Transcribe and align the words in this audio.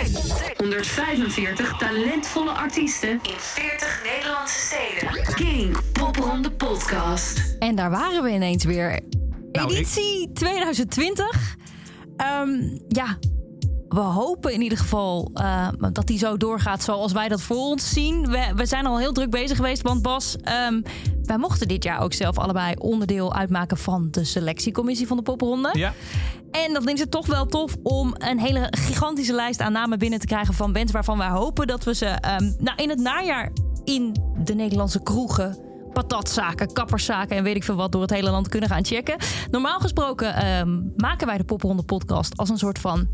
Ontdek 0.00 0.54
145 0.58 1.76
talentvolle 1.78 2.50
artiesten 2.50 3.10
in 3.10 3.34
40 3.38 4.02
Nederlandse 4.04 4.58
steden. 4.60 5.34
King 5.34 5.76
Popronde 5.92 6.50
Podcast. 6.52 7.56
En 7.58 7.74
daar 7.74 7.90
waren 7.90 8.22
we 8.22 8.30
ineens 8.30 8.64
weer. 8.64 9.00
Nou, 9.52 9.70
ik- 9.70 9.76
Editie 9.76 10.32
2020. 10.32 11.56
Ehm, 12.16 12.50
ja, 12.88 13.18
we 13.90 14.00
hopen 14.00 14.52
in 14.52 14.60
ieder 14.60 14.78
geval 14.78 15.30
eh, 15.34 15.68
dat 15.92 16.06
die 16.06 16.18
zo 16.18 16.36
doorgaat 16.36 16.82
zoals 16.82 17.12
wij 17.12 17.28
dat 17.28 17.42
voor 17.42 17.56
ons 17.56 17.90
zien. 17.90 18.30
We, 18.30 18.52
we 18.54 18.66
zijn 18.66 18.86
al 18.86 18.98
heel 18.98 19.12
druk 19.12 19.30
bezig 19.30 19.56
geweest, 19.56 19.82
want 19.82 20.02
Bas, 20.02 20.36
ehm, 20.36 20.80
wij 21.22 21.38
mochten 21.38 21.68
dit 21.68 21.84
jaar 21.84 22.00
ook 22.00 22.12
zelf 22.12 22.38
allebei 22.38 22.74
onderdeel 22.78 23.34
uitmaken 23.34 23.76
van 23.76 24.08
de 24.10 24.24
selectiecommissie 24.24 25.06
van 25.06 25.16
de 25.16 25.22
popronde. 25.22 25.70
Ja, 25.72 25.92
En 26.50 26.72
dan 26.72 26.88
is 26.88 27.00
het 27.00 27.10
toch 27.10 27.26
wel 27.26 27.46
tof 27.46 27.76
om 27.82 28.14
een 28.18 28.38
hele 28.38 28.66
gigantische 28.70 29.32
lijst 29.32 29.60
aan 29.60 29.72
namen 29.72 29.98
binnen 29.98 30.18
te 30.18 30.26
krijgen 30.26 30.54
van 30.54 30.72
bands 30.72 30.92
waarvan 30.92 31.18
wij 31.18 31.28
hopen 31.28 31.66
dat 31.66 31.84
we 31.84 31.94
ze 31.94 32.06
ehm, 32.06 32.52
nou, 32.58 32.82
in 32.82 32.88
het 32.88 32.98
najaar 32.98 33.52
in 33.84 34.16
de 34.44 34.54
Nederlandse 34.54 35.02
kroegen, 35.02 35.58
patatzaken, 35.92 36.72
kapperszaken 36.72 37.36
en 37.36 37.42
weet 37.42 37.56
ik 37.56 37.64
veel 37.64 37.76
wat 37.76 37.92
door 37.92 38.02
het 38.02 38.10
hele 38.10 38.30
land 38.30 38.48
kunnen 38.48 38.68
gaan 38.68 38.84
checken. 38.84 39.16
Normaal 39.50 39.80
gesproken 39.80 40.34
ehm, 40.34 40.80
maken 40.96 41.26
wij 41.26 41.36
de 41.36 41.44
Popronde 41.44 41.82
podcast 41.82 42.36
als 42.36 42.48
een 42.48 42.58
soort 42.58 42.78
van 42.78 43.08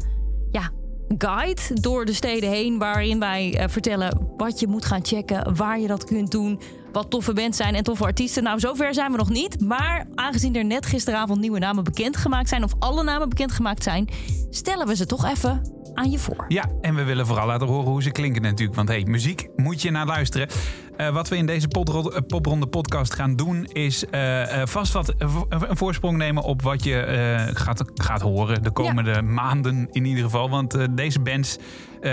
ja, 0.56 0.70
guide 1.18 1.80
door 1.80 2.04
de 2.04 2.12
steden 2.12 2.50
heen. 2.50 2.78
Waarin 2.78 3.18
wij 3.18 3.58
eh, 3.58 3.68
vertellen 3.68 4.28
wat 4.36 4.60
je 4.60 4.66
moet 4.66 4.84
gaan 4.84 5.04
checken, 5.04 5.56
waar 5.56 5.80
je 5.80 5.86
dat 5.86 6.04
kunt 6.04 6.30
doen. 6.30 6.60
Wat 6.92 7.10
toffe 7.10 7.32
bands 7.32 7.56
zijn 7.56 7.74
en 7.74 7.82
toffe 7.82 8.04
artiesten. 8.04 8.42
Nou, 8.42 8.58
zover 8.58 8.94
zijn 8.94 9.10
we 9.10 9.16
nog 9.16 9.28
niet. 9.28 9.60
Maar 9.60 10.06
aangezien 10.14 10.56
er 10.56 10.64
net 10.64 10.86
gisteravond 10.86 11.40
nieuwe 11.40 11.58
namen 11.58 11.84
bekendgemaakt 11.84 12.48
zijn, 12.48 12.64
of 12.64 12.72
alle 12.78 13.02
namen 13.02 13.28
bekendgemaakt 13.28 13.82
zijn, 13.82 14.08
stellen 14.50 14.86
we 14.86 14.96
ze 14.96 15.06
toch 15.06 15.24
even 15.30 15.75
aan 15.96 16.10
je 16.10 16.18
voor. 16.18 16.44
ja, 16.48 16.64
en 16.80 16.94
we 16.94 17.04
willen 17.04 17.26
vooral 17.26 17.46
laten 17.46 17.66
horen 17.66 17.90
hoe 17.90 18.02
ze 18.02 18.10
klinken 18.10 18.42
natuurlijk. 18.42 18.76
Want 18.76 18.88
hey, 18.88 19.04
muziek 19.04 19.48
moet 19.56 19.82
je 19.82 19.90
naar 19.90 20.06
luisteren. 20.06 20.48
Eh, 20.96 21.08
wat 21.08 21.28
we 21.28 21.36
in 21.36 21.46
deze 21.46 21.68
eh, 21.68 22.20
popronde 22.26 22.66
podcast 22.66 23.14
gaan 23.14 23.36
doen... 23.36 23.64
is 23.64 24.06
eh, 24.06 24.62
vast 24.64 24.92
wat 24.92 25.14
een 25.48 25.76
voorsprong 25.76 26.16
nemen 26.16 26.42
op 26.42 26.62
wat 26.62 26.84
je 26.84 27.50
gaat, 27.54 27.84
gaat 27.94 28.20
horen... 28.20 28.62
de 28.62 28.70
komende 28.70 29.22
maanden 29.22 29.88
in 29.90 30.04
ieder 30.04 30.24
geval. 30.24 30.50
Want 30.50 30.96
deze 30.96 31.20
bands 31.20 31.58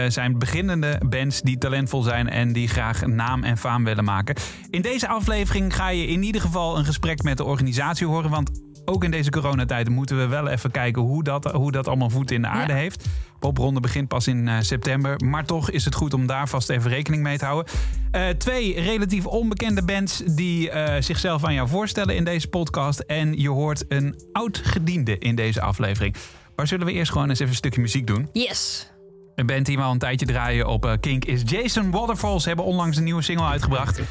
zijn 0.07 0.39
beginnende 0.39 1.01
bands 1.09 1.41
die 1.41 1.57
talentvol 1.57 2.01
zijn... 2.01 2.29
en 2.29 2.53
die 2.53 2.67
graag 2.67 3.05
naam 3.05 3.43
en 3.43 3.57
faam 3.57 3.83
willen 3.83 4.03
maken. 4.03 4.35
In 4.69 4.81
deze 4.81 5.07
aflevering 5.07 5.75
ga 5.75 5.89
je 5.89 6.07
in 6.07 6.23
ieder 6.23 6.41
geval 6.41 6.77
een 6.77 6.85
gesprek 6.85 7.23
met 7.23 7.37
de 7.37 7.43
organisatie 7.43 8.07
horen... 8.07 8.29
want 8.29 8.51
ook 8.85 9.03
in 9.03 9.11
deze 9.11 9.29
coronatijd 9.29 9.89
moeten 9.89 10.17
we 10.17 10.27
wel 10.27 10.47
even 10.47 10.71
kijken 10.71 11.01
hoe 11.01 11.23
dat, 11.23 11.51
hoe 11.51 11.71
dat 11.71 11.87
allemaal 11.87 12.09
voeten 12.09 12.35
in 12.35 12.41
de 12.41 12.47
aarde 12.47 12.73
Ja. 12.73 12.79
heeft. 12.79 13.05
Popronde 13.39 13.79
begint 13.79 14.07
pas 14.07 14.27
in 14.27 14.47
eh, 14.47 14.55
september. 14.59 15.25
Maar 15.25 15.45
toch 15.45 15.69
is 15.69 15.85
het 15.85 15.95
goed 15.95 16.13
om 16.13 16.27
daar 16.27 16.49
vast 16.49 16.69
even 16.69 16.89
rekening 16.91 17.23
mee 17.23 17.37
te 17.37 17.45
houden. 17.45 17.73
Eh, 18.11 18.27
twee 18.29 18.79
relatief 18.81 19.25
onbekende 19.25 19.83
bands 19.83 20.21
die 20.25 20.69
eh, 20.69 21.01
zichzelf 21.01 21.43
aan 21.45 21.53
jou 21.53 21.67
voorstellen 21.67 22.15
in 22.15 22.23
deze 22.23 22.47
podcast. 22.47 22.99
En 22.99 23.39
je 23.39 23.49
hoort 23.49 23.85
een 23.87 24.19
oud 24.31 24.61
gediende 24.63 25.17
in 25.17 25.35
deze 25.35 25.61
aflevering. 25.61 26.15
Maar 26.55 26.67
zullen 26.67 26.85
we 26.85 26.91
eerst 26.93 27.11
gewoon 27.11 27.29
eens 27.29 27.39
even 27.39 27.51
een 27.51 27.57
stukje 27.57 27.81
muziek 27.81 28.07
doen? 28.07 28.29
Yes. 28.33 28.91
Een 29.35 29.45
band 29.45 29.65
die 29.65 29.79
al 29.79 29.91
een 29.91 29.97
tijdje 29.97 30.25
draaien 30.25 30.67
op 30.67 30.85
eh, 30.85 30.91
Kink 30.99 31.25
is 31.25 31.41
Jason 31.45 31.91
Waterfalls. 31.91 32.45
Hebben 32.45 32.65
onlangs 32.65 32.97
een 32.97 33.03
nieuwe 33.03 33.21
single 33.21 33.45
uitgebracht. 33.45 34.01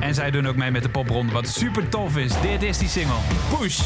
En 0.00 0.14
zij 0.14 0.30
doen 0.30 0.46
ook 0.46 0.56
mee 0.56 0.70
met 0.70 0.82
de 0.82 0.88
popronde, 0.88 1.32
wat 1.32 1.48
super 1.48 1.88
tof 1.88 2.16
is. 2.16 2.40
Dit 2.40 2.62
is 2.62 2.78
die 2.78 2.88
single. 2.88 3.18
Push! 3.58 3.80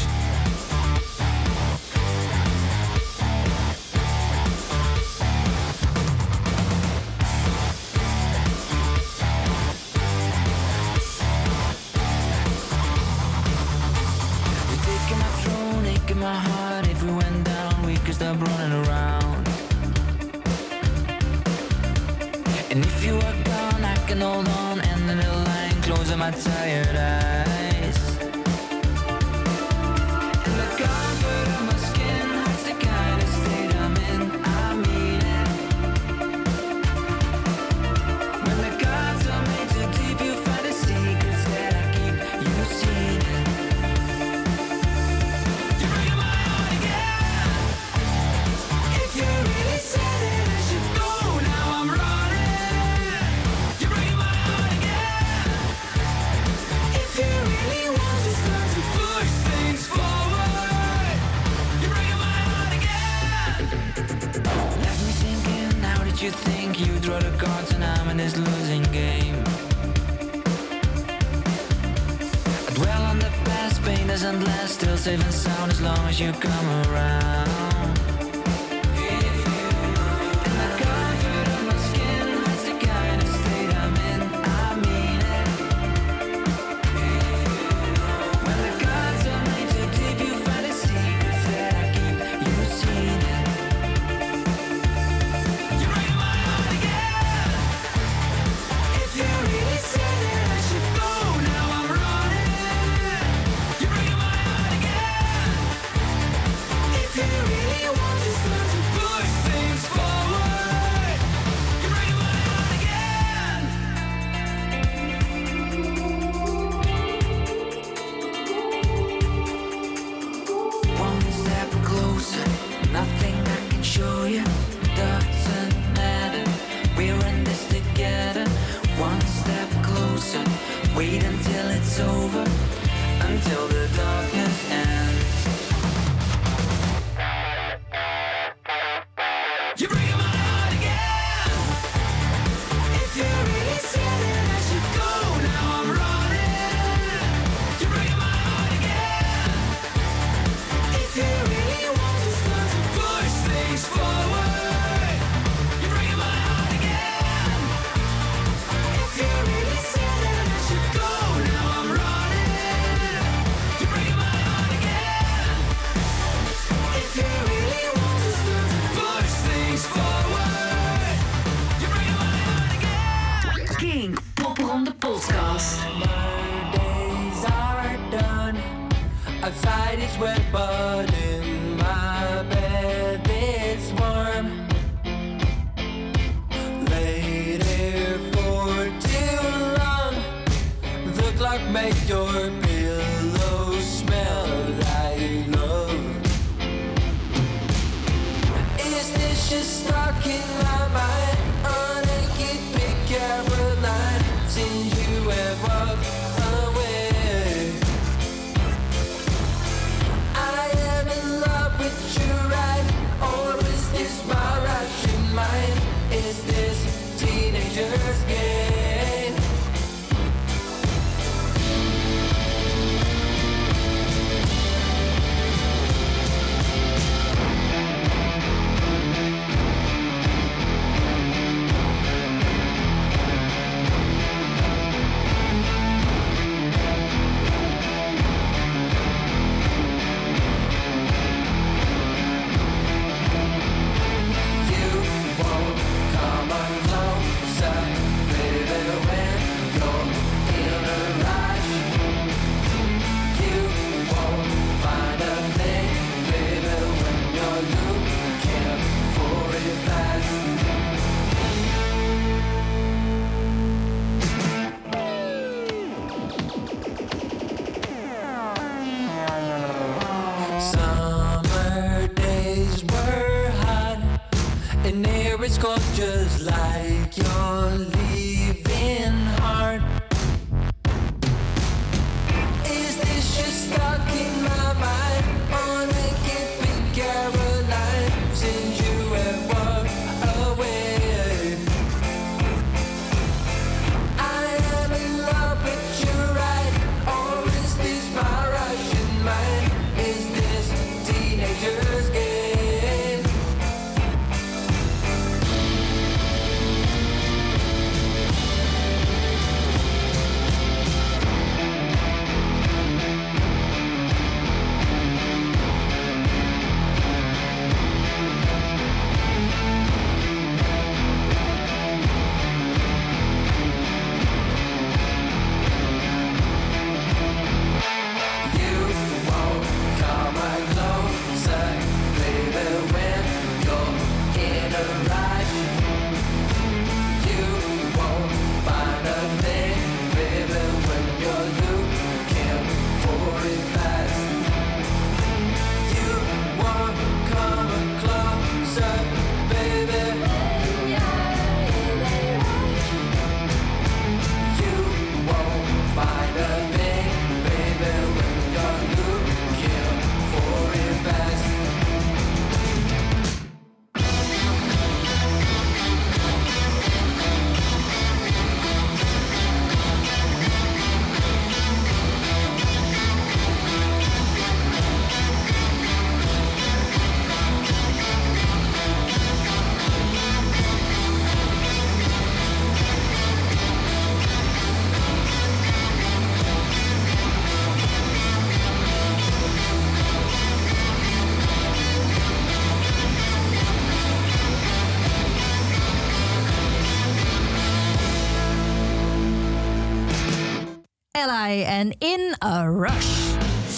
En 401.59 401.95
In 401.97 402.35
a 402.45 402.63
Rush. 402.63 403.19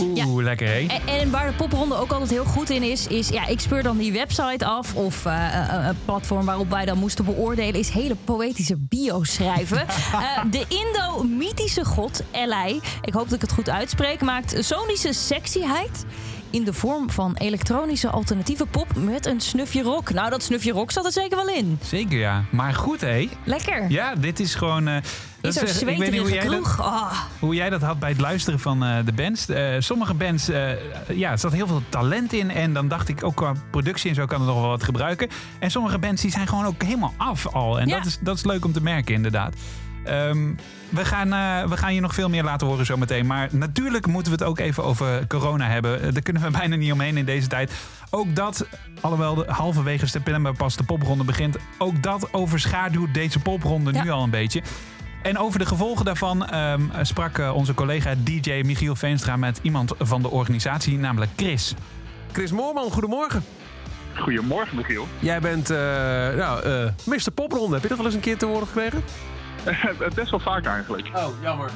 Oeh, 0.01 0.17
Ja. 0.17 0.25
lekker 0.43 0.67
hé. 0.67 0.85
En, 0.87 1.19
en 1.19 1.31
waar 1.31 1.47
de 1.47 1.53
popronde 1.53 1.95
ook 1.95 2.11
altijd 2.11 2.29
heel 2.29 2.43
goed 2.45 2.69
in 2.69 2.83
is, 2.83 3.07
is 3.07 3.29
ja, 3.29 3.47
ik 3.47 3.59
speur 3.59 3.83
dan 3.83 3.97
die 3.97 4.11
website 4.13 4.65
af 4.65 4.95
of 4.95 5.25
eh, 5.25 5.57
eh, 5.57 5.87
een 5.87 5.97
platform 6.05 6.45
waarop 6.45 6.69
wij 6.69 6.85
dan 6.85 6.97
moesten 6.97 7.25
beoordelen, 7.25 7.79
is 7.79 7.89
hele 7.89 8.15
poëtische 8.23 8.75
bio 8.79 9.23
schrijven. 9.23 9.85
Eh, 10.13 10.43
de 10.51 10.65
Indo-mythische 10.67 11.85
god 11.85 12.23
Ally, 12.31 12.79
ik 13.01 13.13
hoop 13.13 13.23
dat 13.23 13.33
ik 13.33 13.41
het 13.41 13.51
goed 13.51 13.69
uitspreek, 13.69 14.21
maakt 14.21 14.55
sonische 14.59 15.13
sexyheid 15.13 16.05
in 16.53 16.63
de 16.63 16.73
vorm 16.73 17.09
van 17.09 17.35
elektronische 17.35 18.09
alternatieve 18.09 18.65
pop 18.65 18.95
met 18.95 19.25
een 19.25 19.39
snufje 19.41 19.81
rock. 19.81 20.13
Nou, 20.13 20.29
dat 20.29 20.43
snufje 20.43 20.71
rock 20.71 20.91
zat 20.91 21.05
er 21.05 21.11
zeker 21.11 21.37
wel 21.37 21.47
in. 21.55 21.79
Zeker 21.83 22.19
ja. 22.19 22.43
Maar 22.49 22.73
goed 22.73 23.01
hé. 23.01 23.29
Lekker. 23.43 23.89
Ja, 23.91 24.15
dit 24.15 24.39
is 24.39 24.55
gewoon... 24.55 24.87
eh, 24.87 24.95
dat 25.41 25.61
is, 25.61 25.81
ik 25.81 25.87
weet 25.97 26.11
niet 26.11 26.19
hoe 26.19 26.29
jij, 26.33 26.47
dat. 26.47 26.75
Ah. 26.79 27.11
hoe 27.39 27.55
jij 27.55 27.69
dat 27.69 27.81
had 27.81 27.99
bij 27.99 28.09
het 28.09 28.19
luisteren 28.19 28.59
van 28.59 28.83
eh, 28.83 28.95
de 29.05 29.13
bands. 29.13 29.49
Eh, 29.49 29.75
sommige 29.79 30.13
bands, 30.13 30.45
ja, 31.13 31.31
er 31.31 31.37
zat 31.39 31.51
heel 31.53 31.67
veel 31.67 31.81
talent 31.89 32.33
in. 32.33 32.51
En 32.51 32.73
dan 32.73 32.87
dacht 32.87 33.09
ik 33.09 33.23
ook 33.23 33.35
qua 33.35 33.53
productie 33.69 34.09
en 34.09 34.15
zo 34.15 34.25
kan 34.25 34.39
er 34.41 34.47
nog 34.47 34.59
wel 34.59 34.69
wat 34.69 34.83
gebruiken. 34.83 35.29
En 35.59 35.71
sommige 35.71 35.97
bands 35.97 36.21
die 36.21 36.31
zijn 36.31 36.47
gewoon 36.47 36.65
ook 36.65 36.83
helemaal 36.83 37.13
af 37.17 37.47
al. 37.47 37.79
En 37.79 37.87
Ja. 37.87 37.95
dat, 37.97 38.05
is, 38.05 38.17
dat 38.21 38.35
is 38.37 38.43
leuk 38.43 38.65
om 38.65 38.71
te 38.71 38.81
merken 38.81 39.13
inderdaad. 39.13 39.53
Ehm, 40.03 40.53
we, 40.89 41.05
gaan, 41.05 41.33
eh, 41.33 41.69
we 41.69 41.77
gaan 41.77 41.93
je 41.93 42.01
nog 42.01 42.13
veel 42.13 42.29
meer 42.29 42.43
laten 42.43 42.67
horen 42.67 42.85
zometeen. 42.85 43.25
Maar 43.25 43.47
natuurlijk 43.51 44.07
moeten 44.07 44.31
we 44.31 44.37
het 44.37 44.47
ook 44.47 44.59
even 44.59 44.83
over 44.83 45.27
corona 45.27 45.67
hebben. 45.67 46.01
Eh, 46.01 46.13
Daar 46.13 46.21
kunnen 46.21 46.41
we 46.41 46.51
bijna 46.59 46.75
niet 46.75 46.91
omheen 46.91 47.17
in 47.17 47.25
deze 47.25 47.47
tijd. 47.47 47.73
Ook 48.09 48.35
dat, 48.35 48.67
alhoewel 49.01 49.35
de 49.35 49.45
halverwege 49.47 50.07
september 50.07 50.53
pas 50.53 50.75
de 50.75 50.83
popronde 50.83 51.23
begint... 51.23 51.57
ook 51.77 52.03
dat 52.03 52.33
overschaduwt 52.33 53.13
deze 53.13 53.39
popronde 53.39 53.91
nu 53.91 54.09
al 54.09 54.23
een 54.23 54.29
beetje. 54.29 54.61
En 55.21 55.37
over 55.37 55.59
de 55.59 55.65
gevolgen 55.65 56.05
daarvan 56.05 56.45
ehm, 56.45 56.81
sprak 57.01 57.37
eh, 57.37 57.55
onze 57.55 57.73
collega 57.73 58.13
DJ 58.17 58.61
Michiel 58.65 58.95
Veenstra... 58.95 59.35
met 59.37 59.59
iemand 59.61 59.93
van 59.99 60.21
de 60.21 60.29
organisatie, 60.29 60.97
namelijk 60.97 61.31
Chris. 61.35 61.73
Chris 62.31 62.51
Moorman, 62.51 62.91
goedemorgen. 62.91 63.43
Goedemorgen, 64.15 64.77
Michiel. 64.77 65.07
Jij 65.19 65.39
bent 65.39 65.69
eh 65.69 65.77
nou, 65.77 66.63
eh 66.63 66.89
Mr. 67.05 67.31
Popronde. 67.33 67.73
Heb 67.73 67.81
je 67.81 67.87
dat 67.87 67.97
wel 67.97 68.05
eens 68.05 68.15
een 68.15 68.21
keer 68.21 68.37
te 68.37 68.45
horen 68.45 68.67
gekregen? 68.67 69.03
Best 70.15 70.29
wel 70.29 70.39
vaak 70.39 70.65
eigenlijk. 70.65 71.07
Oh, 71.15 71.27
jammer. 71.41 71.69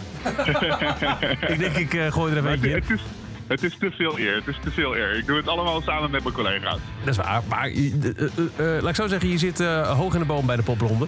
ik 1.54 1.60
denk, 1.60 1.76
ik 1.76 1.94
eh, 1.94 2.12
gooi 2.12 2.32
er 2.32 2.38
even 2.38 2.44
Maar 2.44 2.52
het, 2.52 2.64
eentje 2.64 2.70
in. 2.70 2.76
het 2.76 2.90
is, 2.90 3.02
het 3.48 3.64
is 3.64 3.78
te 3.78 3.92
veel 3.92 4.20
eer. 4.20 4.36
Het 4.36 4.48
is 4.48 4.58
te 4.64 4.72
veel 4.72 4.96
eer. 4.96 5.18
Ik 5.18 5.26
doe 5.26 5.38
het 5.38 5.48
allemaal 5.48 5.82
samen 5.82 6.12
met 6.12 6.24
mijn 6.24 6.36
collega's. 6.36 6.80
Dat 7.00 7.08
is 7.08 7.18
waar. 7.18 7.42
Maar 7.48 7.66
eh, 7.66 7.94
eh, 7.96 8.82
laat 8.82 8.90
ik 8.90 8.96
zo 8.96 9.08
zeggen, 9.08 9.30
je 9.30 9.38
zit 9.38 9.60
hoog 9.84 10.14
in 10.14 10.20
de 10.20 10.26
boom 10.26 10.46
bij 10.46 10.56
de 10.56 10.64
popronde. 10.64 11.08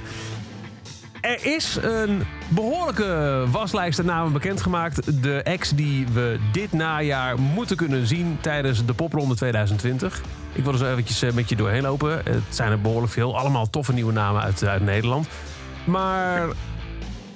Er 1.21 1.45
is 1.45 1.77
een 1.81 2.23
behoorlijke 2.47 3.43
waslijst 3.51 3.99
aan 3.99 4.05
namen 4.05 4.33
bekendgemaakt. 4.33 5.23
De 5.23 5.41
acts 5.43 5.69
die 5.69 6.07
we 6.13 6.39
dit 6.51 6.71
najaar 6.71 7.39
moeten 7.39 7.77
kunnen 7.77 8.07
zien 8.07 8.37
tijdens 8.41 8.85
de 8.85 8.93
popronde 8.93 9.35
2020. 9.35 10.21
Ik 10.53 10.63
wil 10.63 10.73
er 10.73 10.79
zo 10.79 10.91
eventjes 10.91 11.33
met 11.33 11.49
je 11.49 11.55
doorheen 11.55 11.81
lopen. 11.81 12.21
Het 12.23 12.43
zijn 12.49 12.71
er 12.71 12.81
behoorlijk 12.81 13.13
veel. 13.13 13.37
Allemaal 13.37 13.69
toffe 13.69 13.93
nieuwe 13.93 14.13
namen 14.13 14.41
uit, 14.41 14.63
uit 14.63 14.83
Nederland. 14.83 15.27
Maar 15.83 16.47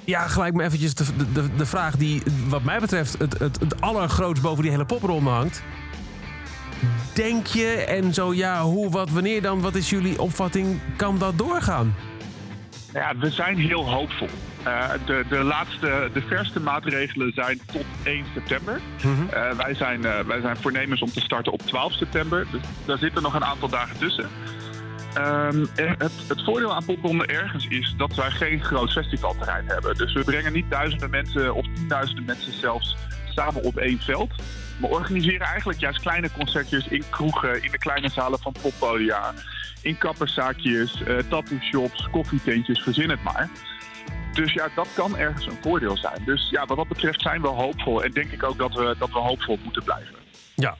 ja, 0.04 0.26
gelijk 0.26 0.54
me 0.54 0.62
eventjes 0.64 0.94
de, 0.94 1.04
de, 1.32 1.54
de 1.56 1.66
vraag 1.66 1.96
die 1.96 2.22
wat 2.48 2.62
mij 2.62 2.78
betreft 2.78 3.18
het, 3.18 3.38
het, 3.38 3.60
het 3.60 3.80
allergrootst 3.80 4.42
boven 4.42 4.62
die 4.62 4.70
hele 4.70 4.84
popronde 4.84 5.30
hangt. 5.30 5.62
Denk 7.14 7.46
je 7.46 7.66
en 7.66 8.14
zo 8.14 8.34
ja, 8.34 8.62
hoe, 8.62 8.90
wat, 8.90 9.10
wanneer 9.10 9.42
dan? 9.42 9.60
Wat 9.60 9.74
is 9.74 9.90
jullie 9.90 10.20
opvatting? 10.20 10.80
Kan 10.96 11.18
dat 11.18 11.38
doorgaan? 11.38 11.94
Ja, 12.92 13.16
we 13.16 13.30
zijn 13.30 13.56
heel 13.56 13.90
hoopvol. 13.90 14.28
Eh, 14.62 14.90
de, 15.06 15.24
de 15.28 15.42
laatste, 15.42 16.10
de 16.12 16.20
verste 16.20 16.60
maatregelen 16.60 17.32
zijn 17.34 17.60
tot 17.72 17.84
1 18.02 18.24
september. 18.34 18.80
Eh, 19.30 19.50
wij, 19.50 19.74
zijn, 19.74 20.04
eh, 20.04 20.20
wij 20.20 20.40
zijn 20.40 20.56
voornemens 20.56 21.02
om 21.02 21.10
te 21.10 21.20
starten 21.20 21.52
op 21.52 21.62
12 21.62 21.92
september. 21.92 22.46
Dus 22.50 22.60
daar 22.84 22.98
zitten 22.98 23.22
nog 23.22 23.34
een 23.34 23.44
aantal 23.44 23.68
dagen 23.68 23.98
tussen. 23.98 24.28
Ehm, 25.14 25.64
het, 25.74 26.12
het 26.28 26.44
voordeel 26.44 26.74
aan 26.74 26.84
Popronde 26.84 27.26
ergens 27.26 27.66
is 27.68 27.94
dat 27.96 28.14
wij 28.14 28.30
geen 28.30 28.62
groot 28.62 28.92
festivalterrein 28.92 29.66
hebben. 29.66 29.94
Dus 29.94 30.12
we 30.12 30.24
brengen 30.24 30.52
niet 30.52 30.70
duizenden 30.70 31.10
mensen 31.10 31.54
of 31.54 31.66
tienduizenden 31.74 32.24
mensen 32.24 32.52
zelfs 32.52 32.96
samen 33.34 33.62
op 33.62 33.76
één 33.76 33.98
veld. 33.98 34.32
We 34.80 34.86
organiseren 34.86 35.46
eigenlijk 35.46 35.80
juist 35.80 36.00
kleine 36.00 36.30
concertjes 36.32 36.86
in 36.88 37.04
kroegen, 37.10 37.62
in 37.62 37.70
de 37.70 37.78
kleine 37.78 38.08
zalen 38.08 38.38
van 38.38 38.54
poppodia, 38.62 39.34
in 39.82 39.98
kapperszaakjes, 39.98 41.02
eh 41.02 41.16
tattoo 41.28 41.58
shops, 41.60 42.08
koffietentjes, 42.10 42.82
verzin 42.82 43.10
het 43.10 43.22
maar. 43.22 43.50
Dus 44.32 44.52
ja, 44.52 44.68
dat 44.74 44.88
kan 44.94 45.16
ergens 45.16 45.46
een 45.46 45.58
voordeel 45.60 45.96
zijn. 45.96 46.22
Dus 46.24 46.50
ja, 46.50 46.66
wat 46.66 46.76
dat 46.76 46.88
betreft 46.88 47.20
zijn 47.20 47.42
we 47.42 47.48
hoopvol. 47.48 48.04
En 48.04 48.10
denk 48.10 48.30
ik 48.30 48.42
ook 48.42 48.58
dat 48.58 48.74
we, 48.74 48.94
dat 48.98 49.10
we 49.10 49.18
hoopvol 49.18 49.58
moeten 49.62 49.84
blijven. 49.84 50.14
Ja. 50.54 50.76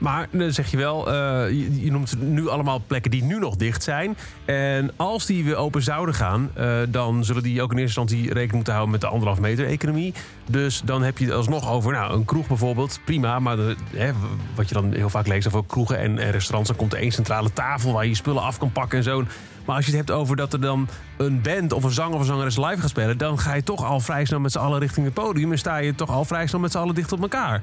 Maar 0.00 0.28
dan 0.30 0.52
zeg 0.52 0.70
je 0.70 0.76
wel, 0.76 1.12
eh, 1.12 1.14
je, 1.48 1.84
je 1.84 1.90
noemt 1.90 2.20
nu 2.20 2.48
allemaal 2.48 2.82
plekken 2.86 3.10
die 3.10 3.24
nu 3.24 3.38
nog 3.38 3.56
dicht 3.56 3.82
zijn. 3.82 4.16
En 4.44 4.90
als 4.96 5.26
die 5.26 5.44
weer 5.44 5.56
open 5.56 5.82
zouden 5.82 6.14
gaan, 6.14 6.50
eh, 6.54 6.76
dan 6.88 7.24
zullen 7.24 7.42
die 7.42 7.62
ook 7.62 7.72
in 7.72 7.78
eerste 7.78 8.00
instantie 8.00 8.26
rekening 8.26 8.52
moeten 8.52 8.72
houden 8.72 8.92
met 8.92 9.00
de 9.00 9.06
anderhalf 9.06 9.40
meter 9.40 9.66
economie. 9.66 10.14
Dus 10.46 10.82
dan 10.84 11.02
heb 11.02 11.18
je 11.18 11.24
het 11.24 11.34
alsnog 11.34 11.70
over 11.70 11.92
nou, 11.92 12.12
een 12.14 12.24
kroeg 12.24 12.46
bijvoorbeeld, 12.46 13.00
prima. 13.04 13.38
Maar 13.38 13.56
de, 13.56 13.76
hè, 13.96 14.10
wat 14.54 14.68
je 14.68 14.74
dan 14.74 14.92
heel 14.92 15.10
vaak 15.10 15.26
leest 15.26 15.46
over 15.46 15.64
kroegen 15.66 15.98
en, 15.98 16.30
restaurants, 16.30 16.68
dan 16.68 16.78
komt 16.78 16.92
er 16.92 16.98
één 16.98 17.12
centrale 17.12 17.52
tafel 17.52 17.92
waar 17.92 18.02
je 18.02 18.10
je 18.10 18.16
spullen 18.16 18.42
af 18.42 18.58
kan 18.58 18.72
pakken 18.72 18.98
en 18.98 19.04
zo. 19.04 19.24
Maar 19.64 19.76
als 19.76 19.86
je 19.86 19.96
het 19.96 20.06
hebt 20.06 20.18
over 20.18 20.36
dat 20.36 20.52
er 20.52 20.60
dan 20.60 20.88
een 21.16 21.42
band 21.42 21.72
of 21.72 21.84
een 21.84 21.90
zanger 21.90 22.14
of 22.14 22.20
een 22.20 22.26
zangeres 22.26 22.56
live 22.56 22.80
gaat 22.80 22.90
spelen, 22.90 23.18
dan 23.18 23.38
ga 23.38 23.54
je 23.54 23.62
toch 23.62 23.84
al 23.84 24.00
vrij 24.00 24.24
snel 24.24 24.40
met 24.40 24.52
z'n 24.52 24.58
allen 24.58 24.78
richting 24.78 25.04
het 25.06 25.14
podium 25.14 25.52
en 25.52 25.58
sta 25.58 25.76
je 25.76 25.94
toch 25.94 26.10
al 26.10 26.24
vrij 26.24 26.46
snel 26.46 26.60
met 26.60 26.72
z'n 26.72 26.78
allen 26.78 26.94
dicht 26.94 27.12
op 27.12 27.20
elkaar. 27.20 27.62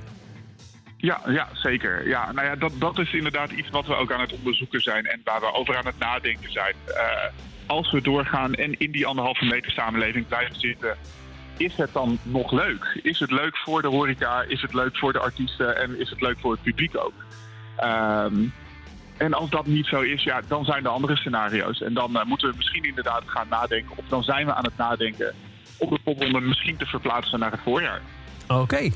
Ja, 0.97 1.21
ja, 1.27 1.47
zeker. 1.53 2.07
Ja, 2.07 2.31
nou 2.31 2.47
ja, 2.47 2.55
dat, 2.55 2.71
dat 2.79 2.99
is 2.99 3.13
inderdaad 3.13 3.51
iets 3.51 3.69
wat 3.69 3.85
we 3.85 3.95
ook 3.95 4.11
aan 4.11 4.19
het 4.19 4.33
onderzoeken 4.33 4.81
zijn 4.81 5.05
en 5.05 5.21
waar 5.23 5.39
we 5.39 5.53
over 5.53 5.77
aan 5.77 5.85
het 5.85 5.99
nadenken 5.99 6.51
zijn. 6.51 6.75
Eh, 6.85 7.29
als 7.65 7.91
we 7.91 8.01
doorgaan 8.01 8.53
en 8.53 8.79
in 8.79 8.91
die 8.91 9.05
anderhalve 9.05 9.45
meter 9.45 9.71
samenleving 9.71 10.27
blijven 10.27 10.59
zitten, 10.59 10.97
is 11.57 11.75
het 11.75 11.93
dan 11.93 12.19
nog 12.23 12.51
leuk? 12.51 12.99
Is 13.03 13.19
het 13.19 13.31
leuk 13.31 13.57
voor 13.57 13.81
de 13.81 13.87
horeca? 13.87 14.41
Is 14.41 14.61
het 14.61 14.73
leuk 14.73 14.97
voor 14.97 15.13
de 15.13 15.19
artiesten? 15.19 15.77
En 15.77 15.99
is 15.99 16.09
het 16.09 16.21
leuk 16.21 16.39
voor 16.39 16.51
het 16.51 16.61
publiek 16.61 16.97
ook? 16.97 17.13
Ehm, 17.75 18.35
en 19.17 19.33
als 19.33 19.49
dat 19.49 19.65
niet 19.65 19.85
zo 19.85 20.01
is, 20.01 20.23
ja, 20.23 20.41
dan 20.47 20.65
zijn 20.65 20.83
er 20.83 20.91
andere 20.91 21.15
scenario's. 21.15 21.81
En 21.81 21.93
dan 21.93 22.17
eh, 22.17 22.25
moeten 22.25 22.49
we 22.49 22.55
misschien 22.55 22.83
inderdaad 22.83 23.23
gaan 23.25 23.47
nadenken. 23.49 23.97
Of 23.97 24.05
dan 24.07 24.23
zijn 24.23 24.45
we 24.45 24.53
aan 24.53 24.63
het 24.63 24.77
nadenken 24.77 25.33
om 25.77 25.89
de 25.89 25.99
popronde 26.03 26.39
misschien 26.39 26.77
te 26.77 26.85
verplaatsen 26.85 27.39
naar 27.39 27.51
het 27.51 27.61
voorjaar. 27.63 28.01
Oké. 28.47 28.89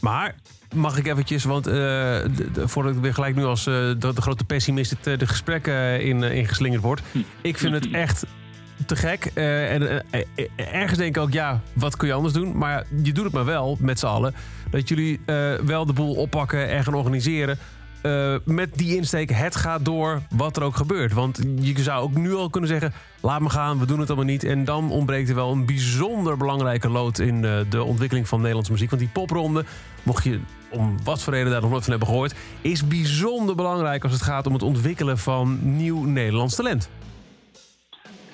Maar 0.00 0.34
mag 0.74 0.98
ik 0.98 1.06
eventjes, 1.06 1.44
want 1.44 1.66
eh, 1.66 2.18
voordat 2.54 2.94
ik 2.94 3.00
weer 3.00 3.14
gelijk 3.14 3.36
nu 3.36 3.44
als 3.44 3.66
eh, 3.66 3.74
de, 3.74 3.96
de 3.98 4.22
grote 4.22 4.44
pessimist 4.44 4.90
het, 4.90 5.06
eh, 5.06 5.18
de 5.18 5.26
gesprekken 5.26 6.02
in, 6.02 6.22
ingeslingerd 6.22 6.82
word. 6.82 7.02
Ik 7.40 7.58
vind 7.58 7.74
het 7.74 7.90
echt 7.90 8.26
te 8.86 8.96
gek. 8.96 9.24
En 9.34 10.04
ergens 10.56 10.98
denk 10.98 11.16
ik 11.16 11.22
ook, 11.22 11.32
ja, 11.32 11.60
wat 11.72 11.96
kun 11.96 12.08
je 12.08 12.14
anders 12.14 12.34
doen? 12.34 12.58
Maar 12.58 12.84
je 13.02 13.12
doet 13.12 13.24
het 13.24 13.32
maar 13.32 13.44
wel 13.44 13.76
met 13.80 13.98
z'n 13.98 14.06
allen. 14.06 14.34
Dat 14.70 14.88
jullie 14.88 15.20
wel 15.64 15.86
de 15.86 15.92
boel 15.92 16.14
oppakken 16.14 16.68
en 16.68 16.84
gaan 16.84 16.94
organiseren. 16.94 17.58
Eh, 18.00 18.34
met 18.44 18.74
die 18.74 18.96
insteek, 18.96 19.30
het 19.30 19.56
gaat 19.56 19.84
door 19.84 20.22
wat 20.30 20.56
er 20.56 20.62
ook 20.62 20.76
gebeurt. 20.76 21.12
Want 21.12 21.40
je 21.60 21.82
zou 21.82 22.02
ook 22.02 22.14
nu 22.14 22.34
al 22.34 22.50
kunnen 22.50 22.70
zeggen, 22.70 22.92
laat 23.20 23.40
me 23.40 23.50
gaan, 23.50 23.78
we 23.78 23.86
doen 23.86 24.00
het 24.00 24.08
allemaal 24.08 24.26
niet. 24.26 24.44
En 24.44 24.64
dan 24.64 24.90
ontbreekt 24.90 25.28
er 25.28 25.34
wel 25.34 25.52
een 25.52 25.66
bijzonder 25.66 26.36
belangrijke 26.36 26.88
lood 26.88 27.18
in 27.18 27.44
eh, 27.44 27.58
de 27.70 27.82
ontwikkeling 27.82 28.28
van 28.28 28.38
Nederlandse 28.38 28.72
muziek. 28.72 28.90
Want 28.90 29.02
die 29.02 29.10
popronde, 29.10 29.64
mocht 30.02 30.24
je 30.24 30.40
om 30.70 30.96
wat 31.04 31.22
voor 31.22 31.32
reden 31.32 31.50
daar 31.50 31.60
nog 31.60 31.70
nooit 31.70 31.82
van 31.82 31.90
hebben 31.90 32.08
gehoord... 32.08 32.34
is 32.60 32.86
bijzonder 32.86 33.54
belangrijk 33.54 34.02
als 34.02 34.12
het 34.12 34.22
gaat 34.22 34.46
om 34.46 34.52
het 34.52 34.62
ontwikkelen 34.62 35.18
van 35.18 35.58
nieuw 35.76 36.02
Nederlands 36.02 36.54
talent. 36.54 36.88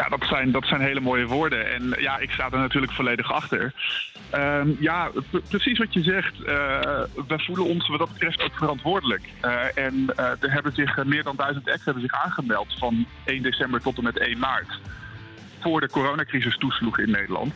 Ja, 0.02 0.08
dat 0.08 0.24
zijn, 0.28 0.50
dat 0.50 0.66
zijn 0.66 0.80
hele 0.80 1.00
mooie 1.00 1.26
woorden. 1.26 1.72
En 1.72 1.94
ja, 1.98 2.18
ik 2.18 2.30
sta 2.30 2.50
er 2.50 2.58
natuurlijk 2.58 2.92
volledig 2.92 3.32
achter. 3.32 3.72
Ehm, 4.30 4.68
ja, 4.78 5.10
precies 5.48 5.78
wat 5.78 5.92
je 5.92 6.02
zegt. 6.02 6.42
eh 6.42 6.80
we 7.28 7.38
voelen 7.38 7.64
ons 7.64 7.88
wat 7.88 7.98
dat 7.98 8.12
betreft 8.12 8.42
ook 8.42 8.54
verantwoordelijk. 8.54 9.22
Eh, 9.40 9.84
en 9.86 10.12
eh, 10.16 10.26
er 10.40 10.52
hebben 10.52 10.72
zich 10.72 11.04
meer 11.04 11.22
dan 11.22 11.36
duizend 11.36 11.70
acts 11.70 11.84
hebben 11.84 12.02
zich 12.02 12.12
aangemeld 12.12 12.78
van 12.78 13.06
1 13.24 13.42
december 13.42 13.80
tot 13.80 13.96
en 13.96 14.04
met 14.04 14.18
1 14.18 14.38
maart. 14.38 14.80
Voor 15.60 15.80
de 15.80 15.90
coronacrisis 15.90 16.56
toesloeg 16.56 16.98
in 16.98 17.10
Nederland. 17.10 17.54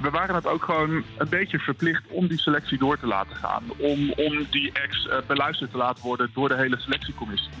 We 0.00 0.10
waren 0.10 0.34
het 0.34 0.46
ook 0.46 0.64
gewoon 0.64 1.04
een 1.18 1.28
beetje 1.28 1.58
verplicht 1.58 2.02
om 2.08 2.26
die 2.26 2.38
selectie 2.40 2.78
door 2.78 2.98
te 2.98 3.06
laten 3.06 3.36
gaan. 3.36 3.62
Om, 3.76 4.12
om 4.12 4.46
die 4.50 4.72
eh, 4.72 5.18
beluisterd 5.26 5.70
te 5.70 5.76
laten 5.76 6.02
worden 6.02 6.30
door 6.34 6.48
de 6.48 6.56
hele 6.56 6.78
selectiecommissie. 6.78 7.52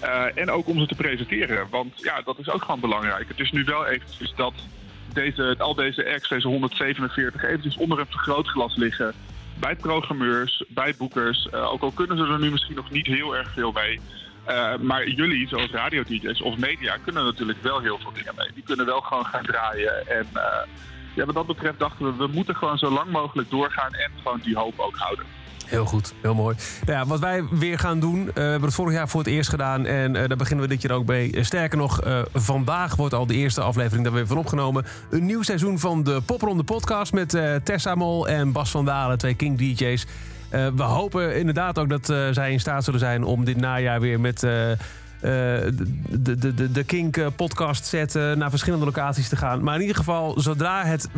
Eh, 0.00 0.24
en 0.34 0.50
ook 0.50 0.68
om 0.68 0.78
ze 0.78 0.86
te 0.86 0.94
presenteren. 0.94 1.66
Want 1.70 1.92
ja, 1.96 2.20
dat 2.24 2.38
is 2.38 2.50
ook 2.50 2.62
gewoon 2.62 2.80
belangrijk. 2.80 3.28
Het 3.28 3.40
is 3.40 3.50
nu 3.50 3.64
wel 3.64 3.86
eventjes 3.86 4.32
dat 4.36 4.54
deze, 5.12 5.54
al 5.58 5.74
deze 5.74 6.12
acts, 6.14 6.28
deze 6.28 6.48
147, 6.48 7.42
eventjes 7.42 7.76
onder 7.76 7.98
een 7.98 8.06
vergrootglas 8.08 8.76
liggen. 8.76 9.12
Bij 9.60 9.76
programmeurs, 9.76 10.64
bij 10.68 10.94
boekers. 10.98 11.48
Eh, 11.48 11.72
ook 11.72 11.82
al 11.82 11.90
kunnen 11.90 12.16
ze 12.16 12.32
er 12.32 12.38
nu 12.38 12.50
misschien 12.50 12.74
nog 12.74 12.90
niet 12.90 13.06
heel 13.06 13.36
erg 13.36 13.52
veel 13.52 13.72
mee. 13.72 14.00
Eh, 14.44 14.76
maar 14.76 15.08
jullie, 15.08 15.48
zoals 15.48 15.70
radio-dj's 15.70 16.42
of 16.42 16.56
media, 16.56 16.96
kunnen 16.96 17.24
natuurlijk 17.24 17.62
wel 17.62 17.80
heel 17.80 17.98
veel 17.98 18.12
dingen 18.12 18.34
mee. 18.36 18.50
Die 18.54 18.62
kunnen 18.62 18.86
wel 18.86 19.00
gewoon 19.00 19.24
gaan 19.24 19.44
draaien. 19.44 20.08
En 20.08 20.26
ja, 21.14 21.24
wat 21.24 21.34
dat 21.34 21.46
betreft 21.46 21.78
dachten 21.78 22.06
we, 22.06 22.26
we 22.26 22.32
moeten 22.32 22.56
gewoon 22.56 22.78
zo 22.78 22.90
lang 22.90 23.10
mogelijk 23.10 23.50
doorgaan 23.50 23.92
en 23.92 24.10
gewoon 24.22 24.40
die 24.42 24.56
hoop 24.56 24.78
ook 24.78 24.96
houden. 24.96 25.24
Heel 25.68 25.84
goed, 25.84 26.14
heel 26.20 26.34
mooi. 26.34 26.56
Nou 26.86 26.98
ja, 26.98 27.06
wat 27.06 27.20
wij 27.20 27.44
weer 27.50 27.78
gaan 27.78 28.00
doen, 28.00 28.28
eh, 28.28 28.34
we 28.34 28.40
hebben 28.40 28.62
het 28.62 28.74
vorig 28.74 28.94
jaar 28.94 29.08
voor 29.08 29.20
het 29.20 29.28
eerst 29.28 29.50
gedaan 29.50 29.86
en 29.86 30.16
eh, 30.16 30.28
daar 30.28 30.36
beginnen 30.36 30.68
we 30.68 30.74
dit 30.74 30.82
jaar 30.82 30.92
ook 30.92 31.06
mee. 31.06 31.32
Eh, 31.32 31.44
sterker 31.44 31.78
nog, 31.78 32.00
vandaag 32.34 32.96
wordt 32.96 33.14
al 33.14 33.26
de 33.26 33.34
eerste 33.34 33.60
aflevering 33.60 34.04
daar 34.04 34.12
weer 34.12 34.26
van 34.26 34.38
opgenomen. 34.38 34.84
Een 35.10 35.26
nieuw 35.26 35.42
seizoen 35.42 35.78
van 35.78 36.02
de 36.02 36.20
Popronde 36.26 36.62
podcast 36.62 37.12
met 37.12 37.38
Tessa 37.64 37.94
Mol 37.94 38.28
en 38.28 38.52
Bas 38.52 38.70
van 38.70 38.84
Dalen, 38.84 39.18
twee 39.18 39.34
King 39.34 39.58
DJ's. 39.58 40.06
We 40.50 40.82
hopen 40.82 41.36
inderdaad 41.36 41.78
ook 41.78 41.88
dat 41.88 42.06
zij 42.34 42.52
in 42.52 42.60
staat 42.60 42.84
zullen 42.84 43.00
zijn 43.00 43.24
om 43.24 43.44
dit 43.44 43.56
najaar 43.56 44.00
weer 44.00 44.20
met 44.20 44.46
de, 45.20 46.38
de, 46.38 46.54
de, 46.54 46.72
de 46.72 46.84
Kink 46.84 47.16
eh, 47.16 47.26
eh, 47.26 48.36
naar 48.36 48.50
verschillende 48.50 48.84
locaties 48.84 49.28
te 49.28 49.36
gaan. 49.36 49.62
Maar 49.62 49.74
in 49.74 49.80
ieder 49.80 49.96
geval, 49.96 50.40
zodra 50.40 50.84
het 50.84 51.08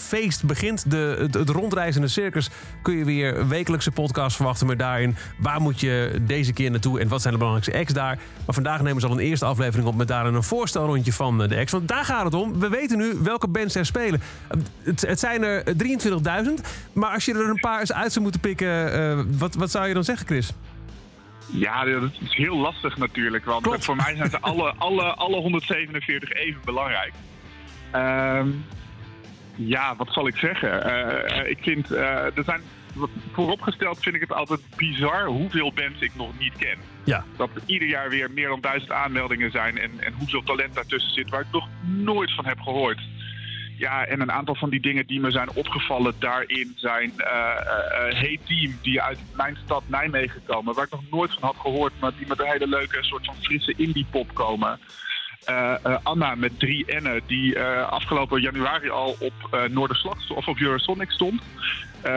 feest 0.00 0.44
begint, 0.44 0.90
de, 0.90 1.16
het, 1.18 1.34
het 1.34 1.48
rondreizende 1.48 2.08
circus, 2.08 2.50
kun 2.82 2.96
je 2.96 3.04
weer 3.04 3.48
wekelijkse 3.48 3.90
podcast 3.90 4.36
verwachten. 4.36 4.66
Maar 4.66 4.76
daarin, 4.76 5.16
waar 5.38 5.60
moet 5.60 5.80
je 5.80 6.22
deze 6.26 6.52
keer 6.52 6.70
naartoe 6.70 7.00
en 7.00 7.08
wat 7.08 7.20
zijn 7.20 7.32
de 7.32 7.38
belangrijkste 7.38 7.80
acts 7.80 7.92
daar? 7.92 8.18
Maar 8.46 8.54
vandaag 8.54 8.82
nemen 8.82 9.00
ze 9.00 9.06
al 9.06 9.12
een 9.12 9.18
eerste 9.18 9.44
aflevering 9.44 9.88
op 9.88 9.94
met 9.94 10.08
daarin 10.08 10.34
een 10.34 10.42
voorstelrondje 10.42 11.12
van 11.12 11.42
eh, 11.42 11.48
de 11.48 11.56
acts. 11.56 11.72
Want 11.72 11.88
daar 11.88 12.04
gaat 12.04 12.24
het 12.24 12.34
om. 12.34 12.58
We 12.58 12.68
weten 12.68 12.98
nu 12.98 13.14
welke 13.22 13.48
bands 13.48 13.74
er 13.74 13.86
spelen. 13.86 14.20
Eh, 14.48 14.58
Het, 14.82 15.00
het 15.00 15.18
zijn 15.18 15.42
er 15.42 15.62
23.000. 15.64 16.66
Maar 16.92 17.12
als 17.14 17.24
je 17.24 17.34
er 17.34 17.48
een 17.48 17.60
paar 17.60 17.80
eens 17.80 17.92
uit 17.92 18.12
zou 18.12 18.22
moeten 18.22 18.40
pikken, 18.40 18.92
eh, 18.92 19.24
wat, 19.38 19.54
wat 19.54 19.70
zou 19.70 19.88
je 19.88 19.94
dan 19.94 20.04
zeggen, 20.04 20.26
Chris? 20.26 20.52
Ja, 21.52 21.84
dat 21.84 22.10
is 22.20 22.36
heel 22.36 22.56
lastig 22.56 22.96
natuurlijk. 22.96 23.44
Want 23.44 23.62
Klopt. 23.62 23.84
voor 23.84 23.96
mij 23.96 24.16
zijn 24.16 24.30
ze 24.30 24.40
alle, 24.40 24.74
alle, 24.78 25.14
alle 25.14 25.36
147 25.36 26.32
even 26.32 26.60
belangrijk. 26.64 27.12
Ehm, 27.90 28.48
ja, 29.54 29.96
wat 29.96 30.12
zal 30.12 30.26
ik 30.26 30.36
zeggen? 30.36 30.84
Eh, 30.84 31.50
ik 31.50 31.58
vind, 31.60 31.90
eh, 31.90 32.36
er 32.36 32.44
zijn, 32.44 32.60
vooropgesteld 33.32 33.98
vind 33.98 34.14
ik 34.14 34.20
het 34.20 34.32
altijd 34.32 34.60
bizar 34.76 35.26
hoeveel 35.26 35.72
bands 35.72 36.00
ik 36.00 36.14
nog 36.14 36.38
niet 36.38 36.56
ken. 36.56 36.78
Ja. 37.04 37.24
Dat 37.36 37.50
er 37.54 37.62
ieder 37.66 37.88
jaar 37.88 38.08
weer 38.10 38.30
meer 38.30 38.48
dan 38.48 38.60
duizend 38.60 38.92
aanmeldingen 38.92 39.50
zijn 39.50 39.78
en, 39.78 39.90
en 40.00 40.12
hoeveel 40.12 40.42
talent 40.42 40.74
daartussen 40.74 41.12
zit 41.12 41.30
waar 41.30 41.40
ik 41.40 41.52
nog 41.52 41.68
nooit 41.82 42.34
van 42.34 42.46
heb 42.46 42.60
gehoord. 42.60 43.00
Ja, 43.80 44.06
en 44.06 44.20
een 44.20 44.32
aantal 44.32 44.54
van 44.54 44.70
die 44.70 44.80
dingen 44.80 45.06
die 45.06 45.20
me 45.20 45.30
zijn 45.30 45.54
opgevallen 45.54 46.14
daarin 46.18 46.72
zijn 46.76 47.12
eh 47.16 47.28
eh, 47.30 48.08
eh, 48.08 48.14
Hey 48.14 48.38
Team, 48.46 48.78
die 48.82 49.02
uit 49.02 49.18
mijn 49.36 49.56
stad 49.64 49.82
Nijmegen 49.86 50.42
komen, 50.44 50.74
waar 50.74 50.84
ik 50.84 50.90
nog 50.90 51.10
nooit 51.10 51.32
van 51.32 51.42
had 51.42 51.56
gehoord, 51.56 51.92
maar 52.00 52.12
die 52.18 52.26
met 52.26 52.40
een 52.40 52.50
hele 52.50 52.66
leuke 52.66 52.98
soort 53.00 53.24
van 53.24 53.34
frisse 53.40 53.74
indie 53.76 54.06
pop 54.10 54.34
komen. 54.34 54.78
Anna 56.02 56.34
met 56.34 56.58
drie 56.58 57.00
N'en, 57.00 57.20
die 57.26 57.60
afgelopen 57.60 58.40
januari 58.40 58.90
al 58.90 59.16
op 59.18 59.32
uh, 59.54 59.62
Noorderslag 59.64 60.30
of 60.30 60.48
op 60.48 60.58
Eurosonic 60.58 61.10
stond. 61.10 61.42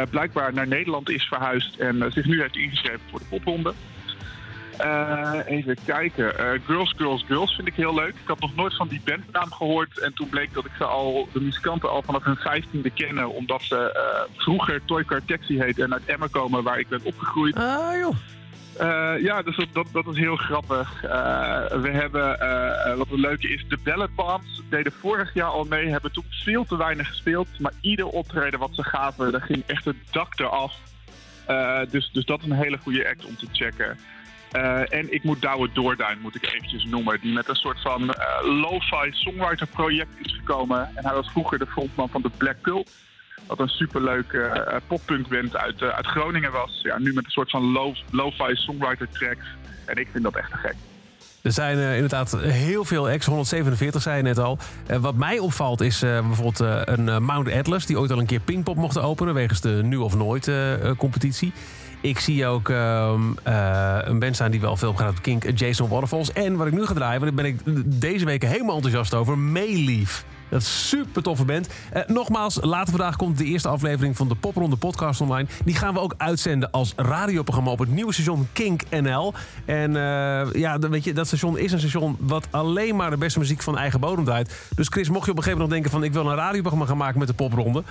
Blijkbaar 0.10 0.54
naar 0.54 0.68
Nederland 0.68 1.10
is 1.10 1.24
verhuisd 1.24 1.76
en 1.76 2.12
zich 2.12 2.26
nu 2.26 2.42
heeft 2.42 2.56
ingeschreven 2.56 3.02
voor 3.10 3.20
de 3.20 3.26
popronde. 3.30 3.74
Eh, 4.78 5.40
even 5.46 5.78
kijken. 5.86 6.38
Eh, 6.38 6.60
Girls, 6.66 6.94
Girls, 6.98 7.24
Girls 7.28 7.56
vind 7.56 7.68
ik 7.68 7.74
heel 7.74 7.94
leuk. 7.94 8.10
Ik 8.10 8.28
had 8.28 8.40
nog 8.40 8.56
nooit 8.56 8.76
van 8.76 8.88
die 8.88 9.02
bandnaam 9.06 9.52
gehoord. 9.52 10.00
En 10.00 10.14
toen 10.14 10.30
bleek 10.30 10.54
dat 10.54 10.66
ik 10.66 10.72
ze 10.78 10.84
al, 10.84 11.28
de 11.34 11.42
muzikanten 11.42 11.90
al 11.90 12.02
vanaf 12.02 12.24
hun 12.24 12.36
vijftiende 12.36 12.90
kennen. 12.90 13.30
Omdat 13.30 13.62
ze 13.62 13.92
eh, 13.92 14.42
vroeger 14.42 14.86
Toy 14.86 15.04
Car 15.04 15.26
Taxi 15.26 15.60
heet 15.60 15.80
en 15.80 15.94
uit 15.94 16.06
Emmen 16.06 16.30
komen 16.30 16.64
waar 16.64 16.80
ik 16.80 16.90
ben 16.90 17.00
opgegroeid. 17.04 17.56
Ah 17.56 17.98
joh. 18.00 18.16
Ja, 19.22 19.42
dus 19.42 19.56
dat, 19.56 19.68
dat, 19.72 19.88
dat 19.92 20.08
is 20.08 20.18
heel 20.18 20.36
grappig. 20.36 21.02
We 21.82 21.90
hebben, 21.92 22.28
wat 22.98 23.10
het 23.10 23.20
leuke 23.20 23.48
is, 23.48 23.66
de 23.68 23.78
Ballet 23.84 24.16
Bombs 24.16 24.62
deden 24.70 24.92
vorig 24.92 25.34
jaar 25.34 25.50
al 25.50 25.64
mee. 25.64 25.90
Hebben 25.90 26.12
toen 26.12 26.26
veel 26.30 26.66
te 26.66 26.78
weinig 26.78 27.08
gespeeld. 27.08 27.48
Maar 27.60 27.72
ieder 27.82 28.06
optreden 28.06 28.60
wat 28.60 28.70
ze 28.74 28.84
gaven, 28.84 29.32
daar 29.32 29.42
ging 29.42 29.64
echt 29.66 29.86
het 29.86 29.96
dak 30.12 30.40
eraf. 30.40 30.80
Dus, 31.90 32.10
dus 32.12 32.26
dat 32.26 32.40
is 32.40 32.46
een 32.46 32.52
hele 32.52 32.78
goede 32.78 33.10
act 33.10 33.26
om 33.26 33.36
te 33.36 33.48
checken. 33.52 33.98
Eh, 34.54 34.94
en 35.00 35.14
ik 35.14 35.24
moet 35.24 35.42
Douwe 35.42 35.70
Doorduin, 35.74 36.18
moet 36.22 36.36
ik 36.36 36.46
eventjes 36.54 36.86
noemen. 36.86 37.20
Die 37.22 37.34
met 37.34 37.50
een 37.50 37.56
soort 37.56 37.82
van 37.82 38.14
eh, 38.14 38.26
lo-fi 38.62 39.10
songwriter 39.12 39.68
project 39.68 40.10
is 40.22 40.34
gekomen. 40.36 40.90
En 40.96 41.06
hij 41.06 41.14
was 41.14 41.30
vroeger 41.32 41.60
de 41.60 41.66
frontman 41.68 42.10
van 42.10 42.22
de 42.22 42.30
Black 42.38 42.56
Cult. 42.62 42.90
Wat 43.48 43.60
een 43.60 43.68
superleuke 43.68 44.66
uh, 44.68 44.76
poppunkband 44.88 45.56
uit, 45.58 45.82
eh, 45.82 45.88
uit 45.88 46.06
Groningen 46.08 46.52
was. 46.52 46.80
Ja, 46.84 47.00
nu 47.00 47.14
met 47.14 47.26
een 47.26 47.32
soort 47.32 47.50
van 47.50 47.72
lo- 47.72 47.94
lo-fi 48.12 48.56
songwriter 48.56 49.08
tracks. 49.12 49.46
En 49.86 49.96
ik 49.98 50.08
vind 50.12 50.24
dat 50.24 50.36
echt 50.36 50.52
te 50.52 50.58
gek. 50.58 50.76
Er 51.42 51.52
zijn 51.52 51.78
eh, 51.78 51.94
inderdaad 51.96 52.38
heel 52.42 52.86
veel 52.86 53.10
acts, 53.10 53.26
147 53.26 54.02
zei 54.02 54.18
je 54.18 54.24
net 54.24 54.38
al. 54.38 54.58
Eh, 54.88 54.98
wat 54.98 55.16
mij 55.16 55.40
opvalt 55.40 55.82
is 55.82 56.02
eh, 56.04 56.10
bijvoorbeeld 56.28 56.60
eh, 56.60 56.82
een 56.84 57.10
eh, 57.10 57.18
Mount 57.18 57.52
Atlas... 57.52 57.86
die 57.86 58.00
ooit 58.00 58.12
al 58.12 58.20
een 58.20 58.26
keer 58.26 58.40
Pinkpop 58.40 58.76
mocht 58.76 58.98
openen... 59.00 59.34
wegens 59.34 59.62
de 59.62 59.70
Nu 59.84 59.98
of 59.98 60.16
Nooit 60.16 60.48
eh, 60.48 60.74
eh, 60.90 60.98
competitie. 60.98 61.54
Ik 62.04 62.20
zie 62.20 62.46
ook 62.46 62.70
ehm, 62.70 63.22
eh, 63.44 63.98
een 64.02 64.20
band 64.20 64.36
staan 64.36 64.52
die 64.52 64.62
wel 64.62 64.78
veel 64.78 64.94
gaat 64.94 65.10
op 65.10 65.22
Kink, 65.22 65.44
eh, 65.44 65.56
Jason 65.56 65.90
Waterfalls. 65.90 66.34
En 66.34 66.56
wat 66.56 66.68
ik 66.68 66.74
nu 66.74 66.86
ga 66.86 66.94
draaien, 66.94 67.22
want 67.22 67.36
daar 67.36 67.46
ben 67.46 67.54
ik 67.54 68.02
deze 68.02 68.26
week 68.26 68.44
helemaal 68.44 68.76
enthousiast 68.76 69.14
over... 69.14 69.38
Mayleaf. 69.38 70.26
Dat 70.50 70.62
is 70.62 70.68
een 70.68 70.74
super 70.74 71.24
toffe 71.24 71.46
band. 71.46 71.70
Eh, 71.92 72.02
nogmaals, 72.08 72.58
later 72.62 72.90
vandaag 72.90 73.16
komt 73.16 73.38
de 73.38 73.44
eerste 73.44 73.68
aflevering 73.68 74.18
van 74.18 74.28
de 74.28 74.36
Popronde 74.36 74.76
podcast 74.76 75.22
online. 75.22 75.48
Die 75.66 75.76
gaan 75.76 75.94
we 75.94 76.00
ook 76.00 76.14
uitzenden 76.18 76.72
als 76.72 76.94
radioprogramma 76.96 77.72
op 77.72 77.80
het 77.80 77.90
nieuwe 77.90 78.14
station 78.14 78.48
Kink 78.54 78.82
NL. 78.90 79.34
En 79.66 79.96
eh, 79.96 80.54
ja, 80.54 80.80
weet 80.80 81.04
je, 81.04 81.14
dat 81.14 81.28
station 81.28 81.58
is 81.58 81.72
een 81.72 81.80
station 81.80 82.18
wat 82.20 82.48
alleen 82.52 82.96
maar 82.96 83.10
de 83.10 83.18
beste 83.18 83.40
muziek 83.40 83.62
van 83.62 83.78
eigen 83.78 84.00
bodem 84.00 84.26
draait. 84.26 84.70
Dus 84.76 84.88
Chris, 84.88 85.10
mocht 85.10 85.26
je 85.26 85.32
op 85.32 85.38
een 85.38 85.44
gegeven 85.44 85.62
moment 85.62 85.70
nog 85.70 85.70
denken 85.70 85.92
van... 85.92 86.04
ik 86.04 86.14
wil 86.14 86.32
een 86.32 86.46
radioprogramma 86.46 86.86
gaan 86.86 86.98
maken 86.98 87.20
met 87.20 87.28
de 87.28 87.34
Popronde... 87.34 87.84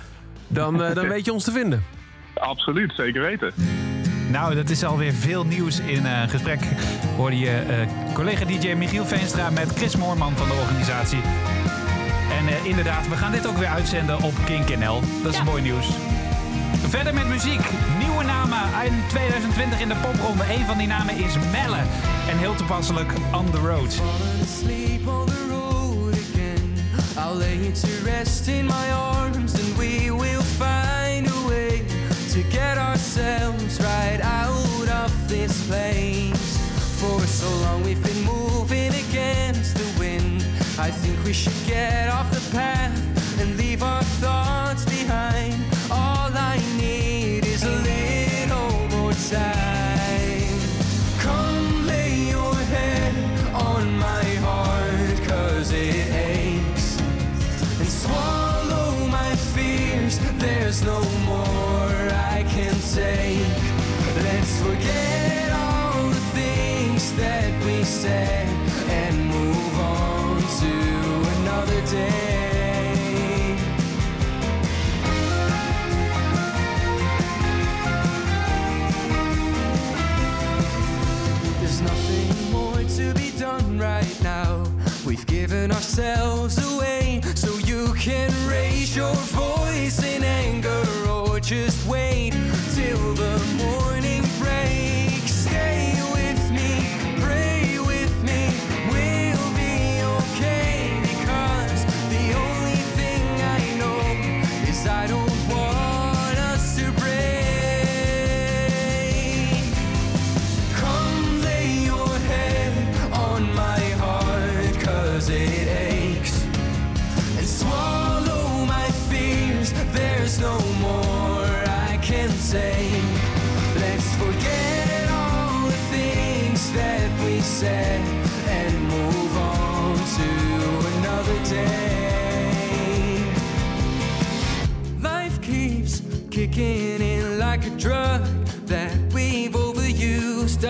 dan, 0.47 0.77
dan 0.77 1.07
weet 1.15 1.25
je 1.25 1.33
ons 1.33 1.43
te 1.43 1.51
vinden. 1.51 1.83
Absoluut, 2.33 2.93
zeker 2.95 3.21
weten. 3.21 3.53
Nou, 4.33 4.55
dat 4.55 4.69
is 4.69 4.83
alweer 4.83 5.13
veel 5.13 5.45
nieuws 5.45 5.79
in 5.79 6.05
eh, 6.05 6.29
gesprek. 6.29 6.59
Hoorde 7.15 7.39
je 7.39 7.49
eh, 7.49 8.13
collega 8.13 8.45
DJ 8.45 8.73
Michiel 8.73 9.05
Veenstra 9.05 9.49
met 9.49 9.71
Chris 9.75 9.95
Moorman 9.95 10.37
van 10.37 10.47
de 10.47 10.53
organisatie. 10.53 11.19
En 12.39 12.47
eh, 12.47 12.65
inderdaad, 12.65 13.07
we 13.07 13.15
gaan 13.15 13.31
dit 13.31 13.47
ook 13.47 13.57
weer 13.57 13.67
uitzenden 13.67 14.21
op 14.21 14.33
Kink 14.45 14.77
NL. 14.77 15.01
Dat 15.23 15.33
is 15.33 15.43
mooi 15.43 15.61
nieuws. 15.61 15.87
Verder 16.87 17.13
met 17.13 17.27
muziek. 17.27 17.69
Nieuwe 17.99 18.23
namen 18.23 18.59
in 18.85 18.93
2020 19.07 19.79
in 19.81 19.87
de 19.87 19.95
popronde. 19.95 20.43
Een 20.53 20.65
van 20.65 20.77
die 20.77 20.87
namen 20.87 21.15
is 21.15 21.33
Melle. 21.51 21.81
En 22.29 22.37
heel 22.37 22.55
toepasselijk 22.55 23.13
On 23.31 23.51
The 23.51 23.57
Road. 23.57 23.93
falling 23.93 24.41
asleep 24.41 25.07
on 25.07 25.25
the 25.27 25.47
road 25.49 26.13
again. 26.13 26.73
I'll 27.17 27.35
lay 27.35 27.55
you 27.55 27.71
to 27.71 28.05
rest 28.05 28.47
in 28.47 28.65
my 28.65 28.91
arms, 28.91 29.53
and 29.53 29.77
we 29.77 30.02
to 32.33 32.41
get 32.45 32.79
ourselves 32.79 33.79
right 33.79 34.19
out 34.23 34.89
of 34.89 35.29
this 35.29 35.67
place. 35.67 36.57
For 36.99 37.19
so 37.27 37.47
long 37.61 37.83
we've 37.83 38.01
been 38.01 38.23
moving 38.23 38.91
against 39.07 39.75
the 39.75 39.99
wind. 39.99 40.41
I 40.79 40.89
think 40.89 41.23
we 41.23 41.31
should 41.31 41.53
get 41.67 42.09
off 42.09 42.31
the 42.31 42.41
path 42.51 43.39
and 43.39 43.55
leave 43.55 43.83
our 43.83 44.01
thoughts 44.19 44.83
behind. 44.85 45.53
All 45.91 46.31
I 46.33 46.59
need 46.75 47.45
is 47.45 47.61
a 47.65 47.75
little 47.91 48.79
more 48.97 49.13
time. 49.29 50.59
Come 51.19 51.85
lay 51.85 52.29
your 52.31 52.55
head 52.55 53.13
on 53.53 53.95
my 53.99 54.25
heart, 54.41 55.21
cause 55.29 55.71
it 55.71 56.09
aches. 56.11 56.99
And 57.79 57.87
swallow 57.87 59.05
my 59.05 59.35
fears, 59.53 60.17
there's 60.39 60.83
no 60.83 60.99
more 61.27 61.62
Let's 62.95 64.61
forget 64.61 65.51
all 65.51 66.09
the 66.09 66.19
things 66.35 67.15
that 67.15 67.51
we 67.65 67.83
said 67.83 68.47
and 68.87 69.29
move 69.29 69.79
on 69.79 70.39
to 70.59 70.73
another 71.39 71.81
day. 71.87 73.55
There's 81.59 81.81
nothing 81.81 82.51
more 82.51 82.77
to 82.77 83.13
be 83.15 83.31
done 83.39 83.79
right 83.79 84.21
now. 84.21 84.63
We've 85.03 85.25
given 85.25 85.71
ourselves 85.71 86.59
away, 86.75 87.21
so 87.33 87.57
you 87.57 87.91
can 87.95 88.31
raise 88.47 88.95
your 88.95 89.15
voice 89.15 89.42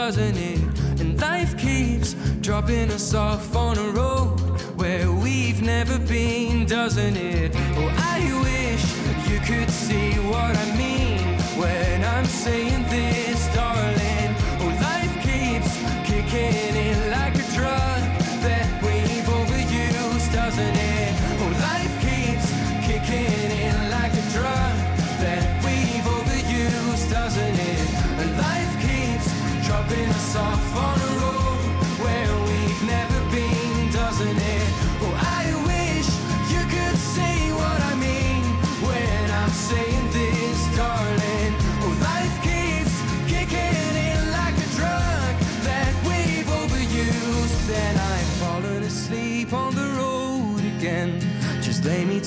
doesn't 0.07 0.35
it? 0.35 0.59
And 0.99 1.17
life 1.21 1.57
keeps 1.57 2.13
dropping 2.41 2.91
us 2.91 3.13
off 3.13 3.55
on 3.55 3.77
a 3.77 3.89
road 3.91 4.37
where 4.75 5.09
we've 5.09 5.61
never 5.61 5.97
been, 5.97 6.65
doesn't 6.65 7.15
it? 7.15 7.53
Oh, 7.77 7.89
I 8.17 8.19
wish 8.43 8.83
you 9.31 9.39
could 9.39 9.71
see 9.71 10.11
what 10.27 10.57
I 10.57 10.65
mean 10.77 11.39
when 11.57 12.03
I'm 12.03 12.25
saying 12.25 12.83
this, 12.89 13.47
darling. 13.55 14.35
Oh, 14.59 14.77
life 14.81 15.15
keeps 15.23 15.71
kicking 16.05 16.75
in 16.75 17.12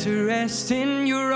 to 0.06 0.24
rest 0.24 0.70
in 0.70 1.04
your 1.04 1.32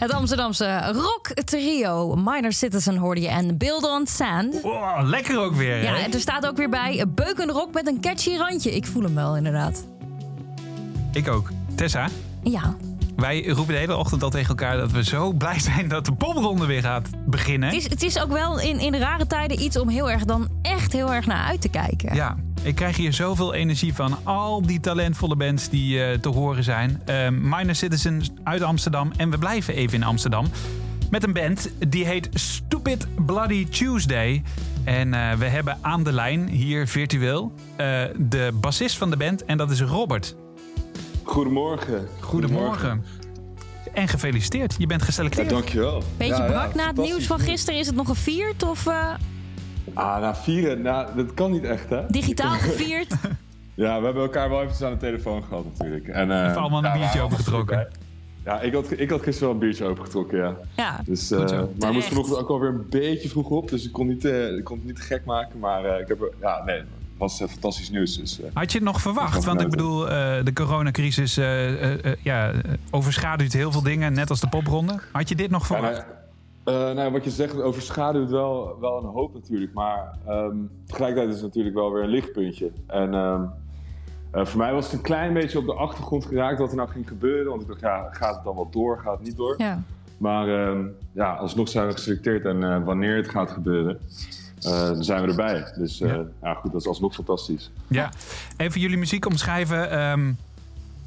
Het 0.00 0.12
Amsterdamse 0.12 0.92
rock 0.92 1.26
trio 1.44 2.14
Minor 2.14 2.52
Citizen 2.52 2.96
hoorde 2.96 3.20
je 3.20 3.28
en 3.28 3.58
Build 3.58 3.84
on 3.84 4.06
Sand. 4.06 4.60
Wow, 4.62 5.08
lekker 5.08 5.38
ook 5.40 5.54
weer. 5.54 5.74
hè? 5.74 5.82
Ja, 5.82 5.98
en 6.04 6.12
er 6.12 6.20
staat 6.20 6.46
ook 6.46 6.56
weer 6.56 6.68
bij 6.68 7.04
beukende 7.08 7.52
rock 7.52 7.74
met 7.74 7.86
een 7.86 8.00
catchy 8.00 8.36
randje. 8.36 8.74
Ik 8.74 8.86
voel 8.86 9.02
hem 9.02 9.14
wel 9.14 9.36
inderdaad. 9.36 9.84
Ik 11.12 11.28
ook. 11.28 11.50
Tessa, 11.74 12.08
Ja, 12.42 12.76
wij 13.16 13.46
roepen 13.46 13.74
de 13.74 13.80
hele 13.80 13.96
ochtend 13.96 14.22
al 14.22 14.30
tegen 14.30 14.48
elkaar 14.48 14.76
dat 14.76 14.90
we 14.90 15.04
zo 15.04 15.32
blij 15.32 15.58
zijn 15.58 15.88
dat 15.88 16.04
de 16.04 16.12
popronde 16.12 16.66
weer 16.66 16.82
gaat 16.82 17.08
beginnen. 17.26 17.68
het 17.68 17.78
is, 17.78 17.88
het 17.88 18.02
is 18.02 18.20
ook 18.20 18.32
wel 18.32 18.60
in, 18.60 18.78
in 18.78 18.94
rare 18.96 19.26
tijden 19.26 19.62
iets 19.62 19.78
om 19.78 19.88
heel 19.88 20.10
erg 20.10 20.24
dan 20.24 20.48
echt 20.62 20.92
heel 20.92 21.14
erg 21.14 21.26
naar 21.26 21.44
uit 21.44 21.60
te 21.60 21.68
kijken. 21.68 22.14
Ja, 22.14 22.36
ik 22.62 22.74
krijg 22.74 22.96
hier 22.96 23.12
zoveel 23.12 23.54
energie 23.54 23.94
van. 23.94 24.18
Al 24.22 24.62
die 24.62 24.80
talentvolle 24.80 25.36
bands 25.36 25.68
die 25.68 26.04
eh, 26.04 26.18
te 26.18 26.28
horen 26.28 26.64
zijn. 26.64 27.02
Uh, 27.08 27.28
Minor 27.28 27.74
Citizens 27.74 28.30
uit 28.44 28.62
Amsterdam. 28.62 29.12
En 29.16 29.30
we 29.30 29.38
blijven 29.38 29.74
even 29.74 29.94
in 29.94 30.04
Amsterdam. 30.04 30.46
Met 31.10 31.24
een 31.24 31.32
band 31.32 31.70
die 31.88 32.04
heet 32.04 32.28
Stupid 32.32 33.06
Bloody 33.26 33.68
Tuesday. 33.68 34.42
En 34.84 35.14
eh, 35.14 35.32
we 35.32 35.44
hebben 35.44 35.78
aan 35.80 36.02
de 36.02 36.12
lijn 36.12 36.48
hier 36.48 36.88
virtueel 36.88 37.52
eh, 37.76 38.02
de 38.16 38.50
bassist 38.60 38.98
van 38.98 39.10
de 39.10 39.16
band. 39.16 39.44
En 39.44 39.56
dat 39.56 39.70
is 39.70 39.80
Robert. 39.80 40.36
Goedemorgen. 41.22 42.08
Goedemorgen. 42.20 43.04
En 43.94 44.08
gefeliciteerd, 44.08 44.74
je 44.78 44.86
bent 44.86 45.00
Ja, 45.00 45.06
geselecteerd. 45.06 45.50
dankjewel. 45.50 46.02
Beetje 46.16 46.34
Ja, 46.34 46.44
ja, 46.44 46.50
brak 46.50 46.74
na 46.74 46.86
het 46.86 46.96
nieuws 46.96 47.26
van 47.26 47.38
gisteren. 47.38 47.80
Is 47.80 47.86
het 47.86 47.96
nog 47.96 48.06
gevierd 48.06 48.62
of 48.62 48.86
eh, 48.86 49.14
Ah, 49.94 50.20
na 50.20 50.34
vieren, 50.36 50.82
nou, 50.82 51.06
dat 51.16 51.34
kan 51.34 51.50
niet 51.52 51.64
echt, 51.64 51.88
hè? 51.90 52.00
digitaal 52.08 52.54
gevierd? 52.68 53.14
Ja, 53.74 53.98
we 53.98 54.04
hebben 54.04 54.22
elkaar 54.22 54.48
wel 54.48 54.58
eventjes 54.60 54.86
aan 54.86 54.92
de 54.92 54.98
telefoon 54.98 55.42
gehad 55.42 55.64
natuurlijk. 55.64 56.08
En, 56.08 56.30
eh, 56.30 56.48
Even 56.48 56.60
allemaal 56.60 56.78
een 56.84 56.90
ja, 56.90 56.98
biertje 56.98 57.18
we 57.18 57.24
opengetrokken. 57.24 57.76
waren 57.76 57.92
Ja, 58.44 58.60
ik 58.60 58.72
had, 58.74 58.90
ik 58.90 59.10
had 59.10 59.22
gisteren 59.22 59.48
wel 59.48 59.50
een 59.60 59.66
biertje 59.66 59.84
opengetrokken, 59.84 60.38
ja. 60.38 60.56
Ja. 60.76 61.00
Dus, 61.04 61.30
eh, 61.30 61.38
maar 61.38 61.48
ik 61.48 61.58
moest 61.60 61.78
Terecht. 61.80 62.06
vanochtend 62.08 62.38
ook 62.38 62.48
alweer 62.48 62.68
een 62.68 62.86
beetje 62.90 63.28
vroeg 63.28 63.48
op. 63.48 63.68
Dus 63.70 63.84
ik 63.86 63.92
kon, 63.92 64.06
niet, 64.06 64.24
eh, 64.24 64.56
ik 64.56 64.64
kon 64.64 64.76
het 64.76 64.86
niet 64.86 64.96
te 64.96 65.02
gek 65.02 65.24
maken. 65.24 65.58
Maar 65.58 65.84
eh, 65.84 66.00
ik 66.00 66.08
heb. 66.08 66.34
Ja, 66.40 66.62
nee, 66.64 66.76
het 66.76 66.86
was 67.18 67.40
eh, 67.40 67.48
fantastisch 67.48 67.90
nieuws. 67.90 68.16
Dus, 68.18 68.40
eh, 68.40 68.46
Had 68.54 68.72
je 68.72 68.78
het 68.78 68.86
nog 68.86 69.00
verwacht? 69.00 69.44
Want 69.44 69.60
ik 69.60 69.70
bedoel, 69.70 70.08
eh, 70.10 70.44
de 70.44 70.52
coronacrisis 70.52 71.36
eh, 71.36 71.82
eh, 71.82 72.04
eh, 72.04 72.16
ja, 72.22 72.50
eh, 72.50 72.58
overschaduwt 72.90 73.52
heel 73.52 73.72
veel 73.72 73.82
dingen, 73.82 74.12
net 74.12 74.30
als 74.30 74.40
de 74.40 74.48
popronde. 74.48 75.00
Had 75.12 75.28
je 75.28 75.34
dit 75.34 75.50
nog 75.50 75.68
Ja, 75.68 75.74
verwacht? 75.74 75.96
nou, 75.96 76.08
eh, 76.64 76.74
nou, 76.92 77.12
wat 77.12 77.24
je 77.24 77.30
zegt 77.30 77.60
overschaduwt 77.62 78.30
wel, 78.30 78.76
wel 78.80 78.98
een 78.98 79.04
hoop 79.10 79.34
natuurlijk. 79.34 79.72
Maar 79.72 80.18
ehm, 80.26 80.56
tegelijkertijd 80.86 81.28
is 81.28 81.34
het 81.40 81.44
natuurlijk 81.44 81.74
wel 81.74 81.92
weer 81.92 82.02
een 82.02 82.08
lichtpuntje. 82.08 82.70
En 82.86 83.14
ehm, 83.14 83.42
eh, 84.30 84.44
voor 84.46 84.58
mij 84.58 84.72
was 84.72 84.84
het 84.84 84.92
een 84.94 85.00
klein 85.00 85.32
beetje 85.32 85.58
op 85.58 85.66
de 85.66 85.74
achtergrond 85.74 86.26
geraakt 86.26 86.58
wat 86.58 86.70
er 86.70 86.76
nou 86.76 86.88
ging 86.88 87.08
gebeuren. 87.08 87.50
Want 87.50 87.62
ik 87.62 87.68
dacht, 87.68 87.80
ja, 87.80 88.08
gaat 88.10 88.34
het 88.34 88.44
dan 88.44 88.54
wel 88.54 88.68
door, 88.70 88.98
gaat 88.98 89.16
het 89.18 89.26
niet 89.26 89.36
door? 89.36 89.54
Ja. 89.58 89.82
Maar 90.18 90.48
ehm, 90.48 90.84
ja, 91.12 91.34
alsnog 91.34 91.68
zijn 91.68 91.86
we 91.86 91.92
geselecteerd. 91.92 92.44
En 92.44 92.62
eh, 92.74 92.84
wanneer 92.84 93.16
het 93.16 93.28
gaat 93.28 93.50
gebeuren, 93.50 93.98
eh, 94.62 94.86
dan 94.86 95.04
zijn 95.04 95.22
we 95.22 95.28
erbij. 95.28 95.72
Dus 95.76 96.00
eh, 96.00 96.08
Ja. 96.10 96.24
ja. 96.42 96.54
goed, 96.54 96.72
dat 96.72 96.80
is 96.80 96.86
alsnog 96.86 97.14
fantastisch. 97.14 97.70
Ja. 97.88 98.10
Even 98.56 98.80
jullie 98.80 98.96
muziek 98.98 99.26
omschrijven. 99.26 99.90
ehm, 99.90 100.32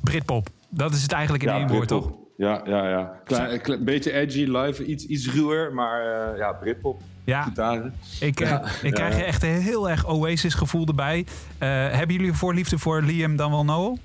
Britpop. 0.01 0.47
Dat 0.69 0.93
is 0.93 1.01
het 1.01 1.11
eigenlijk 1.11 1.43
in 1.43 1.49
één 1.49 1.67
woord, 1.67 1.87
toch? 1.87 2.11
Ja, 2.37 2.61
ja, 2.65 2.89
ja. 2.89 3.19
Klein, 3.23 3.61
klein- 3.61 3.83
beetje 3.83 4.11
edgy, 4.11 4.43
live, 4.45 4.85
iets, 4.85 5.05
iets 5.05 5.33
ruwer. 5.33 5.73
Maar 5.73 6.31
eh, 6.31 6.37
ja, 6.37 6.51
Britpop, 6.53 7.01
Ja, 7.23 7.41
gitaren. 7.43 7.93
ik, 8.19 8.39
eh, 8.39 8.49
Ja. 8.49 8.63
ik 8.83 8.93
krijg 8.93 9.17
Ja. 9.17 9.23
echt 9.23 9.43
een 9.43 9.49
heel 9.49 9.89
erg 9.89 10.07
Oasis-gevoel 10.07 10.85
erbij. 10.87 11.25
Eh, 11.57 11.67
hebben 11.91 12.15
jullie 12.15 12.33
voorliefde 12.33 12.77
voor 12.79 13.01
Liam 13.01 13.35
dan 13.35 13.51
wel 13.51 13.65
Noel? 13.65 13.97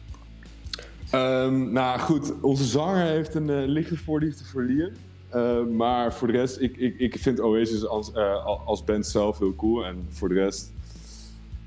Ehm, 1.11 1.73
nou 1.73 1.99
goed, 1.99 2.33
onze 2.41 2.64
zanger 2.64 3.07
heeft 3.07 3.35
een 3.35 3.64
lichte 3.67 3.97
voorliefde 3.97 4.45
voor 4.45 4.62
Liam. 4.62 4.91
Eh, 5.29 5.64
maar 5.77 6.12
voor 6.14 6.27
de 6.27 6.33
rest, 6.38 6.61
ik, 6.61 6.77
ik, 6.77 6.99
ik 6.99 7.19
vind 7.19 7.41
Oasis 7.41 7.87
als, 7.87 8.14
als 8.64 8.85
band 8.85 9.07
zelf 9.07 9.38
heel 9.38 9.55
cool. 9.55 9.87
En 9.87 10.07
voor 10.11 10.29
de 10.29 10.35
rest 10.35 10.73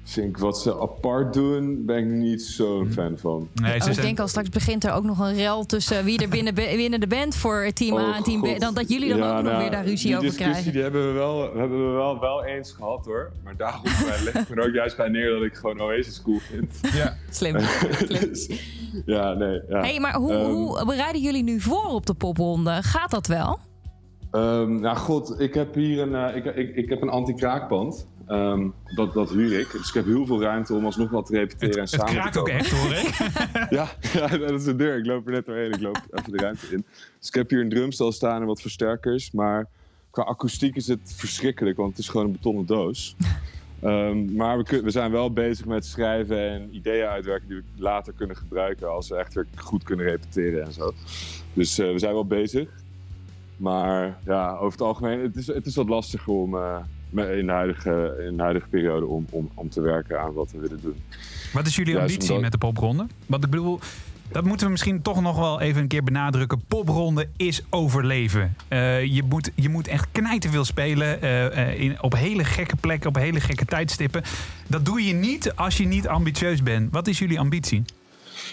vind 0.03 0.27
ik 0.29 0.37
wat 0.37 0.59
ze 0.59 0.79
apart 0.79 1.33
doen, 1.33 1.85
ben 1.85 1.97
ik 1.97 2.05
niet 2.05 2.41
zo'n 2.41 2.89
fan 2.91 3.17
van. 3.17 3.47
Nee, 3.53 3.81
Oh, 3.81 3.87
ik 3.87 4.01
denk 4.01 4.19
al 4.19 4.27
straks 4.27 4.49
begint 4.49 4.83
er 4.83 4.91
ook 4.93 5.03
nog 5.03 5.19
een 5.19 5.33
rel 5.33 5.65
tussen 5.65 6.03
wie 6.05 6.19
er 6.21 6.29
binnen, 6.29 6.53
binnen 6.53 6.99
de 6.99 7.07
band 7.07 7.35
voor 7.35 7.71
team 7.73 7.97
A 7.97 8.09
Oh, 8.09 8.15
en 8.15 8.23
team 8.23 8.41
B. 8.41 8.59
Dan 8.59 8.73
dat 8.73 8.89
jullie 8.89 9.09
dan 9.09 9.17
Ja, 9.17 9.29
ook 9.29 9.33
nog 9.35 9.43
nou, 9.43 9.57
weer 9.61 9.71
daar 9.71 9.85
ruzie 9.85 10.17
over 10.17 10.33
krijgen. 10.35 10.71
Die 10.71 10.81
hebben 10.81 11.07
we 11.07 11.13
wel, 11.13 11.41
hebben 11.55 11.87
we 11.87 11.91
wel, 11.91 12.19
wel 12.19 12.43
eens 12.45 12.71
gehad 12.71 13.05
hoor. 13.05 13.31
Maar 13.43 13.55
daarom 13.57 13.85
eh, 13.85 14.21
leg 14.23 14.33
ik 14.33 14.49
me 14.49 14.55
er 14.55 14.67
ook 14.67 14.73
juist 14.73 14.97
bij 14.97 15.09
neer 15.09 15.29
dat 15.29 15.43
ik 15.43 15.53
gewoon 15.55 15.81
Oasis 15.81 16.21
cool 16.21 16.39
vind. 16.39 16.79
Ja. 16.93 17.17
Slim. 17.29 17.59
Slim. 17.59 18.19
Dus, 18.21 18.49
ja, 19.05 19.33
nee. 19.33 19.61
Ja. 19.69 19.79
Hey, 19.79 19.99
maar 19.99 20.15
hoe, 20.15 20.33
Ehm, 20.33 20.51
hoe 20.51 20.85
bereiden 20.85 21.21
jullie 21.21 21.43
nu 21.43 21.59
voor 21.59 21.85
op 21.85 22.05
de 22.05 22.13
popronde? 22.13 22.79
Gaat 22.83 23.11
dat 23.11 23.27
wel? 23.27 23.59
Ehm, 24.31 24.79
nou 24.79 24.97
god, 24.97 25.39
ik 25.39 25.53
heb 25.53 25.73
hier 25.75 26.01
een, 26.01 26.15
eh, 26.15 26.35
ik, 26.35 26.45
ik, 26.45 26.75
ik 26.75 26.89
heb 26.89 27.01
een 27.01 27.09
anti-kraakpand. 27.09 28.07
Ehm, 28.31 28.67
dat, 28.95 29.13
dat 29.13 29.29
huur 29.29 29.59
ik. 29.59 29.71
Dus 29.71 29.87
ik 29.87 29.93
heb 29.93 30.05
heel 30.05 30.25
veel 30.25 30.41
ruimte 30.41 30.73
om 30.73 30.85
alsnog 30.85 31.09
wat 31.09 31.25
te 31.25 31.37
repeteren 31.37 31.73
en 31.73 31.79
Het 31.79 31.89
samen 31.89 32.13
kraakt 32.13 32.33
te 32.33 32.39
ook 32.39 32.45
komen. 32.45 32.59
echt 32.61 32.71
hoor, 32.71 32.93
hè? 32.93 33.65
Ja, 33.77 33.87
ja, 34.13 34.37
dat 34.37 34.51
is 34.51 34.63
de 34.63 34.75
deur. 34.75 34.97
Ik 34.97 35.05
loop 35.05 35.25
er 35.25 35.31
net 35.31 35.45
doorheen. 35.45 35.71
Ik 35.71 35.81
loop 35.81 36.01
even 36.11 36.31
de 36.31 36.37
ruimte 36.37 36.65
in. 36.71 36.85
Dus 37.19 37.27
ik 37.27 37.33
heb 37.33 37.49
hier 37.49 37.59
een 37.59 37.69
drumstel 37.69 38.11
staan 38.11 38.41
en 38.41 38.47
wat 38.47 38.61
versterkers. 38.61 39.31
Maar 39.31 39.67
qua 40.09 40.23
akoestiek 40.23 40.75
is 40.75 40.87
het 40.87 41.13
verschrikkelijk, 41.15 41.77
want 41.77 41.89
het 41.89 41.99
is 41.99 42.09
gewoon 42.09 42.25
een 42.25 42.31
betonnen 42.31 42.65
doos. 42.65 43.15
Ehm, 43.81 44.35
maar 44.35 44.57
we, 44.57 44.63
kun- 44.63 44.83
we 44.83 44.89
zijn 44.89 45.11
wel 45.11 45.33
bezig 45.33 45.65
met 45.65 45.85
schrijven 45.85 46.49
en 46.49 46.75
ideeën 46.75 47.07
uitwerken 47.07 47.47
die 47.47 47.57
we 47.57 47.63
later 47.75 48.13
kunnen 48.13 48.35
gebruiken 48.35 48.89
als 48.91 49.09
we 49.09 49.15
echt 49.15 49.33
weer 49.33 49.45
goed 49.55 49.83
kunnen 49.83 50.05
repeteren 50.05 50.63
en 50.65 50.73
zo. 50.73 50.91
Dus 51.53 51.77
eh, 51.79 51.91
we 51.91 51.99
zijn 51.99 52.13
wel 52.13 52.25
bezig. 52.25 52.69
Maar 53.57 54.17
ja, 54.25 54.51
over 54.55 54.71
het 54.71 54.81
algemeen, 54.81 55.19
het 55.21 55.35
is, 55.35 55.47
het 55.47 55.65
is 55.65 55.75
wat 55.75 55.89
lastiger 55.89 56.33
om 56.33 56.55
eh, 56.55 56.77
in, 57.11 57.45
de 57.45 57.51
huidige, 57.51 58.23
in 58.29 58.35
de 58.37 58.41
huidige 58.43 58.67
periode 58.67 59.05
om, 59.05 59.25
om, 59.29 59.49
om 59.53 59.69
te 59.69 59.81
werken 59.81 60.19
aan 60.21 60.33
wat 60.33 60.51
we 60.51 60.59
willen 60.59 60.79
doen. 60.81 60.95
Wat 61.53 61.65
is 61.67 61.75
jullie 61.75 61.93
Juist 61.93 62.07
ambitie 62.09 62.29
omdat- 62.33 62.51
met 62.51 62.51
de 62.61 62.67
popronde? 62.67 63.07
Want 63.25 63.43
ik 63.43 63.49
bedoel, 63.49 63.79
dat 64.31 64.43
moeten 64.43 64.65
we 64.65 64.71
misschien 64.71 65.01
toch 65.01 65.21
nog 65.21 65.37
wel 65.37 65.61
even 65.61 65.81
een 65.81 65.87
keer 65.87 66.03
benadrukken. 66.03 66.61
Popronde 66.67 67.27
is 67.37 67.61
overleven. 67.69 68.55
Eh, 68.67 69.03
je, 69.03 69.23
moet, 69.23 69.51
je 69.55 69.69
moet 69.69 69.87
echt 69.87 70.07
knijten 70.11 70.49
veel 70.51 70.65
spelen 70.65 71.21
eh, 71.21 71.45
eh, 71.69 71.79
in, 71.81 72.01
op 72.03 72.15
hele 72.15 72.43
gekke 72.43 72.75
plekken, 72.75 73.09
op 73.09 73.15
hele 73.15 73.39
gekke 73.39 73.65
tijdstippen. 73.65 74.21
Dat 74.67 74.85
doe 74.85 75.05
je 75.05 75.13
niet 75.13 75.55
als 75.55 75.77
je 75.77 75.85
niet 75.85 76.07
ambitieus 76.07 76.63
bent. 76.63 76.91
Wat 76.91 77.07
is 77.07 77.19
jullie 77.19 77.39
ambitie? 77.39 77.83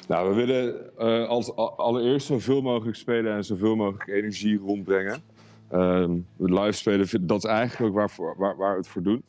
Nou, 0.09 0.29
we 0.29 0.35
willen 0.35 0.75
eh, 0.99 1.29
als 1.29 1.57
allereerst 1.57 2.27
zoveel 2.27 2.63
mogelijk 2.63 2.97
spelen 2.97 3.35
en 3.37 3.45
zoveel 3.45 3.77
mogelijk 3.77 4.07
energie 4.09 4.59
rondbrengen. 4.59 5.21
Ehm, 5.71 6.13
live 6.37 6.73
spelen, 6.73 7.27
dat 7.27 7.45
is 7.45 7.51
eigenlijk 7.51 7.91
ook 7.91 7.99
waarvoor, 7.99 8.35
waar, 8.39 8.57
waar 8.57 8.71
we 8.71 8.79
het 8.79 8.89
voor 8.89 9.03
doen. 9.03 9.23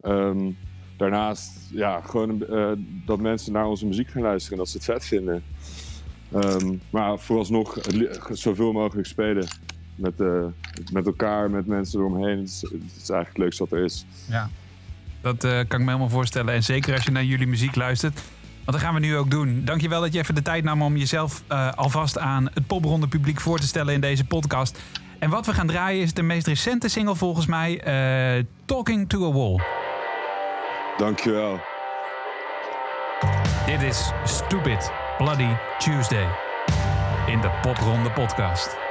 Ehm, 0.00 0.50
daarnaast, 0.96 1.50
ja, 1.70 2.00
gewoon 2.00 2.46
eh, 2.46 2.70
dat 3.06 3.20
mensen 3.20 3.52
naar 3.52 3.66
onze 3.66 3.86
muziek 3.86 4.08
gaan 4.08 4.22
luisteren 4.22 4.58
en 4.58 4.64
dat 4.64 4.68
ze 4.68 4.76
het 4.76 4.86
vet 4.86 5.04
vinden. 5.04 5.42
Ehm, 6.32 6.74
maar 6.90 7.18
vooralsnog 7.18 7.78
zoveel 8.30 8.72
mogelijk 8.72 9.06
spelen. 9.06 9.46
Met, 9.94 10.20
eh, 10.20 10.44
met 10.92 11.06
elkaar, 11.06 11.50
met 11.50 11.66
mensen 11.66 12.00
eromheen. 12.00 12.38
Het 12.38 12.48
is, 12.48 12.62
is 12.62 13.08
eigenlijk 13.10 13.28
het 13.28 13.38
leukste 13.38 13.62
wat 13.62 13.72
er 13.72 13.84
is. 13.84 14.06
Ja. 14.28 14.50
Dat 15.20 15.44
eh, 15.44 15.50
kan 15.50 15.62
ik 15.62 15.78
me 15.78 15.84
helemaal 15.84 16.08
voorstellen. 16.08 16.54
En 16.54 16.62
zeker 16.62 16.94
als 16.94 17.04
je 17.04 17.10
naar 17.10 17.24
jullie 17.24 17.46
muziek 17.46 17.74
luistert. 17.74 18.14
Want 18.64 18.76
dat 18.76 18.86
gaan 18.86 18.94
we 18.94 19.00
nu 19.00 19.16
ook 19.16 19.30
doen. 19.30 19.62
Dankjewel 19.64 20.00
dat 20.00 20.12
je 20.12 20.18
even 20.18 20.34
de 20.34 20.42
tijd 20.42 20.64
nam 20.64 20.82
om 20.82 20.96
jezelf 20.96 21.42
alvast 21.74 22.18
aan 22.18 22.48
het 22.54 22.66
popronde 22.66 23.08
publiek 23.08 23.40
voor 23.40 23.58
te 23.58 23.66
stellen 23.66 23.94
in 23.94 24.00
deze 24.00 24.24
podcast. 24.24 24.78
En 25.24 25.30
wat 25.30 25.46
we 25.46 25.52
gaan 25.52 25.66
draaien 25.66 26.02
is 26.02 26.14
de 26.14 26.22
meest 26.22 26.46
recente 26.46 26.88
single 26.88 27.14
volgens 27.14 27.46
mij. 27.46 27.80
eh, 27.80 28.44
Talking 28.64 29.08
to 29.08 29.28
a 29.28 29.32
Wall. 29.32 29.60
Dankjewel. 30.96 31.60
Dit 33.66 33.82
is 33.82 34.12
Stupid 34.24 34.92
Bloody 35.18 35.56
Tuesday. 35.78 36.28
In 37.26 37.40
de 37.40 37.50
popronde 37.62 38.10
podcast. 38.10 38.83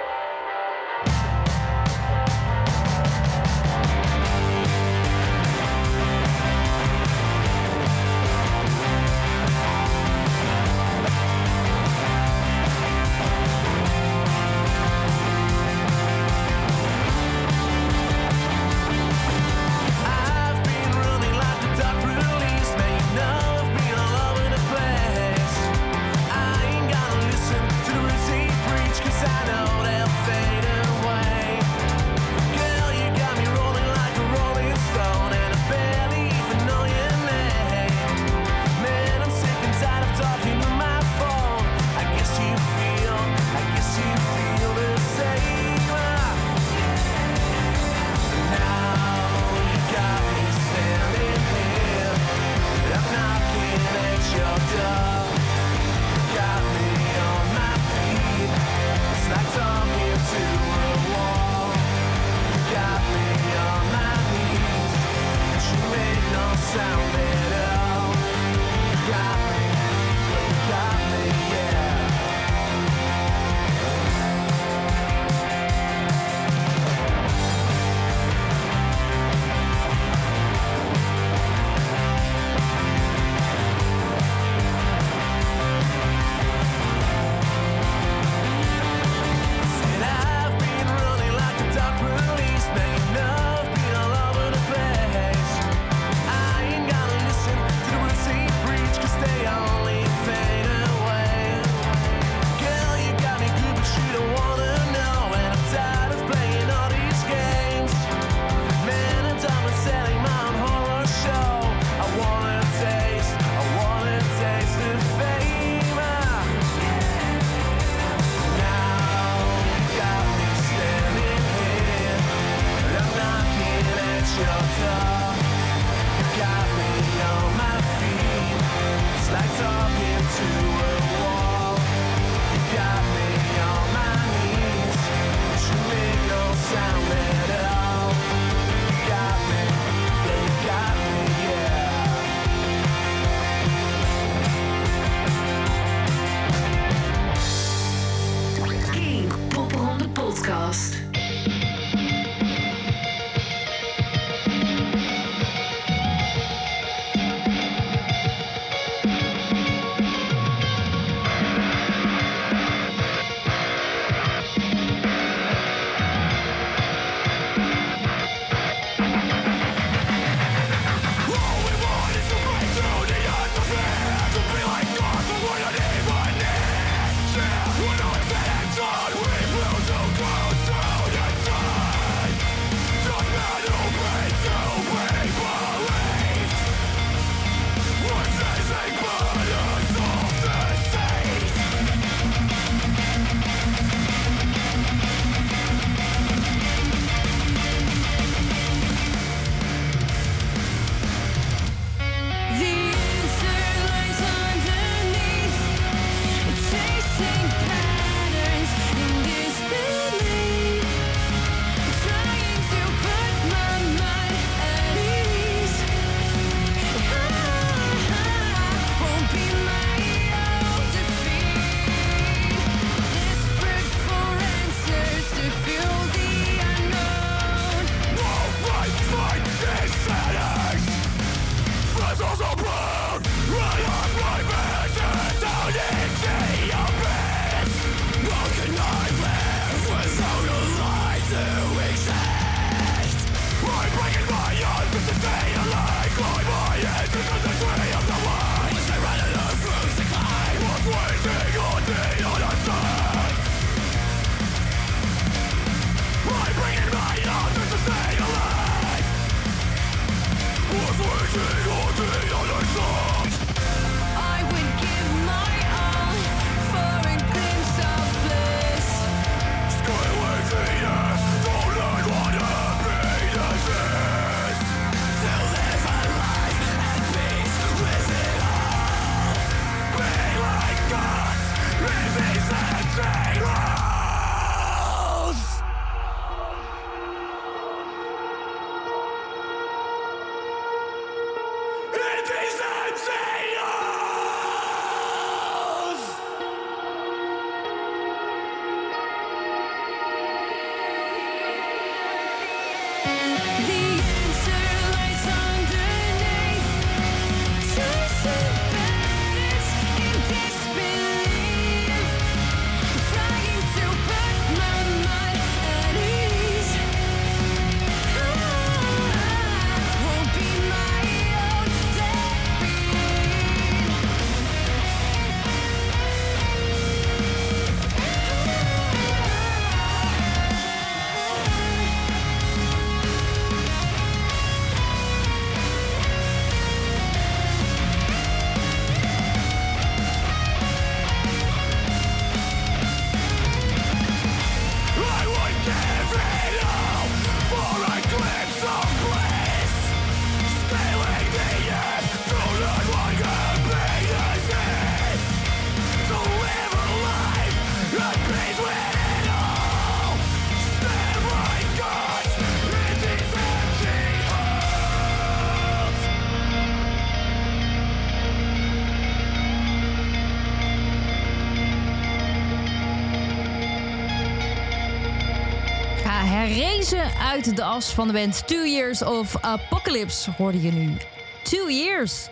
Uit 377.20 377.56
de 377.56 377.64
as 377.64 377.94
van 377.94 378.08
de 378.08 378.14
band 378.14 378.48
Two 378.48 378.66
Years 378.66 379.04
of 379.04 379.38
Apocalypse 379.42 380.32
hoorde 380.38 380.62
je 380.62 380.72
nu. 380.72 380.98
Two 381.44 381.70
Years. 381.70 382.28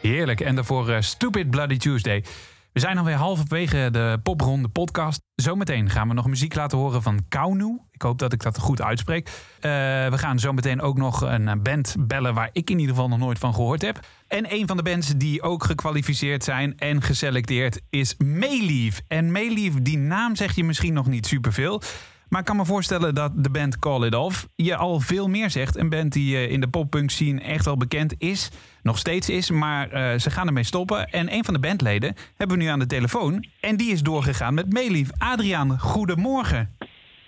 Heerlijk. 0.00 0.40
En 0.40 0.54
daarvoor 0.54 0.88
eh, 0.88 1.00
Stupid 1.00 1.50
Bloody 1.50 1.76
Tuesday. 1.76 2.24
We 2.72 2.80
zijn 2.80 2.98
alweer 2.98 3.14
halverwege 3.14 3.88
de 3.92 4.18
popronde 4.22 4.68
podcast. 4.68 5.20
Zometeen 5.34 5.90
gaan 5.90 6.08
we 6.08 6.14
nog 6.14 6.26
muziek 6.26 6.54
laten 6.54 6.78
horen 6.78 7.02
van 7.02 7.24
Kaunu. 7.28 7.80
Ik 7.90 8.02
hoop 8.02 8.18
dat 8.18 8.32
ik 8.32 8.42
dat 8.42 8.58
goed 8.58 8.82
uitspreek. 8.82 9.28
Eh, 9.28 9.70
we 10.08 10.18
gaan 10.18 10.38
zometeen 10.38 10.80
ook 10.80 10.96
nog 10.96 11.20
een 11.20 11.48
eh, 11.48 11.54
band 11.62 11.96
bellen 11.98 12.34
waar 12.34 12.50
ik 12.52 12.70
in 12.70 12.78
ieder 12.78 12.94
geval 12.94 13.08
nog 13.08 13.18
nooit 13.18 13.38
van 13.38 13.54
gehoord 13.54 13.82
heb. 13.82 14.06
En 14.28 14.52
een 14.52 14.66
van 14.66 14.76
de 14.76 14.82
bands 14.82 15.16
die 15.16 15.42
ook 15.42 15.64
gekwalificeerd 15.64 16.44
zijn 16.44 16.78
en 16.78 17.02
geselecteerd 17.02 17.80
is 17.90 18.14
Mayleaf. 18.16 19.00
En 19.08 19.32
Mayleaf, 19.32 19.74
die 19.74 19.98
naam 19.98 20.36
zeg 20.36 20.54
je 20.54 20.64
misschien 20.64 20.92
nog 20.92 21.06
niet 21.06 21.26
superveel. 21.26 21.82
Maar 22.28 22.40
ik 22.40 22.46
kan 22.46 22.56
me 22.56 22.64
voorstellen 22.64 23.14
dat 23.14 23.32
de 23.34 23.50
band 23.50 23.78
Call 23.78 24.06
It 24.06 24.14
Off 24.14 24.48
je 24.54 24.76
al 24.76 25.00
veel 25.00 25.28
meer 25.28 25.50
zegt. 25.50 25.76
Een 25.76 25.88
band 25.88 26.12
die 26.12 26.36
eh, 26.36 26.50
in 26.50 26.60
de 26.60 26.68
poppunk 26.68 27.10
scene 27.10 27.40
echt 27.40 27.64
wel 27.64 27.76
bekend 27.76 28.14
is. 28.18 28.50
Nog 28.82 28.98
steeds 28.98 29.28
is, 29.28 29.50
maar 29.50 29.90
eh, 29.90 30.18
ze 30.18 30.30
gaan 30.30 30.46
ermee 30.46 30.64
stoppen. 30.64 31.10
En 31.10 31.32
een 31.32 31.44
van 31.44 31.54
de 31.54 31.60
bandleden 31.60 32.14
hebben 32.36 32.56
we 32.56 32.62
nu 32.62 32.68
aan 32.68 32.78
de 32.78 32.86
telefoon. 32.86 33.46
En 33.60 33.76
die 33.76 33.92
is 33.92 34.02
doorgegaan 34.02 34.54
met 34.54 34.72
Meelief. 34.72 35.10
Adriaan, 35.18 35.78
goedemorgen. 35.78 36.76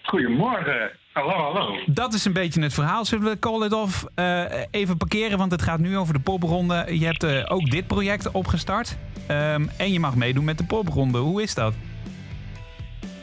Goedemorgen. 0.03 0.91
Hallo, 1.13 1.53
hallo. 1.53 1.79
Dat 1.87 2.15
is 2.15 2.25
een 2.25 2.33
beetje 2.33 2.63
het 2.63 2.75
verhaal. 2.75 3.05
Zullen 3.05 3.31
we 3.31 3.39
Call 3.39 3.65
It 3.65 3.73
Off 3.73 4.07
eh, 4.15 4.43
even 4.71 4.97
parkeren? 4.97 5.39
Want 5.39 5.51
het 5.51 5.63
gaat 5.63 5.81
nu 5.81 5.97
over 5.97 6.15
de 6.15 6.21
popronde. 6.21 6.99
Je 6.99 7.05
hebt 7.05 7.49
ook 7.51 7.71
dit 7.71 7.87
project 7.87 8.31
opgestart. 8.31 8.99
Ehm, 9.27 9.67
en 9.77 9.93
je 9.93 10.01
mag 10.01 10.15
meedoen 10.15 10.45
met 10.45 10.59
de 10.59 10.65
popronde. 10.65 11.19
Hoe 11.19 11.43
is 11.43 11.55
dat? 11.55 11.75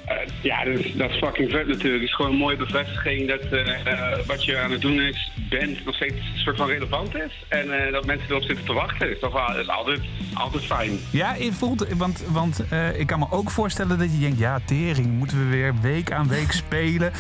Eh, 0.06 0.16
ja, 0.42 0.64
dat 0.64 0.80
is, 0.80 0.94
dat 0.94 1.10
is 1.10 1.18
fucking 1.18 1.52
vet 1.52 1.68
natuurlijk. 1.68 2.02
Het 2.02 2.10
is 2.10 2.16
gewoon 2.16 2.32
een 2.32 2.38
mooie 2.38 2.56
bevestiging 2.56 3.28
dat 3.28 3.42
eh, 3.42 4.18
wat 4.26 4.44
je 4.46 4.58
aan 4.58 4.72
het 4.72 4.82
doen 4.82 5.02
is, 5.02 5.32
bent, 5.50 5.86
nog 5.86 5.96
steeds 5.96 6.14
een 6.14 6.40
soort 6.40 6.58
van 6.58 6.68
relevant 6.68 7.16
is. 7.16 7.32
En 7.48 7.86
eh, 7.86 7.92
dat 7.92 8.06
mensen 8.06 8.30
erop 8.30 8.44
zitten 8.44 8.66
te 8.66 8.74
wachten. 8.74 9.00
Dat 9.00 9.10
is 9.10 9.20
toch 9.20 9.34
wel 9.34 9.48
dat 9.48 9.58
is 9.58 9.68
altijd, 9.68 10.00
altijd 10.34 10.64
fijn. 10.66 11.00
Ja, 11.10 11.36
je 11.36 11.54
voelt, 11.54 11.88
want, 11.98 12.24
want 12.32 12.64
ik 12.98 13.08
kan 13.08 13.20
me 13.20 13.26
ook 13.30 13.50
voorstellen 13.52 13.98
dat 14.00 14.12
je 14.14 14.20
denkt... 14.20 14.40
ja, 14.40 14.60
tering, 14.66 15.08
moeten 15.08 15.38
we 15.50 15.56
weer 15.56 15.74
week 15.82 16.12
aan 16.12 16.28
week 16.28 16.52
spelen... 16.66 17.12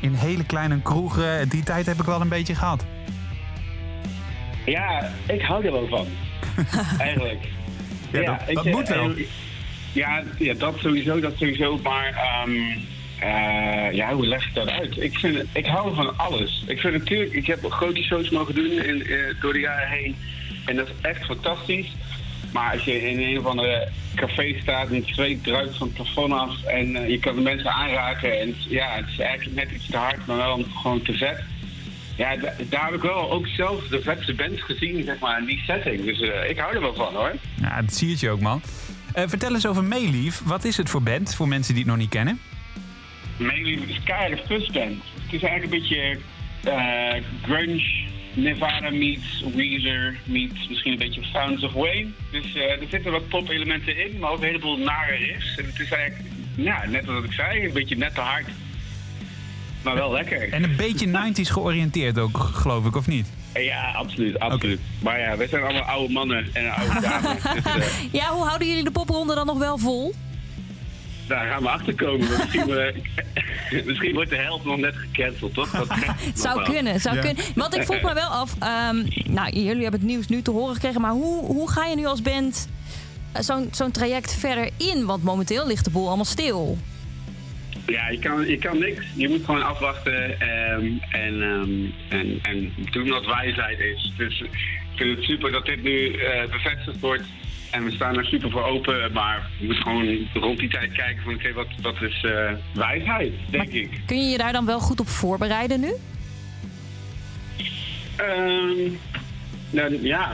In 0.00 0.12
hele 0.14 0.44
kleine 0.46 0.82
kroegen. 0.82 1.48
Die 1.48 1.62
tijd 1.62 1.86
heb 1.86 1.98
ik 2.00 2.04
wel 2.06 2.20
een 2.20 2.28
beetje 2.28 2.54
gehad. 2.54 2.84
Ja, 4.66 5.10
ik 5.26 5.42
hou 5.42 5.64
er 5.66 5.72
wel 5.72 5.86
van. 5.88 6.06
Eigenlijk. 6.98 7.48
Ja, 8.10 8.22
dat- 8.22 8.48
ik, 8.48 8.54
dat 8.54 8.64
moet 8.64 8.88
wel. 8.88 9.12
Ja, 9.94 10.22
ja, 10.38 10.54
dat 10.54 10.74
sowieso, 10.78 11.20
dat 11.20 11.32
sowieso. 11.36 11.78
Maar 11.82 12.14
eh, 13.18 13.92
ja, 13.92 14.14
hoe 14.14 14.26
leg 14.26 14.46
ik 14.46 14.54
dat 14.54 14.68
uit? 14.70 14.96
Ik, 15.02 15.18
vind, 15.18 15.44
ik 15.52 15.66
hou 15.66 15.94
van 15.94 16.18
alles. 16.18 16.64
Ik 16.66 16.80
vind 16.80 16.92
natuurlijk, 16.92 17.32
ik 17.32 17.46
heb 17.46 17.70
grote 17.70 18.02
shows 18.02 18.30
mogen 18.30 18.54
doen 18.54 18.70
in, 18.70 19.06
eh, 19.06 19.18
door 19.40 19.52
de 19.52 19.58
jaren 19.60 19.88
heen. 19.88 20.16
En 20.66 20.76
dat 20.76 20.86
is 20.88 20.94
echt 21.00 21.24
fantastisch. 21.24 21.92
Maar 22.52 22.72
als 22.72 22.84
je 22.84 23.10
in 23.10 23.20
een 23.20 23.38
of 23.38 23.44
andere 23.46 23.88
café 24.14 24.54
staat 24.62 24.88
en 24.88 24.94
het 24.94 25.06
zweet 25.06 25.38
van 25.42 25.86
het 25.86 25.94
plafond 25.94 26.32
af 26.32 26.62
en 26.64 26.96
eh, 26.96 27.08
je 27.08 27.18
kan 27.18 27.34
de 27.34 27.40
mensen 27.40 27.70
aanraken 27.70 28.40
en 28.40 28.54
ja, 28.68 28.88
het 28.94 29.08
is 29.08 29.18
eigenlijk 29.18 29.56
net 29.56 29.70
iets 29.74 29.90
te 29.90 29.96
hard, 29.96 30.26
maar 30.26 30.36
wel 30.36 30.64
gewoon 30.82 31.02
te 31.02 31.12
vet. 31.12 31.42
Ja, 32.16 32.36
da- 32.36 32.52
daar 32.68 32.84
heb 32.84 32.94
ik 32.94 33.02
wel 33.02 33.30
ook 33.30 33.46
zelf 33.46 33.86
de 33.88 34.00
vetste 34.02 34.34
bands 34.34 34.62
gezien, 34.62 35.04
zeg 35.04 35.18
maar, 35.18 35.38
in 35.38 35.44
die 35.46 35.62
setting. 35.66 36.04
Dus 36.04 36.20
ik 36.48 36.58
hou 36.58 36.74
er 36.74 36.80
wel 36.80 36.94
van, 36.94 37.14
hoor. 37.14 37.32
Ja, 37.60 37.80
dat 37.82 37.92
zie 37.94 38.16
je 38.20 38.30
ook, 38.30 38.40
man. 38.40 38.62
Eh, 39.14 39.24
vertel 39.26 39.54
eens 39.54 39.66
over 39.66 39.84
Meelief. 39.84 40.40
Wat 40.44 40.64
is 40.64 40.76
het 40.76 40.90
voor 40.90 41.02
band, 41.02 41.34
voor 41.34 41.48
mensen 41.48 41.74
die 41.74 41.82
het 41.82 41.92
nog 41.92 42.00
niet 42.00 42.10
kennen? 42.10 42.40
Mainly 43.36 43.78
is 43.86 44.02
keiharde 44.04 44.36
fuzband. 44.36 45.02
Het 45.22 45.32
is 45.32 45.42
eigenlijk 45.42 45.62
een 45.62 45.80
beetje 45.80 46.18
eh, 46.62 47.22
grunge, 47.42 48.06
Nirvana 48.34 48.90
meets 48.90 49.44
Weezer 49.54 50.16
meets 50.24 50.68
misschien 50.68 50.92
een 50.92 50.98
beetje 50.98 51.24
Sounds 51.24 51.62
of 51.62 51.72
Wayne. 51.72 52.10
Dus 52.30 52.54
eh, 52.54 52.62
er 52.62 52.86
zitten 52.90 53.12
wat 53.12 53.28
pop-elementen 53.28 53.96
in, 53.96 54.18
maar 54.18 54.30
ook 54.30 54.38
een 54.38 54.44
heleboel 54.44 54.78
nare 54.78 55.16
riffs. 55.16 55.56
En 55.56 55.64
het 55.64 55.80
is 55.80 55.90
eigenlijk, 55.90 56.30
ja, 56.56 56.84
net 56.86 57.04
wat 57.04 57.24
ik 57.24 57.32
zei, 57.32 57.64
een 57.64 57.72
beetje 57.72 57.96
net 57.96 58.14
te 58.14 58.20
hard. 58.20 58.46
Maar 59.82 59.94
wel 59.94 60.12
lekker. 60.12 60.52
En 60.52 60.62
een 60.62 60.76
beetje 60.76 61.06
90s 61.06 61.50
georiënteerd 61.50 62.18
ook, 62.18 62.36
geloof 62.38 62.86
ik, 62.86 62.96
of 62.96 63.06
niet? 63.06 63.26
Ja, 63.54 63.90
absoluut, 63.92 64.38
absoluut. 64.38 64.80
Maar 65.02 65.20
ja, 65.20 65.36
wij 65.36 65.48
zijn 65.48 65.62
allemaal 65.62 65.82
oude 65.82 66.12
mannen 66.12 66.48
en 66.52 66.70
oude 66.74 67.00
dames. 67.08 67.42
dus 67.42 67.64
eh, 67.64 68.12
Ja, 68.12 68.28
hoe 68.32 68.44
houden 68.46 68.68
jullie 68.68 68.84
de 68.84 68.90
popronde 68.90 69.34
dan 69.34 69.46
nog 69.46 69.58
wel 69.58 69.78
vol? 69.78 70.14
daar 71.28 71.46
gaan 71.48 71.62
we 71.62 71.68
achter 71.68 71.94
komen. 71.94 72.28
Misschien, 72.28 72.70
eh, 72.70 73.84
misschien 73.86 74.14
wordt 74.14 74.30
de 74.30 74.36
helft 74.36 74.64
nog 74.64 74.76
net 74.76 74.94
gecanceld, 74.96 75.54
toch? 75.54 75.70
Dat 75.70 75.86
Het 75.94 76.40
zou 76.40 76.62
kunnen, 76.64 77.00
zou 77.00 77.14
Ja. 77.16 77.20
kunnen. 77.22 77.44
Want 77.54 77.74
ik 77.76 77.82
vroeg 77.84 78.02
me 78.02 78.14
wel 78.14 78.28
af, 78.28 78.54
ehm, 78.58 78.96
nou, 79.32 79.50
jullie 79.50 79.82
hebben 79.82 80.00
het 80.00 80.08
nieuws 80.08 80.26
nu 80.26 80.42
te 80.42 80.50
horen 80.50 80.74
gekregen, 80.74 81.00
maar 81.00 81.10
hoe, 81.10 81.44
hoe 81.44 81.70
ga 81.70 81.84
je 81.86 81.96
nu 81.96 82.06
als 82.06 82.22
band 82.22 82.68
eh, 83.32 83.42
zo'n 83.42 83.68
zo'n 83.72 83.90
traject 83.90 84.34
verder 84.34 84.68
in? 84.76 85.04
Want 85.04 85.22
momenteel 85.22 85.66
ligt 85.66 85.84
de 85.84 85.90
boel 85.90 86.06
allemaal 86.06 86.24
stil. 86.24 86.78
Ja, 87.86 88.08
je 88.08 88.18
kan, 88.18 88.46
je 88.46 88.58
kan 88.58 88.78
niks. 88.78 89.04
Je 89.16 89.28
moet 89.28 89.44
gewoon 89.44 89.62
afwachten 89.62 90.40
ehm, 90.40 90.86
en, 91.10 91.42
ehm, 91.42 91.70
en, 92.08 92.38
en 92.42 92.72
doen 92.90 93.08
wat 93.08 93.26
wijsheid 93.26 93.78
is. 93.78 94.12
Dus 94.16 94.40
ik 94.40 94.50
vind 94.94 95.16
het 95.16 95.24
super 95.24 95.52
dat 95.52 95.64
dit 95.66 95.82
nu 95.82 96.12
eh, 96.12 96.50
bevestigd 96.50 97.00
wordt. 97.00 97.22
En 97.70 97.84
we 97.84 97.90
staan 97.90 98.18
er 98.18 98.24
super 98.24 98.50
voor 98.50 98.62
open, 98.64 99.12
maar 99.12 99.50
we 99.58 99.64
moeten 99.64 99.82
gewoon 99.82 100.28
rond 100.34 100.58
die 100.58 100.68
tijd 100.68 100.92
kijken 100.92 101.22
van 101.22 101.34
oké, 101.34 101.52
wat, 101.52 101.66
wat 101.82 102.02
is 102.02 102.24
eh, 102.24 102.52
wijsheid, 102.74 103.32
denk 103.50 103.72
ik. 103.72 104.00
Kun 104.06 104.16
je 104.24 104.30
je 104.30 104.38
daar 104.38 104.52
dan 104.52 104.66
wel 104.66 104.80
goed 104.80 105.00
op 105.00 105.08
voorbereiden 105.08 105.80
nu? 105.80 105.92
Ehm, 108.16 108.92
nou, 109.70 110.02
ja, 110.06 110.32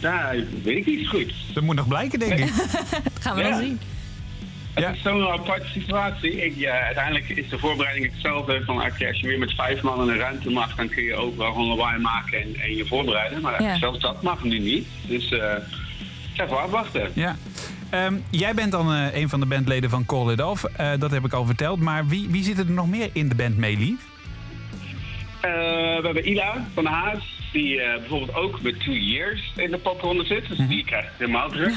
daar 0.00 0.36
weet 0.62 0.76
ik 0.76 0.86
niet 0.86 1.08
goed. 1.08 1.32
Dat 1.54 1.62
moet 1.62 1.76
nog 1.76 1.88
blijken, 1.88 2.18
denk 2.18 2.38
ik. 2.38 2.56
Dat 3.04 3.12
gaan 3.20 3.36
we 3.36 3.42
Ja. 3.42 3.50
dan 3.50 3.58
zien. 3.60 3.80
Het 4.86 4.88
Ja. 4.88 4.94
is 4.94 5.02
zo'n 5.02 5.28
aparte 5.28 5.66
situatie. 5.68 6.44
Ik, 6.44 6.56
ja, 6.56 6.80
uiteindelijk 6.80 7.28
is 7.28 7.48
de 7.48 7.58
voorbereiding 7.58 8.12
hetzelfde. 8.12 8.62
Van, 8.64 8.78
als 8.82 8.98
je 8.98 9.26
weer 9.26 9.38
met 9.38 9.52
vijf 9.54 9.82
man 9.82 10.02
in 10.02 10.08
een 10.08 10.18
ruimte 10.18 10.50
mag, 10.50 10.74
dan 10.74 10.88
kun 10.88 11.02
je 11.02 11.14
overal 11.14 11.52
gewoon 11.52 11.68
lawaai 11.68 11.98
maken 11.98 12.42
en, 12.42 12.54
en 12.60 12.76
je 12.76 12.86
voorbereiden. 12.86 13.40
Maar 13.40 13.62
Ja. 13.62 13.76
zelfs 13.78 13.98
dat 13.98 14.22
mag 14.22 14.44
nu 14.44 14.58
niet. 14.58 14.86
Dus 15.06 15.30
eh 15.32 15.54
even 16.36 16.62
afwachten. 16.62 17.10
Ja. 17.14 17.36
Ehm, 17.90 18.14
jij 18.30 18.54
bent 18.54 18.72
dan 18.72 18.92
eh, 18.92 19.14
een 19.20 19.28
van 19.28 19.40
de 19.40 19.46
bandleden 19.46 19.90
van 19.90 20.06
Call 20.06 20.32
It 20.32 20.42
Off. 20.42 20.64
Eh, 20.64 20.90
dat 20.98 21.10
heb 21.10 21.24
ik 21.24 21.32
al 21.32 21.44
verteld. 21.46 21.80
Maar 21.80 22.06
wie, 22.06 22.28
wie 22.30 22.42
zit 22.44 22.58
er 22.58 22.70
nog 22.70 22.88
meer 22.88 23.10
in 23.12 23.28
de 23.28 23.34
band 23.34 23.56
Meelief? 23.56 24.00
Eh, 25.40 25.50
we 26.00 26.00
hebben 26.02 26.28
Ila 26.28 26.66
van 26.74 26.84
de 26.84 26.90
Haas, 26.90 27.38
die 27.52 27.80
eh, 27.80 27.98
bijvoorbeeld 27.98 28.34
ook 28.34 28.62
met 28.62 28.80
Two 28.80 28.92
Years 28.92 29.52
in 29.56 29.70
de 29.70 29.78
popronde 29.78 30.24
zit. 30.24 30.48
Dus 30.48 30.58
die 30.68 30.84
krijgt 30.84 31.08
helemaal 31.18 31.48
terug. 31.50 31.72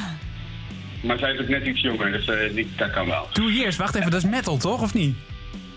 Maar 1.03 1.17
zij 1.17 1.33
is 1.33 1.39
ook 1.39 1.47
net 1.47 1.65
iets 1.65 1.81
jonger, 1.81 2.11
dus 2.11 2.27
eh, 2.27 2.55
die, 2.55 2.67
dat 2.75 2.91
kan 2.91 3.05
wel. 3.05 3.27
Two 3.31 3.49
Years, 3.49 3.75
wacht 3.75 3.95
even, 3.95 4.11
dat 4.11 4.23
is 4.23 4.29
metal 4.29 4.57
toch, 4.57 4.81
of 4.81 4.93
niet? 4.93 5.15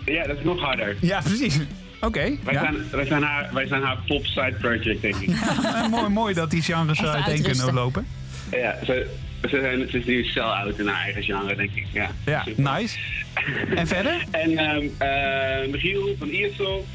Ja, 0.05 0.27
dat 0.27 0.37
is 0.39 0.45
nog 0.45 0.61
harder. 0.61 0.97
Ja, 1.01 1.21
precies. 1.21 1.59
Oké. 2.01 2.37
Wij, 2.45 2.55
ja. 2.55 2.61
zijn, 2.61 2.77
wij, 2.91 3.07
zijn 3.07 3.23
haar, 3.23 3.51
wij 3.53 3.67
zijn 3.67 3.83
haar 3.83 3.99
pop 4.07 4.27
side 4.27 4.57
project, 4.61 5.03
denk 5.03 5.17
ik. 5.17 5.31
Mooi, 5.91 6.09
mooi 6.09 6.35
dat 6.35 6.51
die 6.51 6.63
genres 6.63 6.99
Even 6.99 7.13
uiteen 7.13 7.43
kunnen 7.43 7.75
lopen. 7.75 8.07
Ja, 8.51 8.79
ze, 8.85 9.07
ze, 9.49 9.59
zijn, 9.61 9.91
ze 9.91 9.99
is 9.99 10.05
nu 10.05 10.25
sell-out 10.25 10.79
in 10.79 10.87
haar 10.87 11.03
eigen 11.03 11.23
genre, 11.23 11.57
denk 11.57 11.71
ik. 11.75 11.87
Ja, 11.93 12.11
Ja, 12.27 12.43
Super. 12.45 12.63
nice. 12.73 12.99
En 13.75 13.87
verder? 13.87 14.25
En 14.31 14.59
ehm 14.59 14.87
eh, 14.99 15.71
Michiel 15.71 16.15
van 16.19 16.29
Iersel 16.29 16.87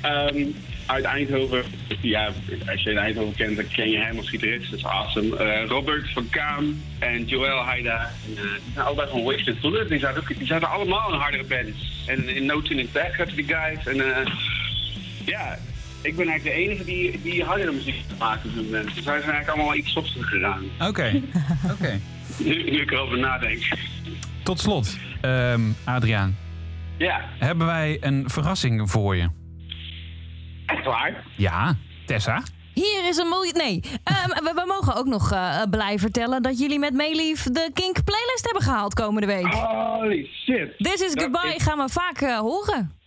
ehm, 0.00 0.44
uit 0.90 1.04
Eindhoven. 1.04 1.62
Ja, 2.00 2.30
als 2.66 2.82
je 2.82 2.90
in 2.90 2.98
Eindhoven 2.98 3.34
kent, 3.34 3.56
dan 3.56 3.68
ken 3.68 3.90
je 3.90 3.98
hem 3.98 4.16
als 4.16 4.28
gitarist. 4.28 4.70
Dat 4.70 4.78
is 4.78 4.84
awesome. 4.84 5.36
Eh, 5.36 5.66
Robert 5.68 6.12
van 6.12 6.28
Kaam 6.30 6.82
en 6.98 7.24
Joël 7.24 7.58
Haida. 7.58 8.00
En, 8.00 8.36
eh, 8.36 8.42
die 8.42 8.72
zijn 8.74 8.86
allebei 8.86 9.10
van 9.10 9.22
Wasted 9.22 9.60
Bullet. 9.60 9.88
Die 9.88 9.98
zaten, 9.98 10.20
ook, 10.20 10.38
die 10.38 10.46
zaten 10.46 10.68
allemaal 10.70 11.12
in 11.12 11.18
hardere 11.18 11.44
bands. 11.44 12.04
En 12.06 12.28
in 12.36 12.46
No 12.46 12.62
Tuning 12.62 12.92
Back 12.92 13.14
zaten 13.16 13.36
die 13.36 13.44
guys. 13.44 13.86
En 13.86 14.16
eh, 14.16 14.32
ja, 15.24 15.58
ik 16.02 16.16
ben 16.16 16.28
eigenlijk 16.28 16.56
de 16.56 16.62
enige 16.62 16.84
die, 16.84 17.20
die 17.22 17.44
hardere 17.44 17.72
muziek 17.72 18.04
maakt 18.18 18.44
op 18.44 18.54
dit 18.54 18.64
moment. 18.64 18.94
Dus 18.94 19.04
wij 19.04 19.20
zijn 19.20 19.32
eigenlijk 19.32 19.48
allemaal 19.48 19.74
iets 19.74 19.92
softer 19.92 20.24
gegaan. 20.24 20.62
Oké. 20.88 21.22
Oké. 21.74 22.00
Nu, 22.38 22.70
nu 22.70 22.80
ik 22.80 22.90
erover 22.90 23.18
nadenk. 23.18 23.68
Tot 24.42 24.60
slot, 24.60 24.96
ehm, 25.20 25.60
Adriaan. 25.84 26.36
Ja, 26.96 27.20
Hebben 27.38 27.66
wij 27.66 27.96
een 28.00 28.24
verrassing 28.30 28.90
voor 28.90 29.16
je? 29.16 29.28
Echt 30.70 30.84
waar. 30.84 31.24
Ja, 31.36 31.76
Tessa. 32.06 32.42
Hier 32.74 33.08
is 33.08 33.16
een 33.16 33.28
miljoen. 33.28 33.56
Nee, 33.56 33.80
Ehm, 34.04 34.28
we, 34.28 34.52
we 34.54 34.64
mogen 34.66 34.94
ook 34.96 35.06
nog 35.06 35.32
eh, 35.32 35.62
blij 35.70 35.98
vertellen 35.98 36.42
dat 36.42 36.58
jullie 36.58 36.78
met 36.78 36.94
Meelief 36.94 37.42
de 37.42 37.70
Kink 37.74 38.04
playlist 38.04 38.44
hebben 38.44 38.62
gehaald 38.62 38.94
komende 38.94 39.26
week. 39.26 39.46
Holy 39.54 40.28
shit. 40.44 40.74
This 40.78 41.00
is 41.00 41.14
Dat 41.14 41.22
Goodbye 41.22 41.60
gaan 41.60 41.78
we 41.78 41.88
vaak 41.88 42.20
eh, 42.20 42.38
horen. 42.38 42.98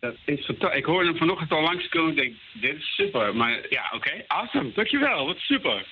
Dat 0.00 0.14
is 0.24 0.44
fantastisch. 0.44 0.78
Ik 0.78 0.84
hoorde 0.84 1.08
hem 1.08 1.16
vanochtend 1.18 1.50
al 1.52 1.62
langskomen. 1.62 2.10
Ik 2.10 2.16
denk, 2.16 2.34
dit 2.60 2.76
is 2.76 2.94
super. 2.94 3.36
Maar 3.36 3.66
ja, 3.70 3.82
oké. 3.94 4.10
Awesome. 4.26 4.72
Dankjewel. 4.74 5.26
Wat 5.26 5.36
super. 5.38 5.86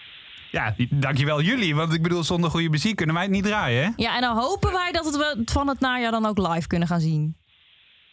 Ja, 0.50 0.74
dankjewel 0.90 1.40
jullie. 1.40 1.74
Want 1.74 1.94
ik 1.94 2.02
bedoel, 2.02 2.22
zonder 2.24 2.50
goede 2.50 2.68
muziek 2.68 2.96
kunnen 2.96 3.14
wij 3.14 3.24
het 3.24 3.32
niet 3.32 3.44
draaien, 3.44 3.84
hè? 3.84 3.90
Ja, 3.96 4.14
en 4.14 4.20
dan 4.20 4.36
hopen 4.36 4.72
wij 4.72 4.92
dat 4.92 5.04
het 5.04 5.16
we 5.16 5.42
van 5.44 5.68
het 5.68 5.80
najaar 5.80 6.10
dan 6.10 6.26
ook 6.26 6.38
live 6.38 6.66
kunnen 6.66 6.88
gaan 6.88 7.00
zien. 7.00 7.36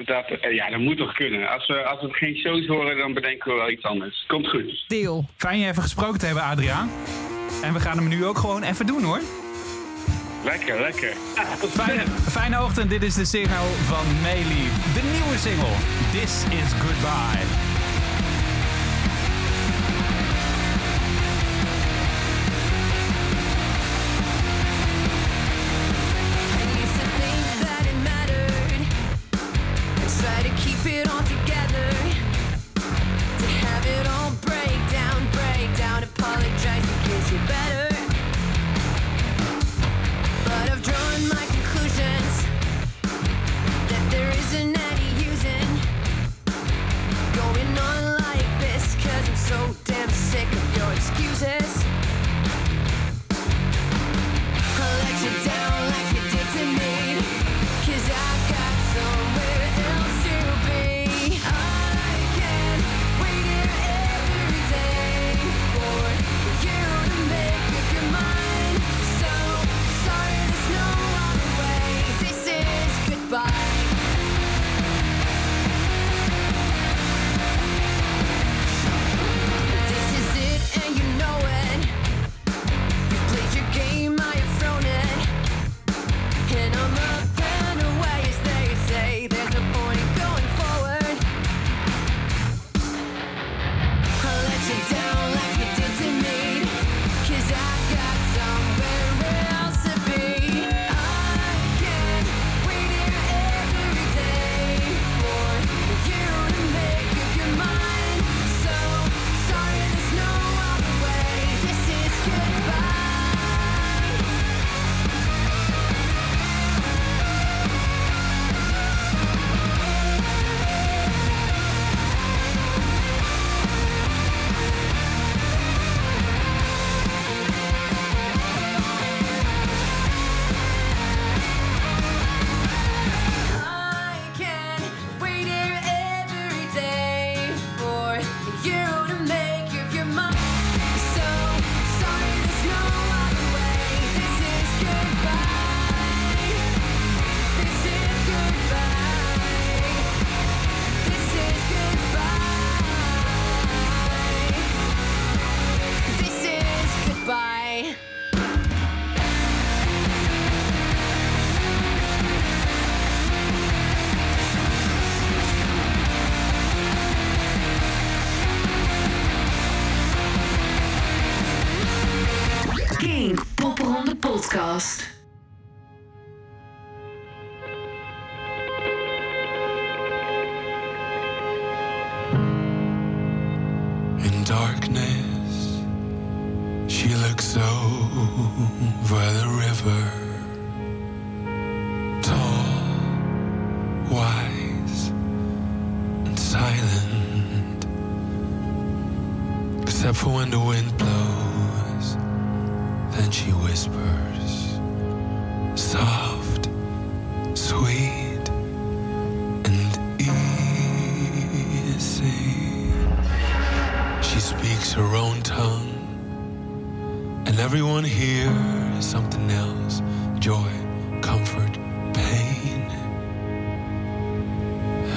Dat, 0.05 0.25
eh, 0.25 0.53
ja, 0.53 0.69
dat 0.69 0.79
moet 0.79 0.97
toch 0.97 1.13
kunnen. 1.13 1.49
Als 1.49 1.67
we, 1.67 1.83
als 1.83 2.01
we 2.01 2.13
geen 2.13 2.35
shows 2.35 2.65
horen, 2.65 2.97
dan 2.97 3.13
bedenken 3.13 3.51
we 3.51 3.57
wel 3.57 3.69
iets 3.69 3.83
anders. 3.83 4.23
Komt 4.27 4.47
goed. 4.47 4.83
Deal. 4.87 5.25
Fijn 5.37 5.59
je 5.59 5.67
even 5.67 5.81
gesproken 5.81 6.19
te 6.19 6.25
hebben, 6.25 6.43
Adriaan. 6.43 6.89
En 7.63 7.73
we 7.73 7.79
gaan 7.79 7.97
hem 7.97 8.07
nu 8.07 8.25
ook 8.25 8.37
gewoon 8.37 8.63
even 8.63 8.85
doen, 8.85 9.03
hoor. 9.03 9.21
Lekker, 10.43 10.81
lekker. 10.81 11.13
Ja, 11.35 11.43
Fijne, 11.67 12.03
fijne 12.29 12.63
ochtend, 12.63 12.89
dit 12.89 13.03
is 13.03 13.15
de 13.15 13.25
single 13.25 13.69
van 13.85 14.21
Meili. 14.21 14.69
De 14.93 15.01
nieuwe 15.13 15.37
single, 15.37 15.75
This 16.11 16.43
is 16.43 16.71
Goodbye. 16.73 17.66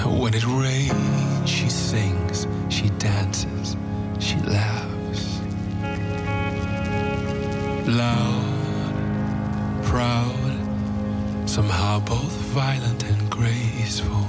When 0.07 0.35
it 0.35 0.47
rains, 0.47 1.49
she 1.49 1.69
sings, 1.69 2.47
she 2.69 2.89
dances, 2.99 3.77
she 4.19 4.37
laughs. 4.41 5.41
Loud, 7.87 8.55
proud, 9.85 11.49
somehow 11.49 12.01
both 12.01 12.33
violent 12.55 13.05
and 13.05 13.31
graceful. 13.31 14.27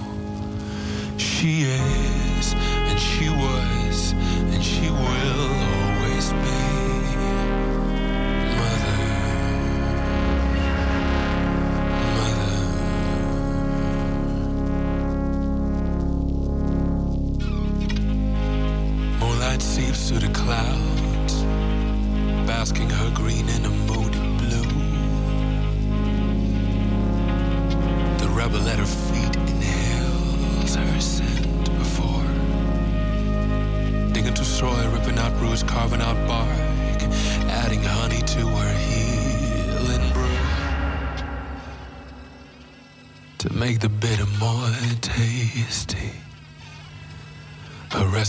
She 1.17 1.63
is, 1.63 2.53
and 2.53 2.99
she 2.99 3.29
was, 3.29 4.13
and 4.53 4.63
she 4.63 4.89
will 4.89 5.51
always 5.51 6.33
be. 6.33 6.70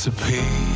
recipe 0.05 0.72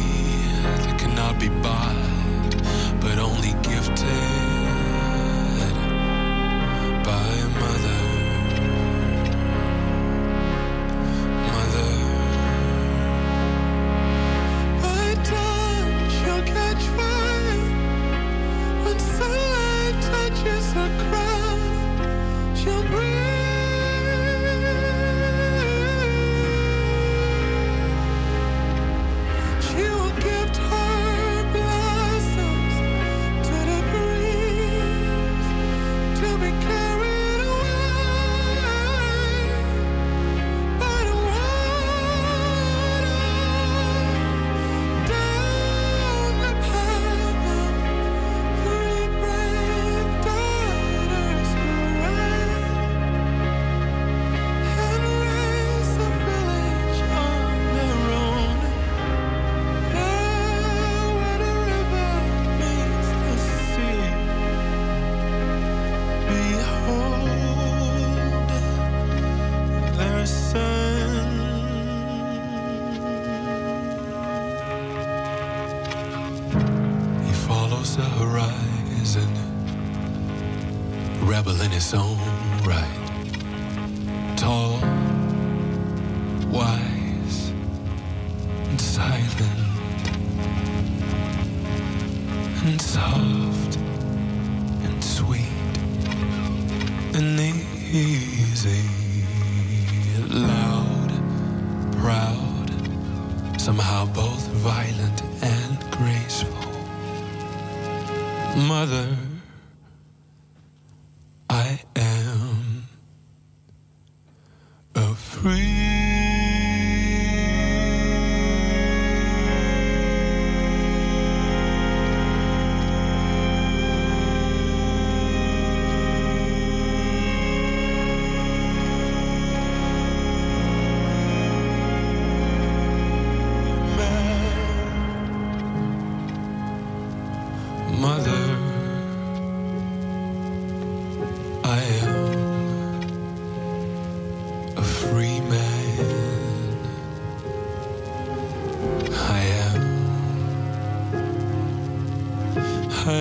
Het 153.07 153.15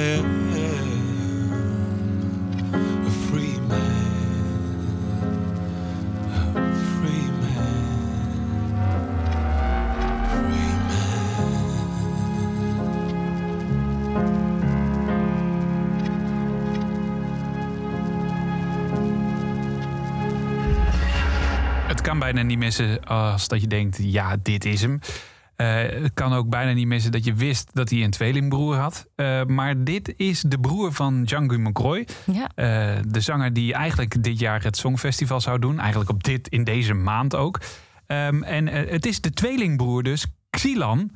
kan 22.02 22.20
bijna 22.20 22.42
niet 22.42 22.58
missen 22.58 23.04
als 23.04 23.48
dat 23.48 23.62
je 23.62 23.68
denkt, 23.68 23.98
ja, 24.02 24.38
dit 24.42 24.66
is 24.66 24.82
hem. 24.82 25.00
Eh, 25.56 26.01
het 26.01 26.14
kan 26.14 26.34
ook 26.34 26.49
bijna 26.49 26.72
niet 26.72 26.88
missen 26.88 27.12
dat 27.12 27.24
je 27.24 27.34
wist 27.34 27.70
dat 27.74 27.89
hij 27.89 28.03
een 28.03 28.12
tweelingbroer 28.12 28.76
had. 28.76 29.08
Eh, 29.16 29.43
maar 29.43 29.84
dit 29.84 30.14
is 30.18 30.41
de 30.41 30.60
broer 30.60 30.93
van 30.93 31.24
Django 31.24 31.58
McCroy. 31.58 32.08
Ja. 32.26 32.49
Eh, 32.56 33.01
de 33.08 33.20
zanger 33.20 33.53
die 33.53 33.74
eigenlijk 33.74 34.24
dit 34.24 34.39
jaar 34.39 34.64
het 34.64 34.78
Songfestival 34.78 35.41
zou 35.41 35.60
doen. 35.60 35.80
Eigenlijk 35.80 36.10
op 36.10 36.24
dit, 36.24 36.47
in 36.47 36.64
deze 36.64 36.93
maand 36.93 37.36
ook. 37.36 37.60
Ehm, 38.08 38.43
en 38.43 38.68
het 38.68 39.06
is 39.06 39.22
de 39.22 39.32
tweelingbroer 39.32 40.03
dus, 40.03 40.26
Xilan 40.49 41.12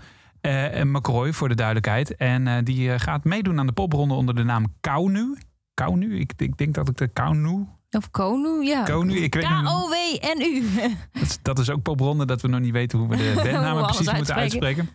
McCroy 0.83 1.33
voor 1.33 1.49
de 1.49 1.55
duidelijkheid. 1.55 2.15
En 2.15 2.63
die 2.63 2.99
gaat 2.99 3.23
meedoen 3.23 3.59
aan 3.59 3.67
de 3.67 3.73
popronde 3.73 4.13
onder 4.13 4.35
de 4.35 4.43
naam 4.43 4.65
Kaunu. 4.79 5.37
Kaunu? 5.73 6.19
Ik, 6.19 6.33
ik 6.37 6.57
denk 6.57 6.73
dat 6.73 6.89
ik 6.89 6.97
de 6.97 7.07
Kaunu... 7.07 7.67
Of 7.91 8.11
Konu, 8.11 8.63
ja. 8.63 8.83
Konu, 8.83 9.17
ik 9.17 9.33
weet 9.33 9.49
niet. 9.49 9.63
K-O-W-N-U. 9.63 10.63
Dat 11.13 11.21
is, 11.21 11.39
dat 11.41 11.59
is 11.59 11.69
ook 11.69 11.81
popronde, 11.81 12.25
dat 12.25 12.41
we 12.41 12.47
nog 12.47 12.59
niet 12.59 12.71
weten 12.71 12.99
hoe 12.99 13.07
we 13.07 13.17
de 13.17 13.31
bandnamen 13.35 13.85
precies 13.91 14.13
moeten 14.13 14.35
uitspreken. 14.35 14.89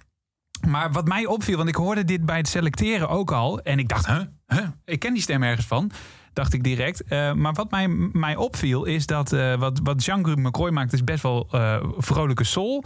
Maar 0.67 0.93
wat 0.93 1.07
mij 1.07 1.27
opviel, 1.27 1.57
want 1.57 1.69
ik 1.69 1.75
hoorde 1.75 2.05
dit 2.05 2.27
bij 2.27 2.37
het 2.37 2.49
selecteren 2.49 3.09
ook 3.09 3.33
al. 3.33 3.61
En 3.61 3.79
ik 3.79 3.89
dacht, 3.89 4.07
huh? 4.07 4.21
huh? 4.47 4.67
Ik 4.85 4.99
ken 4.99 5.13
die 5.13 5.23
stem 5.23 5.43
ergens 5.43 5.67
van. 5.67 5.91
Dacht 6.33 6.53
ik 6.53 6.63
direct. 6.63 7.05
Eh, 7.05 7.33
maar 7.33 7.53
wat 7.53 7.71
mij, 7.71 7.89
mij 8.13 8.37
opviel 8.37 8.85
is 8.85 9.07
dat 9.07 9.33
eh, 9.33 9.55
wat, 9.55 9.81
wat 9.83 10.05
Jean-Guy 10.05 10.39
McCroy 10.39 10.71
maakt, 10.71 10.93
is 10.93 11.05
best 11.05 11.23
wel 11.23 11.49
eh, 11.51 11.83
vrolijke 11.97 12.45
soul. 12.45 12.85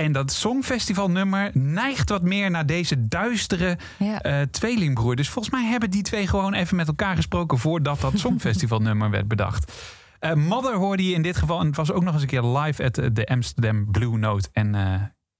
En 0.00 0.12
dat 0.12 0.32
Songfestivalnummer 0.32 1.50
neigt 1.52 2.08
wat 2.08 2.22
meer 2.22 2.50
naar 2.50 2.66
deze 2.66 3.08
duistere 3.08 3.78
Ja. 3.98 4.20
eh, 4.20 4.42
tweelingbroer. 4.42 5.16
Dus 5.16 5.28
volgens 5.28 5.54
mij 5.54 5.64
hebben 5.64 5.90
die 5.90 6.02
twee 6.02 6.26
gewoon 6.26 6.54
even 6.54 6.76
met 6.76 6.88
elkaar 6.88 7.16
gesproken 7.16 7.58
voordat 7.58 8.00
dat 8.00 8.12
Songfestivalnummer 8.24 9.10
werd 9.10 9.28
bedacht. 9.28 9.72
Eh, 10.18 10.34
Mother 10.34 10.74
hoorde 10.76 11.06
je 11.08 11.14
in 11.14 11.22
dit 11.22 11.36
geval. 11.36 11.60
En 11.60 11.66
het 11.66 11.76
was 11.76 11.92
ook 11.92 12.02
nog 12.02 12.12
eens 12.12 12.22
een 12.22 12.28
keer 12.28 12.42
live 12.42 12.84
at 12.84 12.94
de 12.94 13.26
Amsterdam 13.26 13.90
Blue 13.90 14.18
Note. 14.18 14.48
En 14.52 14.74
eh 14.74 14.94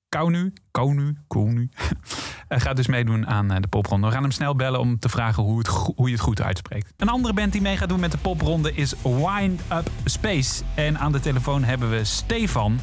Kaunu, 0.08 0.52
Kaunu, 0.70 1.16
Kaunu 1.28 1.68
eh, 2.48 2.60
gaat 2.60 2.76
dus 2.76 2.86
meedoen 2.86 3.26
aan 3.26 3.50
eh, 3.50 3.60
de 3.60 3.68
popronde. 3.68 4.06
We 4.06 4.12
gaan 4.12 4.22
hem 4.22 4.30
snel 4.30 4.54
bellen 4.56 4.80
om 4.80 4.98
te 4.98 5.08
vragen 5.08 5.42
hoe, 5.42 5.58
het, 5.58 5.66
hoe 5.68 6.06
je 6.08 6.12
het 6.14 6.22
goed 6.22 6.42
uitspreekt. 6.42 6.92
Een 6.96 7.08
andere 7.08 7.34
band 7.34 7.52
die 7.52 7.60
mee 7.60 7.76
gaat 7.76 7.88
doen 7.88 8.00
met 8.00 8.12
de 8.12 8.18
popronde 8.18 8.74
is 8.74 8.94
Wind 9.02 9.60
Up 9.72 9.90
Space. 10.04 10.62
En 10.74 10.98
aan 10.98 11.12
de 11.12 11.20
telefoon 11.20 11.64
hebben 11.64 11.90
we 11.90 12.04
Stefan. 12.04 12.78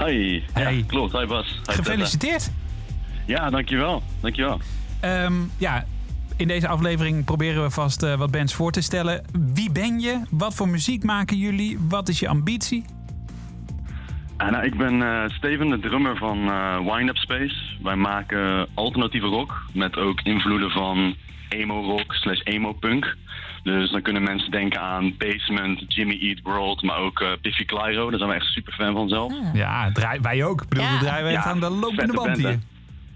Hoi. 0.00 0.42
Hey. 0.52 0.76
Ja, 0.76 0.84
klopt. 0.86 1.12
Hi 1.12 1.26
Bas. 1.26 1.60
Hi 1.66 1.72
Gefeliciteerd. 1.74 2.50
Ja, 3.26 3.50
dankjewel. 3.50 4.02
Dankjewel. 4.20 4.60
Ehm, 5.00 5.32
ja, 5.58 5.84
in 6.36 6.48
deze 6.48 6.68
aflevering 6.68 7.24
proberen 7.24 7.62
we 7.62 7.70
vast 7.70 8.02
eh, 8.02 8.14
wat 8.14 8.30
bands 8.30 8.54
voor 8.54 8.72
te 8.72 8.80
stellen. 8.80 9.24
Wie 9.54 9.72
ben 9.72 10.00
je? 10.00 10.20
Wat 10.30 10.54
voor 10.54 10.68
muziek 10.68 11.04
maken 11.04 11.36
jullie? 11.36 11.78
Wat 11.88 12.08
is 12.08 12.20
je 12.20 12.28
ambitie? 12.28 12.84
Ah, 14.36 14.50
nou, 14.50 14.64
ik 14.64 14.76
ben 14.76 15.02
eh, 15.02 15.28
Steven, 15.28 15.68
de 15.68 15.78
drummer 15.78 16.16
van 16.16 16.50
eh 16.50 16.78
Wind 16.78 17.08
Up 17.08 17.16
Space. 17.16 17.56
Wij 17.82 17.96
maken 17.96 18.68
alternatieve 18.74 19.26
rock 19.26 19.62
met 19.72 19.96
ook 19.96 20.20
invloeden 20.20 20.70
van 20.70 21.14
emo 21.48 21.82
rock 21.82 22.14
slash 22.14 22.40
emo 22.44 22.72
punk. 22.72 23.16
Dus 23.62 23.90
dan 23.90 24.02
kunnen 24.02 24.22
mensen 24.22 24.50
denken 24.50 24.80
aan 24.80 25.14
Basement, 25.18 25.84
Jimmy 25.88 26.18
Eat 26.20 26.40
World, 26.42 26.82
maar 26.82 26.96
ook 26.98 27.24
Biffy 27.42 27.64
Clyro. 27.64 28.10
Daar 28.10 28.18
zijn 28.18 28.30
we 28.30 28.36
echt 28.36 28.46
super 28.52 28.72
fan 28.72 28.92
van 28.92 29.08
zelf. 29.08 29.32
Ja, 29.52 29.92
draai, 29.92 30.20
wij 30.20 30.44
ook. 30.44 30.62
Ik 30.62 30.68
bedoel, 30.68 30.84
Ja. 30.84 30.92
we 30.98 31.04
draaien 31.04 31.24
wij 31.24 31.32
Ja, 31.32 31.42
aan 31.44 31.60
de 31.60 31.70
lopende 31.70 32.12
band 32.12 32.36
hier. 32.38 32.58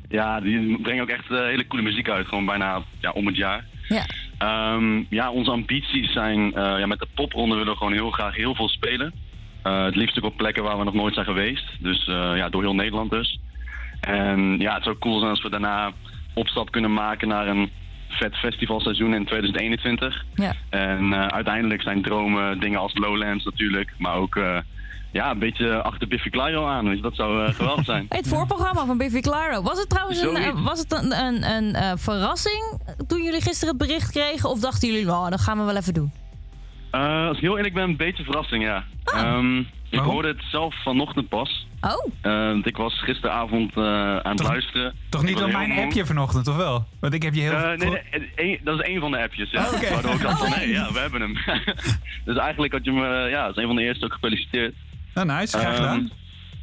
Ja, 0.09 0.40
die 0.40 0.78
brengen 0.82 1.03
ook 1.03 1.09
echt 1.09 1.30
eh, 1.30 1.38
hele 1.38 1.66
coole 1.66 1.84
muziek 1.84 2.09
uit. 2.09 2.26
Gewoon 2.28 2.45
bijna 2.47 2.82
ja, 3.01 3.11
om 3.11 3.26
het 3.26 3.36
jaar. 3.36 3.64
Ja. 3.88 4.05
Ehm, 4.38 5.03
ja, 5.09 5.30
onze 5.30 5.51
ambities 5.51 6.12
zijn... 6.12 6.55
eh, 6.55 6.78
ja, 6.78 6.86
met 6.86 6.99
de 6.99 7.07
popronde 7.14 7.55
willen 7.57 7.72
we 7.72 7.78
gewoon 7.78 7.92
heel 7.92 8.11
graag 8.11 8.36
heel 8.36 8.55
veel 8.55 8.68
spelen. 8.68 9.12
Eh, 9.62 9.84
het 9.84 9.97
liefst 9.97 10.18
ook 10.18 10.24
op 10.24 10.36
plekken 10.36 10.62
waar 10.62 10.78
we 10.78 10.84
nog 10.84 10.95
nooit 10.95 11.14
zijn 11.14 11.26
geweest. 11.26 11.64
Dus 11.80 12.07
eh, 12.09 12.32
ja, 12.36 12.49
door 12.49 12.62
heel 12.62 12.74
Nederland 12.74 13.11
dus. 13.11 13.38
En 14.01 14.59
ja, 14.59 14.74
het 14.74 14.82
zou 14.84 14.99
cool 14.99 15.18
zijn 15.18 15.30
als 15.30 15.42
we 15.42 15.51
daarna 15.51 15.92
opstap 16.34 16.70
kunnen 16.70 16.92
maken 16.92 17.28
naar 17.28 17.47
een 17.49 17.70
vet 18.15 18.37
festivalseizoen 18.37 19.15
in 19.15 19.25
2021. 19.25 20.25
Ja. 20.35 20.53
En 20.71 21.12
eh, 21.12 21.27
uiteindelijk 21.27 21.83
zijn 21.83 22.03
dromen 22.03 22.61
dingen 22.61 22.81
als 22.81 22.95
Lowlands 22.95 23.45
natuurlijk. 23.45 23.95
Maar 23.99 24.15
ook 24.15 24.37
eh, 24.37 24.59
ja, 25.12 25.31
een 25.31 25.39
beetje 25.39 25.83
achter 25.83 26.09
Biffy 26.09 26.31
Clyro 26.31 26.67
aan. 26.67 26.85
Dus 26.85 27.01
dat 27.01 27.15
zou 27.15 27.47
eh, 27.47 27.55
geweldig 27.59 27.85
zijn. 27.85 28.07
Het 28.09 28.29
voorprogramma 28.29 28.87
van 28.87 28.99
Biffy 28.99 29.21
Clyro. 29.21 29.62
Was 29.62 29.79
het 29.79 29.89
trouwens 29.89 30.21
een, 30.21 30.62
was 30.62 30.79
het 30.79 30.93
een, 30.93 31.12
een, 31.12 31.51
een 31.51 31.99
verrassing 31.99 32.81
toen 33.07 33.23
jullie 33.23 33.43
gisteren 33.43 33.79
het 33.79 33.87
bericht 33.87 34.11
kregen? 34.11 34.51
Of 34.51 34.61
dachten 34.61 34.89
jullie, 34.89 35.05
nou, 35.05 35.31
dat 35.31 35.41
gaan 35.41 35.59
we 35.59 35.65
wel 35.65 35.77
even 35.77 35.95
doen? 35.95 36.12
Eh, 36.95 37.26
als 37.26 37.36
ik 37.36 37.42
heel 37.42 37.57
eerlijk 37.57 37.74
ben, 37.74 37.82
een 37.84 37.97
beetje 37.97 38.24
verrassing, 38.24 38.62
ja. 38.64 38.84
Ah. 39.05 39.20
Ehm, 39.20 39.59
ik 39.59 39.66
Waarom? 39.90 40.12
hoorde 40.12 40.28
het 40.28 40.42
zelf 40.51 40.82
vanochtend 40.82 41.28
pas. 41.28 41.66
Oh, 41.80 42.07
want 42.22 42.66
ik 42.66 42.76
was 42.76 43.03
gisteravond 43.03 43.76
eh, 43.76 43.82
aan 44.16 44.20
het 44.28 44.36
Toch- 44.36 44.49
luisteren. 44.49 44.95
Toch 45.09 45.22
niet 45.22 45.42
op 45.42 45.53
mijn 45.53 45.70
moe. 45.70 45.82
appje 45.84 46.07
vanochtend, 46.07 46.49
of 46.49 46.57
wel? 46.57 46.84
Want 47.01 47.14
ik 47.14 47.22
heb 47.22 47.34
je 47.34 47.40
heel... 47.40 47.53
Eh, 47.53 47.78
nee, 47.78 48.01
nee, 48.36 48.61
dat 48.64 48.80
is 48.80 48.86
één 48.86 49.01
van 49.01 49.11
de 49.11 49.22
appjes. 49.22 49.51
Ja. 49.51 49.66
Oké. 49.74 49.90
Waardoor 49.92 50.12
ik 50.14 50.20
dacht 50.22 50.38
van, 50.38 50.49
Oh, 50.53 50.57
nee, 50.57 50.68
ja, 50.68 50.92
we 50.92 50.99
hebben 50.99 51.20
hem. 51.20 51.34
dus 52.24 52.36
eigenlijk 52.36 52.72
had 52.72 52.84
je 52.84 52.92
me, 52.92 53.26
ja, 53.30 53.47
dat 53.47 53.57
is 53.57 53.62
een 53.62 53.68
van 53.68 53.76
de 53.76 53.82
eerste 53.82 54.05
ook 54.05 54.12
gefeliciteerd. 54.12 54.74
Nou, 55.14 55.26
nice. 55.26 55.59
Graag 55.59 55.64
Ehm, 55.74 55.76
gedaan. 55.82 56.11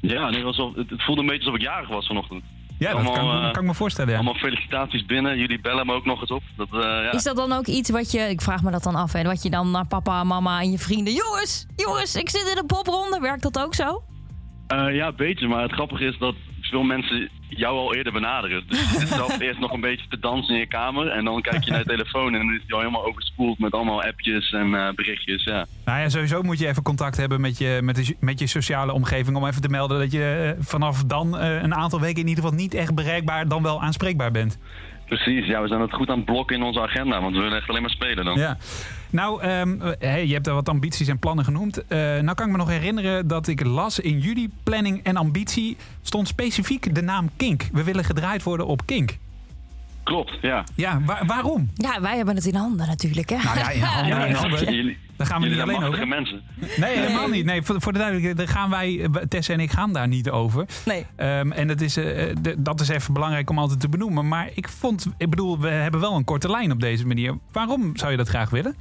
Ja, 0.02 0.30
nee, 0.30 0.46
het, 0.46 0.90
het 0.90 1.04
voelde 1.04 1.22
een 1.22 1.28
beetje 1.28 1.44
alsof 1.46 1.56
ik 1.56 1.62
jarig 1.62 1.90
was 1.90 2.08
vanochtend. 2.08 2.44
Ja, 2.82 2.94
dat 2.94 3.04
kan, 3.04 3.30
eh, 3.30 3.52
kan 3.52 3.62
ik 3.62 3.68
me 3.68 3.74
voorstellen. 3.74 4.12
Ja. 4.12 4.16
Allemaal 4.16 4.40
felicitaties 4.40 5.06
binnen. 5.06 5.38
Jullie 5.38 5.60
bellen 5.60 5.86
me 5.86 5.94
ook 5.94 6.06
nog 6.06 6.22
eens 6.22 6.32
op. 6.32 6.44
Dat, 6.58 6.68
eh, 6.72 6.80
ja. 6.80 7.12
is 7.12 7.24
dat 7.24 7.36
dan 7.36 7.52
ook 7.52 7.66
iets 7.66 7.90
wat 7.90 8.12
je, 8.12 8.20
ik 8.20 8.42
vraag 8.42 8.64
me 8.64 8.72
dat 8.72 8.84
dan 8.84 8.96
af, 8.96 9.14
hè, 9.14 9.24
wat 9.24 9.44
je 9.44 9.50
dan 9.50 9.72
naar 9.72 9.88
papa, 9.88 10.24
mama 10.24 10.62
en 10.62 10.72
je 10.72 10.78
vrienden, 10.78 11.14
jongens, 11.14 11.66
jongens, 11.76 12.16
ik 12.16 12.30
zit 12.30 12.52
in 12.52 12.58
een 12.58 12.66
popronde, 12.66 13.20
werkt 13.20 13.42
dat 13.42 13.60
ook 13.60 13.76
zo? 13.76 14.04
Eh, 14.68 14.96
ja, 14.96 15.08
een 15.08 15.16
beetje. 15.16 15.48
Maar 15.48 15.62
het 15.62 15.72
grappige 15.72 16.06
is 16.06 16.18
dat 16.18 16.36
veel 16.62 16.84
mensen 16.84 17.30
jou 17.58 17.78
al 17.78 17.96
eerder 17.96 18.14
benaderen. 18.14 18.64
Dus 18.68 18.80
je 18.80 19.00
zit 19.00 19.08
zelf 19.08 19.40
eerst 19.40 19.60
nog 19.60 19.72
een 19.72 19.82
beetje 19.82 20.08
te 20.10 20.20
dansen 20.20 20.54
in 20.54 20.60
je 20.60 20.68
kamer. 20.68 21.08
En 21.08 21.26
dan 21.26 21.42
kijk 21.42 21.64
je 21.64 21.72
naar 21.72 21.80
je 21.80 21.86
telefoon 21.86 22.34
en 22.34 22.40
dan 22.46 22.54
is 22.54 22.62
die 22.66 22.74
al 22.74 22.80
helemaal 22.80 23.06
overspoeld 23.06 23.60
met 23.60 23.74
allemaal 23.74 24.04
appjes 24.04 24.52
en 24.52 24.76
eh, 24.76 24.94
berichtjes. 24.96 25.44
Ja. 25.44 25.66
Nou 25.86 26.00
ja, 26.00 26.10
sowieso 26.10 26.42
moet 26.42 26.60
je 26.60 26.68
even 26.68 26.84
contact 26.84 27.18
hebben 27.18 27.42
met 27.42 27.58
je, 27.58 27.80
met, 27.84 27.96
de, 27.96 28.16
met 28.20 28.40
je 28.40 28.48
sociale 28.48 28.94
omgeving... 28.94 29.38
om 29.38 29.46
even 29.46 29.62
te 29.62 29.70
melden 29.70 30.00
dat 30.00 30.12
je 30.12 30.56
eh, 30.58 30.64
vanaf 30.66 31.04
dan 31.04 31.38
eh, 31.38 31.62
een 31.62 31.76
aantal 31.76 32.00
weken 32.00 32.22
in 32.22 32.28
ieder 32.28 32.44
geval 32.44 32.60
niet 32.60 32.74
echt 32.74 32.96
bereikbaar... 32.96 33.48
dan 33.48 33.64
wel 33.64 33.82
aanspreekbaar 33.82 34.32
bent. 34.32 34.60
Precies, 35.06 35.46
ja, 35.46 35.62
we 35.62 35.68
zijn 35.68 35.82
het 35.82 35.94
goed 35.94 36.10
aan 36.10 36.18
het 36.18 36.26
blokken 36.26 36.56
in 36.56 36.64
onze 36.64 36.82
agenda. 36.82 37.22
Want 37.22 37.36
we 37.36 37.42
willen 37.42 37.58
echt 37.58 37.70
alleen 37.70 37.82
maar 37.82 37.92
spelen 37.92 38.26
dan. 38.26 38.38
Ja. 38.38 38.58
Nou, 39.12 39.42
ehm, 39.42 39.82
eh, 39.82 39.92
hey, 40.00 40.28
je 40.28 40.34
hebt 40.34 40.48
al 40.48 40.54
wat 40.56 40.70
ambities 40.70 41.08
en 41.08 41.20
plannen 41.20 41.46
genoemd. 41.46 41.88
Eh, 41.88 41.98
nou 41.98 42.34
kan 42.34 42.46
ik 42.46 42.52
me 42.52 42.58
nog 42.58 42.68
herinneren 42.70 43.28
dat 43.28 43.48
ik 43.48 43.64
las 43.66 44.00
in 44.00 44.20
jullie 44.20 44.50
planning 44.64 45.04
en 45.04 45.16
ambitie... 45.18 45.78
stond 46.02 46.28
specifiek 46.28 46.96
de 46.96 47.02
naam 47.02 47.30
Kink. 47.38 47.64
We 47.74 47.84
willen 47.84 48.04
gedraaid 48.04 48.44
worden 48.44 48.66
op 48.68 48.86
Kink. 48.86 49.18
Klopt, 50.04 50.32
ja. 50.42 50.64
Ja, 50.76 51.02
wa- 51.06 51.26
waarom? 51.26 51.70
Ja, 51.76 52.02
wij 52.02 52.16
hebben 52.18 52.36
het 52.36 52.46
in 52.46 52.56
handen 52.56 52.88
natuurlijk, 52.88 53.30
hè? 53.30 53.36
Nou 53.44 53.58
ja, 53.58 53.70
in 53.70 53.82
handen, 53.98 54.08
Ja, 54.18 54.26
in 54.26 54.32
ja, 54.32 54.38
handen. 54.40 54.74
jullie, 54.76 54.98
Daar 55.16 55.28
gaan 55.28 55.42
we 55.42 55.48
jullie 55.48 55.64
niet 55.66 55.76
alleen 55.76 55.88
over. 55.90 56.08
mensen. 56.08 56.42
Nee, 56.78 56.98
helemaal 56.98 57.28
niet. 57.28 57.46
Nee, 57.46 57.62
voor, 57.62 57.82
voor 57.82 57.92
de 57.92 57.98
duidelijkheid, 58.00 58.38
daar 58.38 58.56
gaan 58.58 58.70
wij, 58.70 59.00
eh, 59.04 59.22
Tessa 59.30 59.54
en 59.54 59.60
ik 59.60 59.72
gaan 59.72 59.94
daar 59.94 60.08
niet 60.08 60.30
over. 60.30 60.66
Nee. 60.86 61.06
Ehm, 61.16 61.52
en 61.52 61.68
dat 61.68 61.82
is, 61.82 61.94
de- 61.94 62.56
dat 62.58 62.80
is 62.82 62.88
even 62.88 63.14
belangrijk 63.14 63.50
om 63.50 63.58
altijd 63.60 63.80
te 63.80 63.90
benoemen. 63.90 64.28
Maar 64.28 64.50
ik 64.54 64.70
vond, 64.70 65.08
ik 65.18 65.30
bedoel, 65.30 65.60
we 65.60 65.70
hebben 65.70 66.00
wel 66.00 66.16
een 66.16 66.24
korte 66.24 66.50
lijn 66.50 66.72
op 66.72 66.80
deze 66.80 67.08
manier. 67.08 67.38
Waarom 67.52 67.98
zou 67.98 68.12
je 68.12 68.18
dat 68.18 68.28
graag 68.30 68.50
willen? 68.50 68.76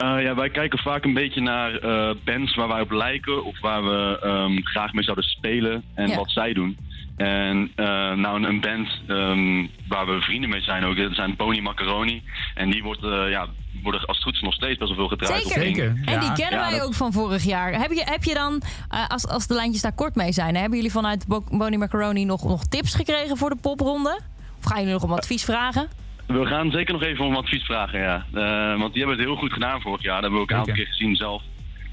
Eh, 0.00 0.22
ja, 0.22 0.34
wij 0.34 0.50
kijken 0.50 0.78
vaak 0.78 1.04
een 1.04 1.14
beetje 1.14 1.40
naar 1.40 1.74
eh, 1.74 2.10
bands 2.24 2.54
waar 2.54 2.68
wij 2.68 2.80
op 2.80 2.90
lijken 2.90 3.44
of 3.44 3.60
waar 3.60 3.84
we 3.84 4.18
ehm, 4.22 4.60
graag 4.62 4.92
mee 4.92 5.04
zouden 5.04 5.24
spelen 5.24 5.84
en 5.94 6.08
Ja. 6.08 6.16
wat 6.16 6.30
zij 6.30 6.52
doen. 6.52 6.76
En 7.16 7.72
eh, 7.76 7.86
nou, 8.12 8.36
een, 8.36 8.44
een 8.44 8.60
band 8.60 8.88
ehm, 9.06 9.66
waar 9.88 10.06
we 10.06 10.20
vrienden 10.20 10.50
mee 10.50 10.60
zijn 10.60 10.84
ook, 10.84 10.96
dat 10.96 11.14
zijn 11.14 11.36
Pony 11.36 11.60
Macaroni. 11.60 12.22
En 12.54 12.70
die 12.70 12.82
wordt, 12.82 13.02
eh, 13.04 13.30
ja, 13.30 13.46
worden 13.82 14.00
als 14.06 14.16
het 14.16 14.24
goed 14.26 14.34
is 14.34 14.40
nog 14.40 14.54
steeds 14.54 14.78
best 14.78 14.96
wel 14.96 14.98
veel 15.08 15.16
gedraaid. 15.18 15.44
op 15.44 15.52
Zeker. 15.52 15.86
En 16.04 16.20
die 16.20 16.32
kennen 16.32 16.58
Ja, 16.60 16.68
wij 16.70 16.78
dat- 16.78 16.86
ook 16.86 16.94
van 16.94 17.12
vorig 17.12 17.42
jaar. 17.44 17.72
Heb 17.80 17.90
je, 17.92 18.02
heb 18.04 18.24
je 18.24 18.34
dan, 18.34 18.62
eh, 18.88 19.06
als, 19.08 19.26
als 19.28 19.46
de 19.46 19.54
lijntjes 19.54 19.82
daar 19.82 19.94
kort 19.94 20.14
mee 20.14 20.32
zijn, 20.32 20.54
hebben 20.56 20.76
jullie 20.76 20.92
vanuit 20.92 21.26
Bo- 21.26 21.44
Bonnie 21.50 21.78
Macaroni 21.78 22.24
nog, 22.24 22.44
nog 22.44 22.64
tips 22.64 22.94
gekregen 22.94 23.36
voor 23.36 23.50
de 23.50 23.56
popronde? 23.60 24.20
Of 24.58 24.64
gaan 24.64 24.78
jullie 24.78 24.92
nog 24.92 25.02
om 25.02 25.12
advies 25.12 25.44
vragen? 25.44 25.88
We 26.32 26.46
gaan 26.46 26.70
zeker 26.70 26.92
nog 26.92 27.02
even 27.02 27.24
om 27.24 27.36
advies 27.36 27.64
vragen, 27.64 28.00
ja. 28.00 28.26
Eh, 28.34 28.78
want 28.78 28.92
die 28.92 29.02
hebben 29.02 29.18
het 29.18 29.26
heel 29.26 29.36
goed 29.36 29.52
gedaan 29.52 29.80
vorig 29.80 30.02
jaar. 30.02 30.20
Dat 30.20 30.22
hebben 30.22 30.38
we 30.38 30.44
ook 30.44 30.50
een 30.50 30.56
aantal 30.56 30.74
keer 30.74 30.86
gezien 30.86 31.16
zelf. 31.16 31.42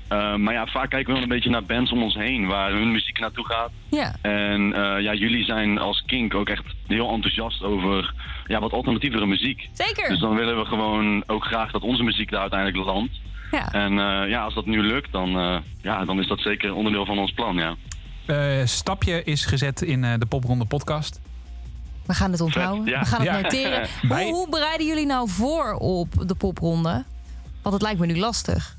Eh, 0.08 0.36
maar 0.36 0.54
ja, 0.54 0.68
vaak 0.68 0.90
kijken 0.90 1.08
we 1.08 1.14
wel 1.14 1.22
een 1.22 1.36
beetje 1.36 1.50
naar 1.50 1.64
bands 1.64 1.92
om 1.92 2.04
ons 2.04 2.16
heen, 2.16 2.48
waar 2.48 2.72
hun 2.72 2.92
muziek 2.92 3.20
naartoe 3.20 3.46
gaat. 3.46 3.72
Ja. 3.90 4.16
En 4.22 4.74
eh, 4.74 5.02
ja, 5.02 5.14
jullie 5.14 5.44
zijn 5.44 5.80
als 5.80 6.04
Kink 6.06 6.34
ook 6.36 6.50
echt 6.50 6.64
heel 6.88 7.12
enthousiast 7.12 7.64
over 7.64 8.14
ja, 8.46 8.60
wat 8.60 8.72
alternatievere 8.72 9.26
muziek. 9.26 9.70
Zeker. 9.72 10.10
Dus 10.10 10.20
dan 10.20 10.36
willen 10.36 10.58
we 10.58 10.66
gewoon 10.66 11.24
ook 11.28 11.46
graag 11.46 11.72
dat 11.72 11.82
onze 11.82 12.04
muziek 12.04 12.32
daar 12.32 12.42
uiteindelijk 12.42 12.86
landt. 12.86 13.20
Ja. 13.52 13.72
En 13.72 13.92
eh, 13.92 14.30
ja, 14.30 14.44
als 14.44 14.54
dat 14.54 14.66
nu 14.66 14.82
lukt, 14.82 15.12
dan, 15.12 15.38
eh, 15.40 15.58
ja, 15.82 16.06
dan 16.06 16.20
is 16.20 16.28
dat 16.28 16.40
zeker 16.40 16.74
onderdeel 16.74 17.06
van 17.06 17.20
ons 17.20 17.32
plan, 17.32 17.56
ja. 17.56 17.76
Eh, 18.28 18.66
stapje 18.66 19.24
is 19.24 19.46
gezet 19.46 19.82
in 19.82 20.04
eh, 20.04 20.14
de 20.18 20.26
Popronde 20.26 20.66
podcast. 20.66 21.22
We 22.08 22.14
gaan 22.14 22.32
het 22.32 22.42
onthouden. 22.42 22.86
Ja. 22.86 23.00
We 23.00 23.06
gaan 23.06 23.20
het 23.22 23.30
Ja. 23.30 23.40
noteren. 23.42 23.88
Hoe 24.34 24.50
bereiden 24.50 24.88
jullie 24.88 25.06
nou 25.06 25.30
voor 25.30 25.74
op 25.74 26.28
de 26.28 26.36
popronde? 26.36 27.04
Want 27.62 27.74
het 27.76 27.82
lijkt 27.84 28.00
me 28.00 28.06
nu 28.06 28.18
lastig. 28.18 28.77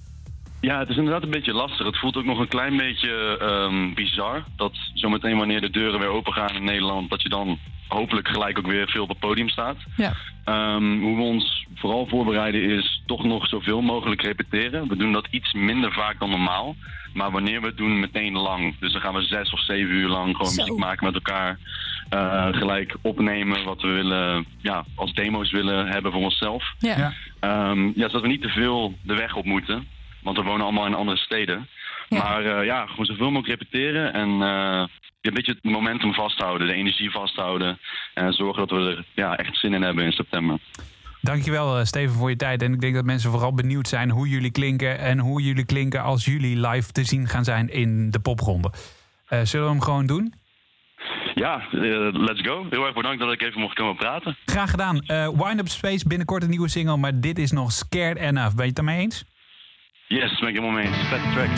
Ja, 0.61 0.79
het 0.79 0.89
is 0.89 0.97
inderdaad 0.97 1.23
een 1.23 1.31
beetje 1.31 1.53
lastig. 1.53 1.87
Het 1.87 1.99
voelt 1.99 2.17
ook 2.17 2.25
nog 2.25 2.39
een 2.39 2.49
klein 2.49 2.77
beetje 2.77 3.39
ehm, 3.39 3.95
bizar. 3.95 4.45
Dat 4.57 4.73
zometeen 4.95 5.39
wanneer 5.39 5.61
de 5.61 5.71
deuren 5.71 6.01
weer 6.01 6.09
open 6.09 6.33
gaan 6.33 6.55
in 6.55 6.65
Nederland, 6.65 7.11
dat 7.11 7.23
je 7.23 7.29
dan 7.29 7.59
hopelijk 7.89 8.29
gelijk 8.29 8.59
ook 8.59 8.67
weer 8.67 8.89
veel 8.89 9.03
op 9.03 9.09
het 9.09 9.19
podium 9.19 9.49
staat. 9.49 9.77
Ja. 9.97 10.13
Ehm, 10.45 11.01
hoe 11.01 11.17
we 11.17 11.23
ons 11.23 11.67
vooral 11.75 12.07
voorbereiden 12.07 12.63
is 12.63 13.03
toch 13.07 13.25
nog 13.25 13.49
zoveel 13.49 13.81
mogelijk 13.81 14.23
repeteren. 14.23 14.89
We 14.89 14.97
doen 14.97 15.13
dat 15.13 15.27
iets 15.31 15.53
minder 15.53 15.93
vaak 15.93 16.19
dan 16.19 16.31
normaal. 16.31 16.77
Maar 17.13 17.31
wanneer 17.31 17.61
we 17.61 17.67
het 17.67 17.77
doen, 17.77 18.01
meteen 18.01 18.33
lang. 18.33 18.79
Dus 18.79 18.93
dan 18.93 19.01
gaan 19.01 19.15
we 19.15 19.23
zes 19.23 19.53
of 19.53 19.61
zeven 19.61 19.95
uur 19.95 20.09
lang 20.09 20.37
gewoon 20.37 20.53
Zo. 20.53 20.63
muziek 20.63 20.79
maken 20.79 21.05
met 21.05 21.15
elkaar. 21.15 21.59
Eh, 22.09 22.47
gelijk 22.51 22.97
opnemen 23.03 23.65
wat 23.65 23.83
we 23.83 23.89
willen, 23.89 24.47
ja, 24.59 24.85
als 24.95 25.13
demo's 25.13 25.51
willen 25.51 25.87
hebben 25.87 26.13
voor 26.13 26.21
onszelf. 26.21 26.65
Ja. 26.79 26.97
Ja. 26.97 27.13
Ehm, 27.41 27.87
ja, 27.87 28.07
zodat 28.07 28.23
we 28.23 28.29
niet 28.29 28.43
te 28.43 28.49
veel 28.49 28.95
de 29.03 29.15
weg 29.15 29.35
op 29.35 29.45
moeten. 29.45 29.87
Want 30.23 30.37
we 30.37 30.43
wonen 30.43 30.65
allemaal 30.65 30.87
in 30.87 30.95
andere 30.95 31.19
steden. 31.19 31.69
Ja. 32.09 32.23
Maar 32.23 32.45
eh, 32.45 32.65
ja, 32.65 32.87
gewoon 32.87 33.07
zoveel 33.07 33.31
mogelijk 33.31 33.61
repeteren. 33.61 34.13
En 34.13 34.29
eh, 34.29 34.85
een 35.21 35.35
beetje 35.35 35.53
het 35.53 35.73
momentum 35.73 36.15
vasthouden. 36.15 36.67
De 36.67 36.73
energie 36.73 37.11
vasthouden. 37.11 37.79
En 38.15 38.33
zorgen 38.33 38.67
dat 38.67 38.79
we 38.79 38.85
er 38.85 39.05
ja, 39.15 39.37
echt 39.37 39.57
zin 39.57 39.75
in 39.75 39.83
hebben 39.83 40.05
in 40.05 40.13
september. 40.13 40.59
Dankjewel, 41.21 41.79
eh, 41.79 41.85
Steven, 41.85 42.15
voor 42.15 42.31
je 42.31 42.37
tijd. 42.37 42.63
En 42.63 42.73
ik 42.73 42.81
denk 42.81 42.95
dat 42.95 43.05
mensen 43.05 43.31
vooral 43.31 43.55
benieuwd 43.55 43.89
zijn 43.89 44.11
hoe 44.11 44.29
jullie 44.29 44.51
klinken. 44.51 44.99
En 44.99 45.19
hoe 45.19 45.43
jullie 45.43 45.65
klinken 45.65 46.03
als 46.03 46.25
jullie 46.25 46.69
live 46.69 46.93
te 46.93 47.05
zien 47.05 47.29
gaan 47.29 47.45
zijn 47.45 47.69
in 47.69 48.11
de 48.11 48.21
popronde. 48.21 48.73
Zullen 49.29 49.67
we 49.67 49.73
hem 49.73 49.83
gewoon 49.83 50.07
doen? 50.07 50.35
Ja, 51.35 51.63
let's 52.13 52.41
go. 52.41 52.67
Heel 52.71 52.85
erg 52.85 52.95
bedankt 52.95 53.21
dat 53.21 53.33
ik 53.33 53.43
even 53.43 53.61
mocht 53.61 53.75
komen 53.75 53.97
praten. 53.97 54.37
Graag 54.45 54.71
gedaan. 54.71 55.01
Eh 55.01 55.29
Wind 55.29 55.61
Up 55.61 55.69
Space, 55.69 56.09
binnenkort 56.09 56.43
een 56.43 56.51
nieuwe 56.51 56.69
single. 56.69 56.97
Maar 56.97 57.21
dit 57.21 57.39
is 57.39 57.51
nog 57.51 57.73
Scared 57.73 58.17
Enough. 58.17 58.55
Ben 58.55 58.57
je 58.57 58.63
het 58.63 58.75
daarmee 58.75 59.01
eens? 59.01 59.25
Yes, 60.09 60.39
ben 60.39 60.49
ik 60.49 60.55
helemaal 60.55 60.71
mee 60.71 60.87
eens. 60.87 60.97
Vette 60.97 61.29
track. 61.33 61.49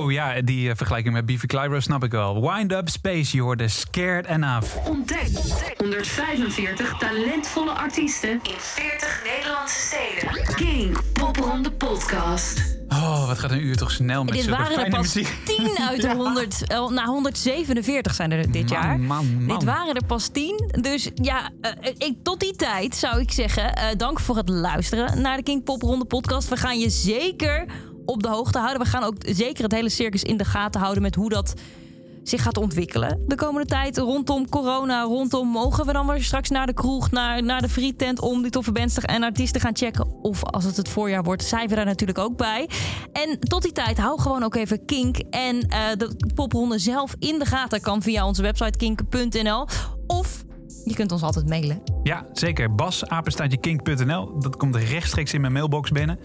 Zo, 0.00 0.10
ja, 0.10 0.40
die 0.42 0.70
eh, 0.70 0.76
vergelijking 0.76 1.14
met 1.14 1.26
Beefy 1.26 1.46
Clyro 1.46 1.80
snap 1.80 2.04
ik 2.04 2.10
wel. 2.10 2.40
Wind 2.52 2.72
Up 2.72 2.88
Space, 2.88 3.36
je 3.36 3.42
hoorde 3.42 3.68
Scared 3.68 4.26
Enough. 4.26 4.86
Ontdek 4.86 5.28
145 5.78 6.98
talentvolle 6.98 7.70
artiesten 7.70 8.30
in 8.30 8.54
40 8.58 9.22
Nederlandse 9.36 9.80
steden. 9.80 10.54
King 10.54 10.98
Popronde 11.12 11.70
Podcast. 11.72 12.78
Oh, 12.88 13.26
wat 13.26 13.38
gaat 13.38 13.50
een 13.50 13.64
uur 13.64 13.76
toch 13.76 13.90
snel 13.90 14.24
met 14.24 14.32
Dit 14.34 14.42
zulke 14.42 14.58
waren 14.58 14.72
er 14.74 14.80
fijne 14.80 14.96
pas 14.96 15.14
muziek. 15.14 15.36
10 15.44 15.78
uit 15.88 16.00
de 16.02 16.14
100. 16.14 16.66
eh, 16.66 16.88
nou, 16.88 17.06
147 17.08 18.14
zijn 18.14 18.32
er 18.32 18.52
dit 18.52 18.70
Man, 18.70 18.80
jaar. 18.80 19.00
man, 19.00 19.44
man. 19.44 19.58
Dit 19.58 19.64
waren 19.64 19.94
er 19.94 20.04
pas 20.06 20.28
10. 20.28 20.70
Dus 20.80 21.10
ja, 21.14 21.50
eh, 21.60 21.70
ik, 21.98 22.14
tot 22.22 22.40
die 22.40 22.56
tijd 22.56 22.96
zou 22.96 23.20
ik 23.20 23.32
zeggen: 23.32 23.74
eh, 23.74 23.84
dank 23.96 24.20
voor 24.20 24.36
het 24.36 24.48
luisteren 24.48 25.22
naar 25.22 25.36
de 25.36 25.42
King 25.42 25.64
Pop 25.64 25.82
Ronde 25.82 26.04
podcast. 26.04 26.48
We 26.48 26.56
gaan 26.56 26.78
je 26.78 26.90
zeker 26.90 27.66
op 28.04 28.22
de 28.22 28.28
hoogte 28.28 28.58
houden. 28.58 28.82
We 28.82 28.88
gaan 28.88 29.02
ook 29.02 29.14
zeker 29.26 29.62
het 29.62 29.72
hele 29.72 29.88
circus 29.88 30.22
in 30.22 30.36
de 30.36 30.44
gaten 30.44 30.80
houden 30.80 31.02
met 31.02 31.14
hoe 31.14 31.28
dat 31.28 31.54
zich 32.22 32.42
gaat 32.42 32.56
ontwikkelen 32.56 33.20
de 33.26 33.34
komende 33.34 33.68
tijd 33.68 33.98
rondom 33.98 34.48
corona, 34.48 35.02
rondom 35.02 35.48
mogen 35.48 35.86
we 35.86 35.92
dan 35.92 36.06
weer 36.06 36.22
straks 36.22 36.48
naar 36.48 36.66
de 36.66 36.72
kroeg, 36.72 37.10
naar, 37.10 37.42
naar 37.42 37.60
de 37.60 37.68
frietent 37.68 38.20
om 38.20 38.42
die 38.42 38.50
toffe 38.50 38.72
bands 38.72 38.98
en 38.98 39.22
artiesten 39.22 39.60
gaan 39.60 39.76
checken. 39.76 40.06
Of 40.22 40.44
als 40.44 40.64
het 40.64 40.76
het 40.76 40.88
voorjaar 40.88 41.22
wordt, 41.22 41.44
zijn 41.44 41.68
we 41.68 41.74
daar 41.74 41.84
natuurlijk 41.84 42.18
ook 42.18 42.36
bij. 42.36 42.68
En 43.12 43.38
tot 43.40 43.62
die 43.62 43.72
tijd 43.72 43.98
hou 43.98 44.20
gewoon 44.20 44.42
ook 44.42 44.54
even 44.54 44.84
Kink 44.84 45.16
en 45.30 45.68
eh, 45.68 45.80
de 45.98 46.16
popronde 46.34 46.78
zelf 46.78 47.14
in 47.18 47.38
de 47.38 47.44
gaten. 47.44 47.80
Kan 47.80 48.02
via 48.02 48.26
onze 48.26 48.42
website 48.42 48.78
kink.nl 48.78 49.66
of 50.06 50.44
Je 50.84 50.94
kunt 50.94 51.12
ons 51.12 51.22
altijd 51.22 51.48
mailen. 51.48 51.82
Ja, 52.02 52.26
zeker. 52.32 52.74
Bas, 52.74 53.06
apenstaatjekink.nl. 53.06 54.40
Dat 54.40 54.56
komt 54.56 54.76
rechtstreeks 54.76 55.32
in 55.32 55.40
mijn 55.40 55.52
mailbox 55.52 55.90
binnen. 55.90 56.18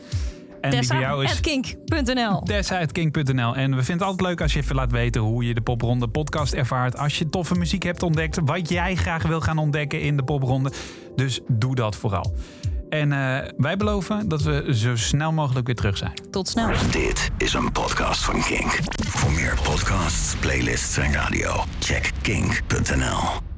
En 0.66 0.80
die 0.80 0.88
voor 0.88 1.00
jou 1.00 1.24
is 1.24 1.30
Tessa.kink.nl. 1.30 2.42
Tessa.kink.nl. 2.42 3.56
En 3.56 3.76
we 3.76 3.84
vinden 3.84 3.94
het 3.94 4.02
altijd 4.02 4.22
leuk 4.22 4.42
als 4.42 4.54
je 4.54 4.60
even 4.60 4.76
laat 4.76 4.92
weten 4.92 5.22
hoe 5.22 5.46
je 5.46 5.54
de 5.54 5.62
Popronde 5.62 6.08
podcast 6.08 6.54
ervaart. 6.54 6.98
Als 6.98 7.18
je 7.18 7.30
toffe 7.30 7.56
muziek 7.56 7.84
hebt 7.84 8.04
ontdekt, 8.04 8.40
wat 8.46 8.70
jij 8.70 8.96
graag 8.96 9.24
wil 9.24 9.42
gaan 9.42 9.58
ontdekken 9.58 10.02
in 10.02 10.18
de 10.18 10.24
Popronde. 10.24 10.72
Dus 11.16 11.40
doe 11.48 11.76
dat 11.76 11.96
vooral. 11.96 12.34
En 12.90 13.12
eh, 13.12 13.50
wij 13.58 13.78
beloven 13.78 14.30
dat 14.30 14.42
we 14.42 14.68
zo 14.74 14.96
snel 14.96 15.32
mogelijk 15.32 15.66
weer 15.66 15.76
terug 15.76 15.98
zijn. 15.98 16.14
Tot 16.32 16.48
snel. 16.48 16.72
Dit 16.92 17.30
is 17.38 17.54
een 17.54 17.72
podcast 17.72 18.24
van 18.24 18.42
Kink. 18.44 18.80
Voor 19.08 19.32
meer 19.32 19.60
podcasts, 19.64 20.36
playlists 20.36 20.98
en 20.98 21.14
radio, 21.14 21.64
check 21.80 22.12
kink.nl. 22.22 23.55